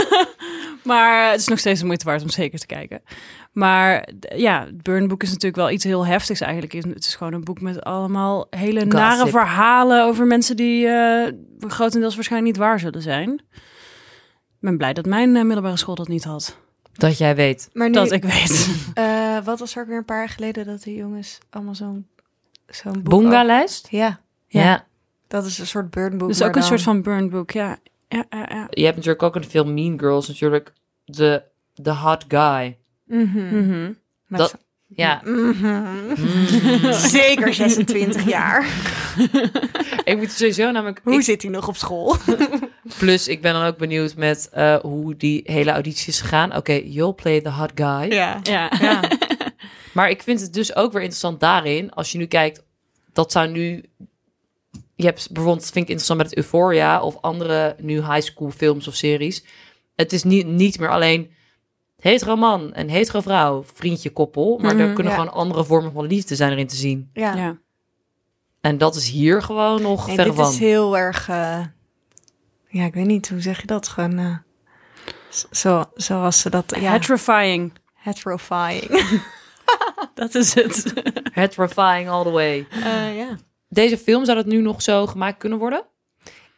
maar 0.84 1.30
het 1.30 1.40
is 1.40 1.48
nog 1.48 1.58
steeds 1.58 1.80
de 1.80 1.86
moeite 1.86 2.04
waard 2.04 2.22
om 2.22 2.28
zeker 2.28 2.58
te 2.58 2.66
kijken. 2.66 3.02
Maar 3.52 4.08
ja, 4.36 4.64
het 4.64 4.82
Burn 4.82 5.08
Book 5.08 5.22
is 5.22 5.28
natuurlijk 5.28 5.56
wel 5.56 5.70
iets 5.70 5.84
heel 5.84 6.06
heftigs 6.06 6.40
eigenlijk. 6.40 6.72
Het 6.72 7.04
is 7.04 7.14
gewoon 7.14 7.32
een 7.32 7.44
boek 7.44 7.60
met 7.60 7.82
allemaal 7.82 8.46
hele 8.50 8.84
nare 8.84 9.28
verhalen 9.28 10.04
over 10.04 10.26
mensen 10.26 10.56
die 10.56 10.88
grotendeels 11.58 12.14
waarschijnlijk 12.14 12.52
niet 12.52 12.64
waar 12.64 12.80
zullen 12.80 13.02
zijn. 13.02 13.30
Ik 14.60 14.64
ben 14.64 14.76
blij 14.76 14.92
dat 14.92 15.06
mijn 15.06 15.32
middelbare 15.32 15.76
school 15.76 15.94
dat 15.94 16.08
niet 16.08 16.24
had. 16.24 16.56
Dat 16.98 17.18
jij 17.18 17.36
weet. 17.36 17.70
Maar 17.72 17.86
nu, 17.88 17.94
Dat 17.94 18.12
ik 18.12 18.22
weet. 18.24 18.68
eh, 18.94 19.44
wat 19.44 19.58
was 19.58 19.76
er 19.76 19.82
ook 19.82 19.88
weer 19.88 19.96
een 19.96 20.04
paar 20.04 20.18
jaar 20.18 20.28
geleden 20.28 20.66
dat 20.66 20.82
die 20.82 20.96
jongens 20.96 21.38
allemaal 21.50 21.74
zo'n 21.74 22.06
zo'n 22.66 22.92
boek... 22.92 23.04
Boonga-lijst? 23.08 23.88
Ja, 23.90 24.20
Ja. 24.46 24.62
Ja. 24.62 24.86
dat 25.28 25.44
is 25.44 25.58
een 25.58 25.66
soort 25.66 25.90
burdenboek. 25.90 26.28
Dus 26.28 26.38
maar 26.38 26.48
ook 26.48 26.54
een 26.54 26.60
dan- 26.60 26.68
soort 26.70 26.82
van 26.82 27.02
burn 27.02 27.30
book, 27.30 27.50
ja. 27.50 27.76
Ja, 28.08 28.24
ja, 28.30 28.46
ja. 28.50 28.66
Je 28.70 28.84
hebt 28.84 28.96
natuurlijk 28.96 29.22
ook 29.22 29.34
in 29.34 29.40
de 29.40 29.48
film 29.48 29.74
Mean 29.74 29.98
Girls 29.98 30.28
natuurlijk 30.28 30.72
de, 31.04 31.42
de 31.74 31.94
hot 31.94 32.24
guy. 32.28 32.78
Mhm. 33.04 33.58
Mhm. 33.58 33.92
Met 34.26 34.40
Dat- 34.40 34.58
Ja. 34.94 35.20
Mhm. 35.24 36.14
Zeker 36.92 37.54
26 37.54 38.28
jaar. 38.28 38.66
Ik 40.04 40.16
moet 40.16 40.30
sowieso 40.32 40.70
namelijk... 40.70 41.00
Hoe 41.04 41.14
ik- 41.14 41.22
zit 41.22 41.42
hij 41.42 41.50
nog 41.50 41.68
op 41.68 41.76
school? 41.76 42.16
plus, 42.98 43.28
ik 43.28 43.42
ben 43.42 43.52
dan 43.52 43.62
ook 43.64 43.76
benieuwd 43.76 44.16
met 44.16 44.48
eh, 44.52 44.76
hoe 44.76 45.16
die 45.16 45.40
hele 45.44 45.70
auditie 45.70 46.08
is 46.08 46.20
gegaan. 46.20 46.56
Oké, 46.56 46.72
you'll 46.72 47.12
play 47.14 47.40
the 47.40 47.50
hot 47.50 47.70
guy. 47.74 48.12
Ja. 48.12 48.40
Ja. 48.42 48.72
ja. 48.80 49.00
Maar 49.92 50.10
ik 50.10 50.22
vind 50.22 50.40
het 50.40 50.52
dus 50.54 50.74
ook 50.76 50.92
weer 50.92 51.00
interessant 51.02 51.40
daarin. 51.40 51.92
Als 51.92 52.12
je 52.12 52.18
nu 52.18 52.26
kijkt, 52.26 52.62
dat 53.12 53.32
zou 53.32 53.48
nu... 53.48 53.84
Je 54.94 55.04
hebt 55.04 55.32
bijvoorbeeld, 55.32 55.64
vind 55.64 55.76
ik 55.76 55.80
interessant 55.90 56.18
met 56.18 56.28
het 56.30 56.36
Euphoria... 56.38 57.00
of 57.02 57.16
andere 57.20 57.76
nu 57.80 57.94
high 57.94 58.20
school 58.20 58.50
films 58.50 58.88
of 58.88 58.94
series. 58.94 59.44
Het 59.96 60.12
is 60.12 60.22
niet, 60.22 60.46
niet 60.46 60.78
meer 60.78 60.90
alleen 60.90 61.30
hetero 62.00 62.36
man 62.36 62.72
en 62.72 62.88
hetero 62.88 63.20
vrouw, 63.20 63.64
vriendje, 63.74 64.10
koppel. 64.10 64.58
Maar 64.62 64.76
er 64.76 64.84
Mhm, 64.86 64.94
kunnen 64.94 65.12
ja. 65.12 65.18
gewoon 65.18 65.34
andere 65.34 65.64
vormen 65.64 65.92
van 65.92 66.06
liefde 66.06 66.34
zijn 66.36 66.52
erin 66.52 66.66
te 66.66 66.76
zien. 66.76 67.10
ja. 67.12 67.34
ja. 67.36 67.58
En 68.60 68.78
dat 68.78 68.96
is 68.96 69.08
hier 69.08 69.42
gewoon 69.42 69.82
nog 69.82 70.06
Nee, 70.06 70.14
verre 70.14 70.30
dit 70.30 70.38
van. 70.40 70.50
is 70.52 70.58
heel 70.58 70.96
erg... 70.98 71.28
eh, 71.28 71.60
ja, 72.68 72.84
ik 72.84 72.94
weet 72.94 73.06
niet, 73.06 73.28
hoe 73.28 73.40
zeg 73.40 73.60
je 73.60 73.66
dat? 73.66 73.88
Gewoon... 73.88 74.18
eh, 74.18 74.36
zo, 75.50 75.84
zoals 75.94 76.40
ze 76.40 76.50
dat... 76.50 76.74
Ja, 76.80 76.92
Heterofying. 76.92 77.72
heterofying. 77.94 79.20
Dat 80.14 80.34
is 80.34 80.54
het. 80.54 80.92
Heterofying 81.32 82.08
all 82.08 82.22
the 82.24 82.30
way. 82.30 82.66
Eh, 82.70 83.16
ja. 83.16 83.36
Deze 83.68 83.98
film, 83.98 84.24
zou 84.24 84.36
dat 84.36 84.46
nu 84.46 84.60
nog 84.60 84.82
zo 84.82 85.06
gemaakt 85.06 85.38
kunnen 85.38 85.58
worden? 85.58 85.84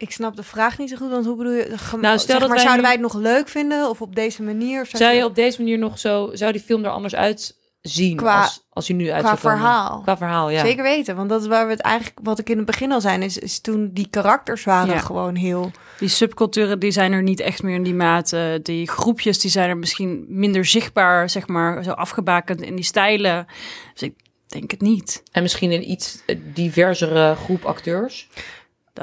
Ik 0.01 0.11
snap 0.11 0.37
de 0.37 0.43
vraag 0.43 0.79
niet 0.79 0.91
zo 0.91 0.97
goed, 0.97 1.11
want 1.11 1.27
hoe 1.27 1.37
bedoel 1.37 1.53
je? 1.53 1.79
Gem- 1.79 2.01
Nou, 2.01 2.19
stel 2.19 2.29
zeg 2.31 2.39
dat 2.39 2.49
maar, 2.49 2.49
wij 2.49 2.59
zouden 2.59 2.77
nu- 2.77 2.83
wij 2.83 2.93
het 2.93 3.01
nog 3.01 3.15
leuk 3.15 3.49
vinden? 3.49 3.89
Of 3.89 4.01
op 4.03 4.15
deze 4.15 4.43
manier? 4.43 4.81
Of 4.81 4.89
Zou 4.93 5.15
je 5.15 5.25
op 5.25 5.35
deze 5.35 5.59
manier 5.63 5.79
nog 5.79 5.99
zo... 5.99 6.31
Zou 6.33 6.53
die 6.53 6.61
film 6.61 6.85
er 6.85 6.91
anders 6.91 7.15
uitzien 7.15 8.17
Qua- 8.17 8.41
als, 8.43 8.67
als 8.71 8.89
hij 8.89 8.97
nu 8.97 9.11
uit 9.11 9.23
Qua 9.25 9.37
verhaal. 9.37 10.01
Qua 10.01 10.17
verhaal, 10.17 10.51
ja. 10.51 10.61
Zeker 10.65 10.83
weten, 10.83 11.17
want 11.17 11.29
dat 11.29 11.41
is 11.41 11.47
waar 11.47 11.65
we 11.67 11.73
het 11.73 11.81
eigenlijk, 11.81 12.19
wat 12.23 12.39
ik 12.39 12.49
in 12.51 12.57
het 12.57 12.67
begin 12.67 12.93
al 12.93 13.01
zei, 13.01 13.25
is, 13.25 13.39
is 13.39 13.61
toen 13.61 13.91
die 13.93 14.07
karakters 14.11 14.65
waren 14.65 14.95
Ja. 14.95 15.01
gewoon 15.01 15.35
heel. 15.35 15.71
Die 15.99 16.09
subculturen 16.09 16.79
die 16.79 16.91
zijn 16.91 17.13
er 17.13 17.23
niet 17.23 17.41
echt 17.41 17.63
meer 17.63 17.75
in 17.75 17.83
die 17.83 17.95
mate. 17.95 18.61
Die 18.63 18.89
groepjes 18.89 19.39
die 19.39 19.51
zijn 19.51 19.69
er 19.69 19.77
misschien 19.79 20.25
minder 20.29 20.65
zichtbaar, 20.65 21.31
zeg 21.31 21.47
maar, 21.47 21.85
zo 21.85 21.91
afgebakend 21.91 22.61
in 22.63 22.75
die 22.75 22.85
stijlen. 22.85 23.47
Dus 23.93 24.03
ik 24.03 24.15
denk 24.47 24.71
het 24.71 24.81
niet. 24.81 25.23
En 25.33 25.43
misschien 25.43 25.71
een 25.71 25.91
iets 25.91 26.23
diversere 26.55 27.35
groep 27.45 27.65
acteurs. 27.65 28.29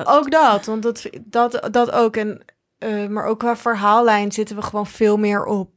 Ook 0.04 0.32
dat, 0.32 0.66
want 0.66 0.84
dat, 0.84 1.10
dat, 1.26 1.68
dat 1.72 1.92
ook. 1.92 2.16
En, 2.16 2.42
eh, 2.78 3.08
maar 3.08 3.26
ook 3.26 3.40
qua 3.40 3.56
verhaallijn 3.58 4.32
zitten 4.32 4.56
we 4.56 4.62
gewoon 4.62 4.88
veel 4.88 5.18
meer 5.18 5.46
op 5.46 5.70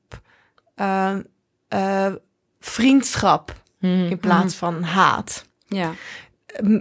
eh, 0.75 1.17
eh, 1.69 2.13
vriendschap 2.59 3.55
in 3.81 4.19
plaats 4.21 4.55
van 4.55 4.83
haat. 4.83 5.45
Ja. 5.67 5.91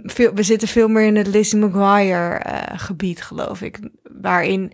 Veel, 0.02 0.32
we 0.34 0.42
zitten 0.42 0.68
veel 0.68 0.88
meer 0.88 1.06
in 1.06 1.16
het 1.16 1.26
Lizzie 1.26 1.58
McGuire 1.58 2.42
gebied, 2.76 3.22
geloof 3.22 3.62
ik. 3.62 3.78
Waarin, 4.20 4.72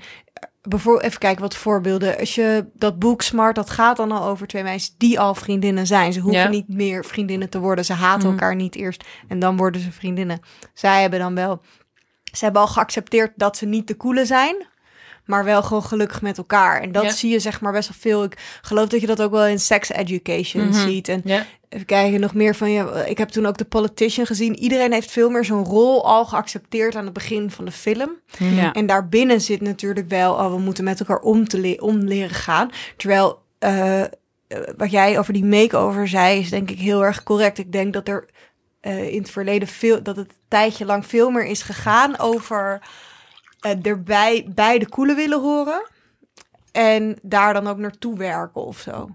bijvoorbeeld, 0.63 1.05
even 1.05 1.19
kijken 1.19 1.43
wat 1.43 1.57
voorbeelden. 1.57 2.19
Als 2.19 2.35
je 2.35 2.67
dat 2.75 2.99
boek 2.99 3.23
Smart, 3.23 3.55
dat 3.55 3.71
gaat 3.71 3.97
dan 3.97 4.13
al 4.13 4.25
over 4.29 4.47
twee 4.47 4.63
meisjes 4.63 4.95
die 4.99 5.21
al 5.21 5.35
vriendinnen 5.35 5.87
zijn. 5.87 6.13
Ze 6.13 6.21
hoeven 6.21 6.41
Ja. 6.41 6.49
niet 6.49 6.69
meer 6.69 7.05
vriendinnen 7.05 7.49
te 7.51 7.59
worden. 7.59 7.85
Ze 7.85 7.93
haten 7.93 8.23
Mhm. 8.23 8.31
elkaar 8.31 8.55
niet 8.55 8.75
eerst 8.75 9.05
en 9.29 9.39
dan 9.39 9.57
worden 9.57 9.81
ze 9.81 9.93
vriendinnen. 9.93 10.41
Zij 10.75 11.01
hebben 11.01 11.19
dan 11.19 11.35
wel, 11.35 11.61
ze 12.37 12.45
hebben 12.45 12.63
al 12.63 12.69
geaccepteerd 12.69 13.33
dat 13.37 13.57
ze 13.57 13.67
niet 13.67 13.87
de 13.89 13.97
coole 13.97 14.25
zijn. 14.27 14.57
Maar 15.25 15.45
wel 15.45 15.63
gewoon 15.63 15.83
gelukkig 15.83 16.23
met 16.23 16.39
elkaar. 16.39 16.81
En 16.81 16.93
dat 16.93 17.03
Ja. 17.05 17.11
zie 17.11 17.31
je 17.31 17.39
zeg 17.39 17.61
maar 17.61 17.73
best 17.73 17.89
wel 17.89 17.99
veel. 18.01 18.25
Ik 18.25 18.59
geloof 18.63 18.89
dat 18.89 19.01
je 19.01 19.07
dat 19.07 19.23
ook 19.23 19.31
wel 19.31 19.47
in 19.47 19.59
sex 19.59 19.91
education 19.93 20.69
Mhm. 20.69 20.89
ziet. 20.89 21.09
En 21.09 21.21
Ja. 21.25 21.45
Even 21.69 21.87
kijken, 21.87 22.21
nog 22.21 22.35
meer 22.35 22.55
van 22.55 22.71
je. 22.71 23.05
Ik 23.09 23.19
heb 23.19 23.29
toen 23.29 23.47
ook 23.47 23.57
de 23.59 23.65
Politician 23.65 24.27
gezien. 24.27 24.59
Iedereen 24.59 24.93
heeft 24.93 25.11
veel 25.11 25.31
meer 25.31 25.45
zo'n 25.45 25.65
rol 25.65 26.05
al 26.07 26.25
geaccepteerd 26.27 26.97
aan 26.97 27.05
het 27.05 27.13
begin 27.13 27.51
van 27.51 27.65
de 27.65 27.71
film. 27.71 28.11
Ja. 28.39 28.73
En 28.73 28.87
daarbinnen 28.87 29.41
zit 29.41 29.61
natuurlijk 29.61 30.09
wel, 30.09 30.33
oh, 30.35 30.51
we 30.51 30.59
moeten 30.59 30.85
met 30.85 31.01
elkaar 31.01 31.19
om, 31.19 31.49
te 31.49 31.61
le- 31.61 31.77
om 31.79 31.99
leren 31.99 32.35
gaan. 32.35 32.71
Terwijl, 32.97 33.43
eh, 33.59 34.01
eh, 34.03 34.09
wat 34.77 34.91
jij 34.91 35.19
over 35.19 35.33
die 35.33 35.45
make-over 35.45 36.09
zei, 36.09 36.39
is 36.41 36.51
denk 36.51 36.71
ik 36.71 36.79
heel 36.79 37.05
erg 37.05 37.23
correct. 37.23 37.59
Ik 37.59 37.73
denk 37.73 37.93
dat 37.93 38.09
er 38.09 38.29
eh, 38.87 39.13
in 39.13 39.19
het 39.19 39.31
verleden 39.31 39.69
veel, 39.69 40.03
dat 40.03 40.17
het 40.17 40.29
een 40.29 40.37
tijdje 40.49 40.85
lang 40.85 41.07
veel 41.07 41.31
meer 41.31 41.45
is 41.45 41.63
gegaan 41.63 42.19
over 42.19 42.83
eh 43.61 43.87
erbij 43.87 44.47
bij 44.55 44.79
de 44.79 44.89
koelen 44.89 45.17
willen 45.17 45.41
horen. 45.41 45.89
En 46.73 47.19
daar 47.23 47.53
dan 47.53 47.67
ook 47.67 47.77
naartoe 47.77 48.19
werken 48.19 48.65
of 48.65 48.79
zo. 48.79 49.09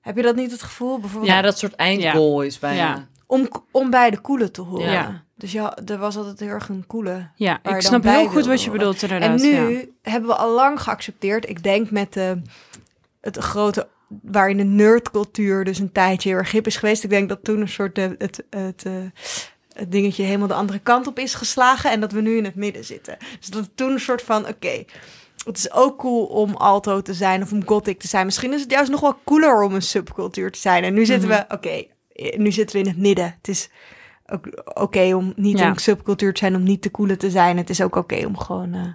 Heb 0.00 0.16
je 0.16 0.22
dat 0.22 0.36
niet 0.36 0.50
het 0.50 0.62
gevoel? 0.62 0.98
Bijvoorbeeld 0.98 1.32
ja, 1.32 1.42
dat 1.42 1.58
soort 1.58 1.74
eindgoal 1.74 2.42
is 2.42 2.58
bijna. 2.58 2.76
Ja. 2.76 3.08
om, 3.26 3.48
om 3.70 3.90
bij 3.90 4.10
de 4.10 4.20
koelen 4.20 4.52
te 4.52 4.60
horen. 4.60 4.92
Ja. 4.92 5.24
Dus 5.34 5.52
ja, 5.52 5.76
er 5.86 5.98
was 5.98 6.16
altijd 6.16 6.40
heel 6.40 6.48
erg 6.48 6.68
een 6.68 6.86
koele. 6.86 7.30
Ja, 7.34 7.60
ik 7.62 7.80
snap 7.80 8.02
heel 8.02 8.26
goed 8.26 8.46
wat 8.46 8.62
je 8.62 8.70
horen. 8.70 8.78
bedoelt 8.78 9.02
En 9.02 9.40
nu 9.40 9.78
ja. 9.78 9.84
hebben 10.02 10.30
we 10.30 10.36
al 10.36 10.54
lang 10.54 10.82
geaccepteerd. 10.82 11.48
Ik 11.48 11.62
denk 11.62 11.90
met 11.90 12.12
de, 12.12 12.42
het 13.20 13.36
grote, 13.36 13.88
waarin 14.22 14.56
de 14.56 14.62
nerdcultuur 14.64 15.64
dus 15.64 15.78
een 15.78 15.92
tijdje 15.92 16.28
heel 16.28 16.38
erg 16.38 16.50
hip 16.50 16.66
is 16.66 16.76
geweest. 16.76 17.04
Ik 17.04 17.10
denk 17.10 17.28
dat 17.28 17.44
toen 17.44 17.60
een 17.60 17.68
soort 17.68 17.94
de, 17.94 18.14
het, 18.18 18.44
het, 18.50 18.84
eh, 18.84 18.92
het 19.72 19.92
dingetje 19.92 20.22
helemaal 20.22 20.48
de 20.48 20.54
andere 20.54 20.78
kant 20.78 21.06
op 21.06 21.18
is 21.18 21.34
geslagen. 21.34 21.90
En 21.90 22.00
dat 22.00 22.12
we 22.12 22.20
nu 22.20 22.36
in 22.36 22.44
het 22.44 22.54
midden 22.54 22.84
zitten. 22.84 23.16
Dus 23.38 23.48
dat 23.48 23.70
toen 23.74 23.90
een 23.90 24.00
soort 24.00 24.22
van, 24.22 24.48
oké, 24.48 24.84
het 25.44 25.56
is 25.56 25.72
ook 25.72 25.98
cool 25.98 26.24
om 26.24 26.54
alto 26.54 27.02
te 27.02 27.14
zijn 27.14 27.42
of 27.42 27.52
om 27.52 27.66
gothic 27.66 27.98
te 28.00 28.08
zijn. 28.08 28.24
Misschien 28.26 28.52
is 28.52 28.60
het 28.60 28.70
juist 28.70 28.90
nog 28.90 29.00
wel 29.00 29.18
cooler 29.24 29.62
om 29.62 29.74
een 29.74 29.82
subcultuur 29.82 30.50
te 30.50 30.58
zijn. 30.58 30.84
En 30.84 30.94
nu 30.94 31.04
zitten 31.06 31.28
Mhm. 31.28 31.38
we, 31.48 31.54
oké, 31.54 31.84
eh, 32.12 32.38
nu 32.38 32.52
zitten 32.52 32.76
we 32.76 32.82
in 32.82 32.88
het 32.88 32.98
midden. 33.00 33.24
Het 33.36 33.48
is 33.48 33.70
ook 34.26 34.46
oké 34.74 35.14
om 35.14 35.32
niet 35.36 35.58
Ja. 35.58 35.68
een 35.68 35.76
subcultuur 35.78 36.32
te 36.32 36.38
zijn, 36.38 36.54
om 36.54 36.62
niet 36.62 36.82
te 36.82 36.90
coole 36.90 37.16
te 37.16 37.30
zijn. 37.30 37.56
Het 37.56 37.70
is 37.70 37.80
ook 37.82 37.96
oké 37.96 38.26
om 38.26 38.38
gewoon 38.38 38.74
eh, 38.74 38.86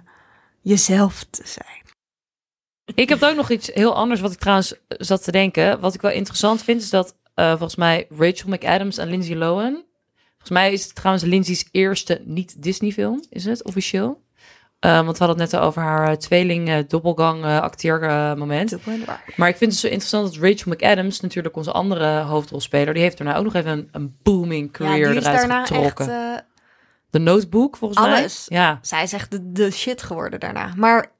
jezelf 0.60 1.24
te 1.30 1.42
zijn. 1.44 1.84
Ik 2.94 3.08
heb 3.08 3.22
ook 3.22 3.36
nog 3.36 3.50
iets 3.50 3.70
heel 3.74 3.94
anders 3.94 4.20
wat 4.20 4.32
ik 4.32 4.38
trouwens 4.38 4.74
zat 4.88 5.24
te 5.24 5.32
denken. 5.32 5.80
Wat 5.80 5.94
ik 5.94 6.00
wel 6.00 6.10
interessant 6.10 6.62
vind 6.62 6.82
is 6.82 6.90
dat 6.90 7.16
eh, 7.34 7.48
volgens 7.48 7.76
mij 7.76 8.06
Rachel 8.08 8.48
McAdams 8.48 8.98
en 8.98 9.08
Lindsay 9.08 9.34
Lohan. 9.34 9.84
Volgens 10.28 10.50
mij 10.50 10.72
is 10.72 10.84
het 10.84 10.94
trouwens 10.94 11.24
Lindsay's 11.24 11.68
eerste 11.70 12.22
niet-Disney-film, 12.24 13.24
is 13.30 13.44
het 13.44 13.64
officieel? 13.64 14.24
Eh, 14.78 15.04
want 15.04 15.18
we 15.18 15.24
hadden 15.24 15.42
het 15.42 15.52
net 15.52 15.60
over 15.60 15.82
haar 15.82 16.08
eh, 16.10 16.16
tweeling 16.16 16.68
uh, 16.68 16.78
doppelgang 16.88 17.44
uh, 17.44 17.60
acteermoment. 17.60 18.76
Maar 19.36 19.48
ik 19.48 19.56
vind 19.56 19.70
het 19.70 19.80
zo 19.80 19.86
interessant 19.86 20.34
dat 20.34 20.42
Rachel 20.42 20.72
McAdams, 20.72 21.20
natuurlijk 21.20 21.56
onze 21.56 21.72
andere 21.72 22.20
hoofdrolspeler, 22.20 22.94
die 22.94 23.02
heeft 23.02 23.18
daarna 23.18 23.36
ook 23.36 23.44
nog 23.44 23.54
even 23.54 23.70
een, 23.70 23.88
een 23.92 24.16
booming 24.22 24.72
career 24.72 25.14
ja, 25.14 25.20
eruit 25.20 25.68
getrokken. 25.68 26.34
Echt, 26.34 26.44
de 27.10 27.18
Notebook, 27.18 27.76
volgens 27.76 28.00
alles. 28.00 28.48
mij. 28.48 28.58
Ja. 28.58 28.78
Zij 28.82 29.02
is 29.02 29.12
echt 29.12 29.30
de, 29.30 29.52
de 29.52 29.70
shit 29.70 30.02
geworden 30.02 30.40
daarna. 30.40 30.72
Maar 30.76 31.12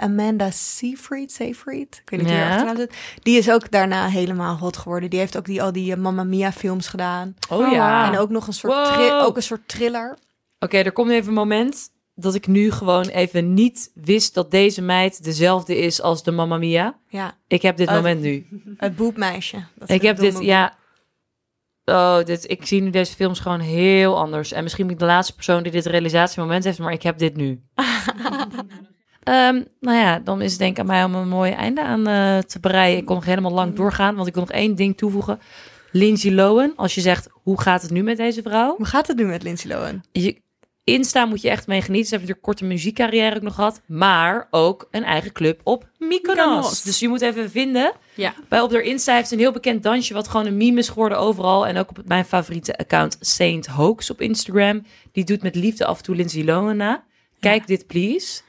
Amanda 0.00 0.50
Seyfried, 0.50 1.32
Seyfried, 1.32 2.00
ik 2.04 2.10
weet 2.10 2.20
niet 2.20 2.28
Ja. 2.28 2.76
zit. 2.76 2.94
Die 3.22 3.38
is 3.38 3.50
ook 3.50 3.70
daarna 3.70 4.06
helemaal 4.08 4.56
hot 4.58 4.76
geworden. 4.76 5.10
Die 5.10 5.18
heeft 5.18 5.36
ook 5.36 5.44
die, 5.44 5.62
al 5.62 5.72
die 5.72 5.92
eh, 5.92 5.98
Mamma 5.98 6.24
Mia 6.24 6.52
films 6.52 6.88
gedaan. 6.88 7.34
Oh 7.50 7.72
ja. 7.72 8.12
En 8.12 8.18
ook 8.18 8.30
nog 8.30 8.46
een 8.46 8.52
soort, 8.52 8.96
Wow. 8.96 9.22
ook 9.24 9.36
een 9.36 9.42
soort 9.42 9.68
thriller. 9.68 10.18
Oké, 10.58 10.76
er 10.76 10.92
komt 10.92 11.10
even 11.10 11.28
een 11.28 11.34
moment 11.34 11.88
dat 12.14 12.34
ik 12.34 12.46
nu 12.46 12.70
gewoon 12.70 13.06
even 13.06 13.54
niet 13.54 13.90
wist 13.94 14.34
dat 14.34 14.50
deze 14.50 14.82
meid 14.82 15.24
dezelfde 15.24 15.76
is 15.78 16.02
als 16.02 16.22
de 16.22 16.30
Mamma 16.30 16.56
Mia. 16.56 16.98
Ja, 17.08 17.34
Ik 17.48 17.62
heb 17.62 17.76
dit 17.76 17.88
Oh. 17.88 17.94
moment 17.94 18.20
nu. 18.20 18.46
het 18.76 18.96
boepmeisje. 18.96 19.64
Dat 19.74 19.90
Ik 19.90 20.02
heb 20.02 20.16
dit, 20.16 20.38
ja. 20.40 20.74
Oh, 21.84 22.24
dit, 22.24 22.50
ik 22.50 22.66
zie 22.66 22.82
nu 22.82 22.90
deze 22.90 23.14
films 23.14 23.40
gewoon 23.40 23.60
heel 23.60 24.18
anders. 24.18 24.52
En 24.52 24.62
misschien 24.62 24.84
ben 24.86 24.94
ik 24.94 25.00
de 25.00 25.06
laatste 25.06 25.34
persoon 25.34 25.62
die 25.62 25.72
dit 25.72 25.86
realisatiemoment 25.86 26.64
heeft, 26.64 26.78
maar 26.78 26.92
ik 26.92 27.02
heb 27.02 27.18
dit 27.18 27.36
nu. 27.36 27.62
Ehm, 29.26 29.62
nou 29.80 29.98
ja, 29.98 30.18
dan 30.18 30.42
is 30.42 30.50
het 30.50 30.60
denk 30.60 30.72
ik 30.72 30.78
aan 30.78 30.86
mij 30.86 31.04
om 31.04 31.14
een 31.14 31.28
mooi 31.28 31.52
einde 31.52 31.82
aan 31.82 32.06
eh, 32.06 32.38
te 32.38 32.60
breien. 32.60 32.96
Ik 32.96 33.04
kon 33.04 33.14
nog 33.14 33.24
helemaal 33.24 33.52
lang 33.52 33.74
doorgaan, 33.74 34.14
want 34.14 34.26
ik 34.28 34.34
wil 34.34 34.42
nog 34.42 34.52
één 34.52 34.74
ding 34.74 34.96
toevoegen. 34.96 35.40
Lindsay 35.92 36.32
Lohan, 36.32 36.72
als 36.76 36.94
je 36.94 37.00
zegt, 37.00 37.28
hoe 37.32 37.60
gaat 37.60 37.82
het 37.82 37.90
nu 37.90 38.02
met 38.02 38.16
deze 38.16 38.42
vrouw? 38.42 38.74
Hoe 38.76 38.86
gaat 38.86 39.06
het 39.06 39.16
nu 39.16 39.24
met 39.24 39.42
Lindsay 39.42 39.70
Lohan? 39.70 40.04
je, 40.12 40.40
Insta 40.84 41.24
moet 41.24 41.40
je 41.40 41.50
echt 41.50 41.66
mee 41.66 41.82
genieten. 41.82 42.08
Ze 42.08 42.14
heeft 42.14 42.28
natuurlijk 42.28 42.42
korte 42.42 42.64
muziekcarrière 42.64 43.36
ook 43.36 43.42
nog 43.42 43.54
gehad. 43.54 43.80
Maar 43.86 44.46
ook 44.50 44.88
een 44.90 45.04
eigen 45.04 45.32
club 45.32 45.60
op 45.62 45.88
Mykonos. 45.98 46.36
Mykonos. 46.36 46.82
Dus 46.82 46.98
je 46.98 47.08
moet 47.08 47.20
even 47.20 47.50
vinden. 47.50 47.92
Ja. 48.14 48.34
Bij 48.48 48.60
op 48.60 48.72
haar 48.72 48.80
Insta 48.80 49.14
heeft 49.14 49.28
ze 49.28 49.34
een 49.34 49.40
heel 49.40 49.52
bekend 49.52 49.82
dansje... 49.82 50.14
wat 50.14 50.28
gewoon 50.28 50.46
een 50.46 50.56
meme 50.56 50.78
is 50.78 50.88
geworden 50.88 51.18
overal. 51.18 51.66
En 51.66 51.78
ook 51.78 51.88
op 51.88 51.98
mijn 52.04 52.24
favoriete 52.24 52.76
account 52.76 53.16
Saint 53.20 53.66
Hoax 53.66 54.10
op 54.10 54.20
Instagram. 54.20 54.86
Die 55.12 55.24
doet 55.24 55.42
met 55.42 55.54
liefde 55.54 55.86
af 55.86 55.98
en 55.98 56.04
toe 56.04 56.16
Lindsay 56.16 56.44
Lohan 56.44 56.76
na. 56.76 57.04
Kijk 57.40 57.66
dit, 57.66 57.86
please. 57.86 58.40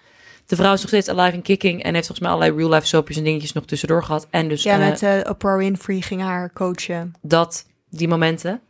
De 0.48 0.56
vrouw 0.56 0.74
is 0.74 0.80
nog 0.80 0.88
steeds 0.90 1.10
alive 1.10 1.36
en 1.36 1.42
kicking... 1.42 1.84
en 1.84 1.94
heeft 1.94 2.08
volgens 2.08 2.28
mij 2.28 2.30
allerlei 2.30 2.58
real-life 2.58 2.88
soapjes 2.88 3.18
en 3.18 3.24
dingetjes 3.24 3.54
nog 3.54 3.66
tussendoor 3.66 4.04
gehad. 4.04 4.28
En 4.30 4.48
dus 4.48 4.64
Ja, 4.64 4.74
eh, 4.74 4.80
met 4.80 5.04
eh, 5.04 5.30
Oprah 5.30 5.58
Winfrey 5.58 6.02
ging 6.02 6.22
haar 6.22 6.54
coachen. 6.54 7.14
dat, 7.22 7.66
die 7.90 8.08
momenten. 8.08 8.62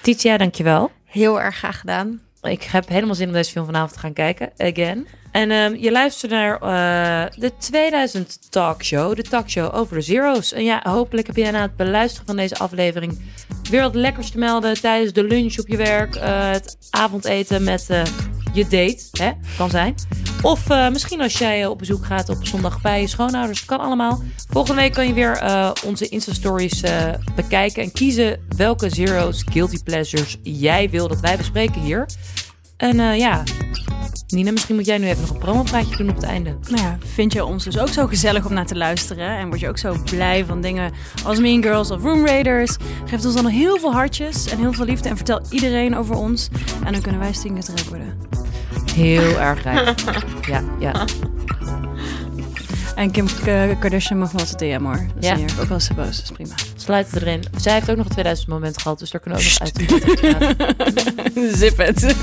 Titia, 0.00 0.36
dankjewel. 0.36 0.90
Heel 1.04 1.40
erg 1.40 1.56
graag 1.56 1.80
gedaan. 1.80 2.20
Ik 2.42 2.62
heb 2.62 2.88
helemaal 2.88 3.14
zin 3.14 3.26
om 3.26 3.32
deze 3.32 3.50
film 3.50 3.64
vanavond 3.64 3.92
te 3.92 3.98
gaan 3.98 4.12
kijken. 4.12 4.52
Again. 4.56 5.06
En 5.32 5.50
ehm, 5.50 5.74
je 5.74 5.92
luistert 5.92 6.32
naar 6.32 6.54
eh, 6.54 7.32
de 7.40 7.52
2000 7.58 8.50
Talkshow. 8.50 9.16
De 9.16 9.22
talkshow 9.22 9.74
over 9.74 9.96
de 9.96 10.02
Zero's. 10.02 10.52
En 10.52 10.64
ja, 10.64 10.80
hopelijk 10.82 11.26
heb 11.26 11.36
jij 11.36 11.50
na 11.50 11.62
het 11.62 11.76
beluisteren 11.76 12.26
van 12.26 12.36
deze 12.36 12.56
aflevering... 12.56 13.20
weer 13.70 13.82
wat 13.82 13.94
lekkers 13.94 14.30
te 14.30 14.38
melden 14.38 14.80
tijdens 14.80 15.12
de 15.12 15.24
lunch 15.24 15.58
op 15.58 15.68
je 15.68 15.76
werk. 15.76 16.16
het 16.20 16.76
avondeten 16.90 17.64
met 17.64 17.86
je 18.52 18.62
date. 18.62 19.08
Hè? 19.12 19.30
Kan 19.56 19.70
zijn. 19.70 19.94
Of 20.44 20.70
eh, 20.70 20.88
misschien 20.88 21.20
als 21.20 21.38
jij 21.38 21.62
eh, 21.62 21.70
op 21.70 21.78
bezoek 21.78 22.04
gaat 22.04 22.28
op 22.28 22.46
zondag 22.46 22.80
bij 22.80 23.00
je 23.00 23.06
schoonouders. 23.06 23.64
Kan 23.64 23.78
allemaal. 23.78 24.22
Volgende 24.48 24.80
week 24.80 24.92
kan 24.92 25.06
je 25.06 25.12
weer 25.12 25.36
eh, 25.36 25.70
onze 25.84 26.08
Insta-stories 26.08 26.82
bekijken. 27.34 27.82
En 27.82 27.92
kiezen 27.92 28.40
welke 28.56 28.90
Zero's 28.90 29.44
Guilty 29.52 29.82
Pleasures 29.82 30.36
jij 30.42 30.90
wil 30.90 31.08
dat 31.08 31.20
wij 31.20 31.36
bespreken 31.36 31.80
hier. 31.80 32.08
En 32.76 32.96
ja, 33.18 33.42
Nina, 34.26 34.50
misschien 34.50 34.74
moet 34.74 34.86
jij 34.86 34.98
nu 34.98 35.06
even 35.06 35.20
nog 35.20 35.30
een 35.30 35.38
promopraatje 35.38 35.96
doen 35.96 36.08
op 36.08 36.14
het 36.14 36.24
einde. 36.24 36.56
Nou 36.68 36.82
ja, 36.82 36.98
vind 37.14 37.32
je 37.32 37.44
ons 37.44 37.64
dus 37.64 37.78
ook 37.78 37.88
zo 37.88 38.06
gezellig 38.06 38.46
om 38.46 38.52
naar 38.52 38.66
te 38.66 38.76
luisteren? 38.76 39.38
En 39.38 39.48
word 39.48 39.60
je 39.60 39.68
ook 39.68 39.78
zo 39.78 39.96
blij 40.10 40.44
van 40.44 40.60
dingen 40.60 40.92
als 41.24 41.38
Mean 41.38 41.62
Girls 41.62 41.90
of 41.90 42.02
Room 42.02 42.26
Raiders? 42.26 42.76
Geef 43.04 43.24
ons 43.24 43.34
dan 43.34 43.46
heel 43.46 43.78
veel 43.78 43.92
hartjes 43.92 44.46
en 44.46 44.58
heel 44.58 44.72
veel 44.72 44.84
liefde 44.84 45.08
en 45.08 45.16
vertel 45.16 45.40
iedereen 45.50 45.96
over 45.96 46.16
ons. 46.16 46.48
En 46.84 46.92
dan 46.92 47.02
kunnen 47.02 47.20
wij 47.20 47.32
stinkend 47.32 47.68
rijk 47.68 47.88
worden. 47.88 48.34
Heel 48.94 49.40
erg 49.40 49.62
rijk. 49.62 49.94
Ja, 50.48 50.62
ja. 50.78 51.04
En 52.94 53.10
Kim 53.10 53.26
K- 53.26 53.80
Kardashian 53.80 54.18
mag 54.18 54.30
wel 54.32 54.46
zijn 54.46 54.78
DM 54.78 54.84
hoor. 54.84 54.96
Dat 55.14 55.22
is 55.22 55.26
Ja. 55.28 55.34
niet 55.34 55.50
erg. 55.50 55.60
ook 55.60 55.68
is 55.68 55.80
ze 55.80 55.94
boos, 55.94 56.06
dat 56.16 56.24
is 56.24 56.30
prima. 56.30 56.54
Sluit 56.76 57.10
het 57.10 57.22
erin. 57.22 57.44
Zij 57.56 57.72
heeft 57.72 57.90
ook 57.90 57.96
nog 57.96 58.04
een 58.06 58.12
2000 58.12 58.48
moment 58.48 58.82
gehad, 58.82 58.98
dus 58.98 59.10
daar 59.10 59.20
kunnen 59.20 59.40
we 59.40 59.46
ook 59.46 59.58
nog 59.58 60.42
uit. 61.38 61.56
Zip 61.58 61.76
het. 61.76 62.16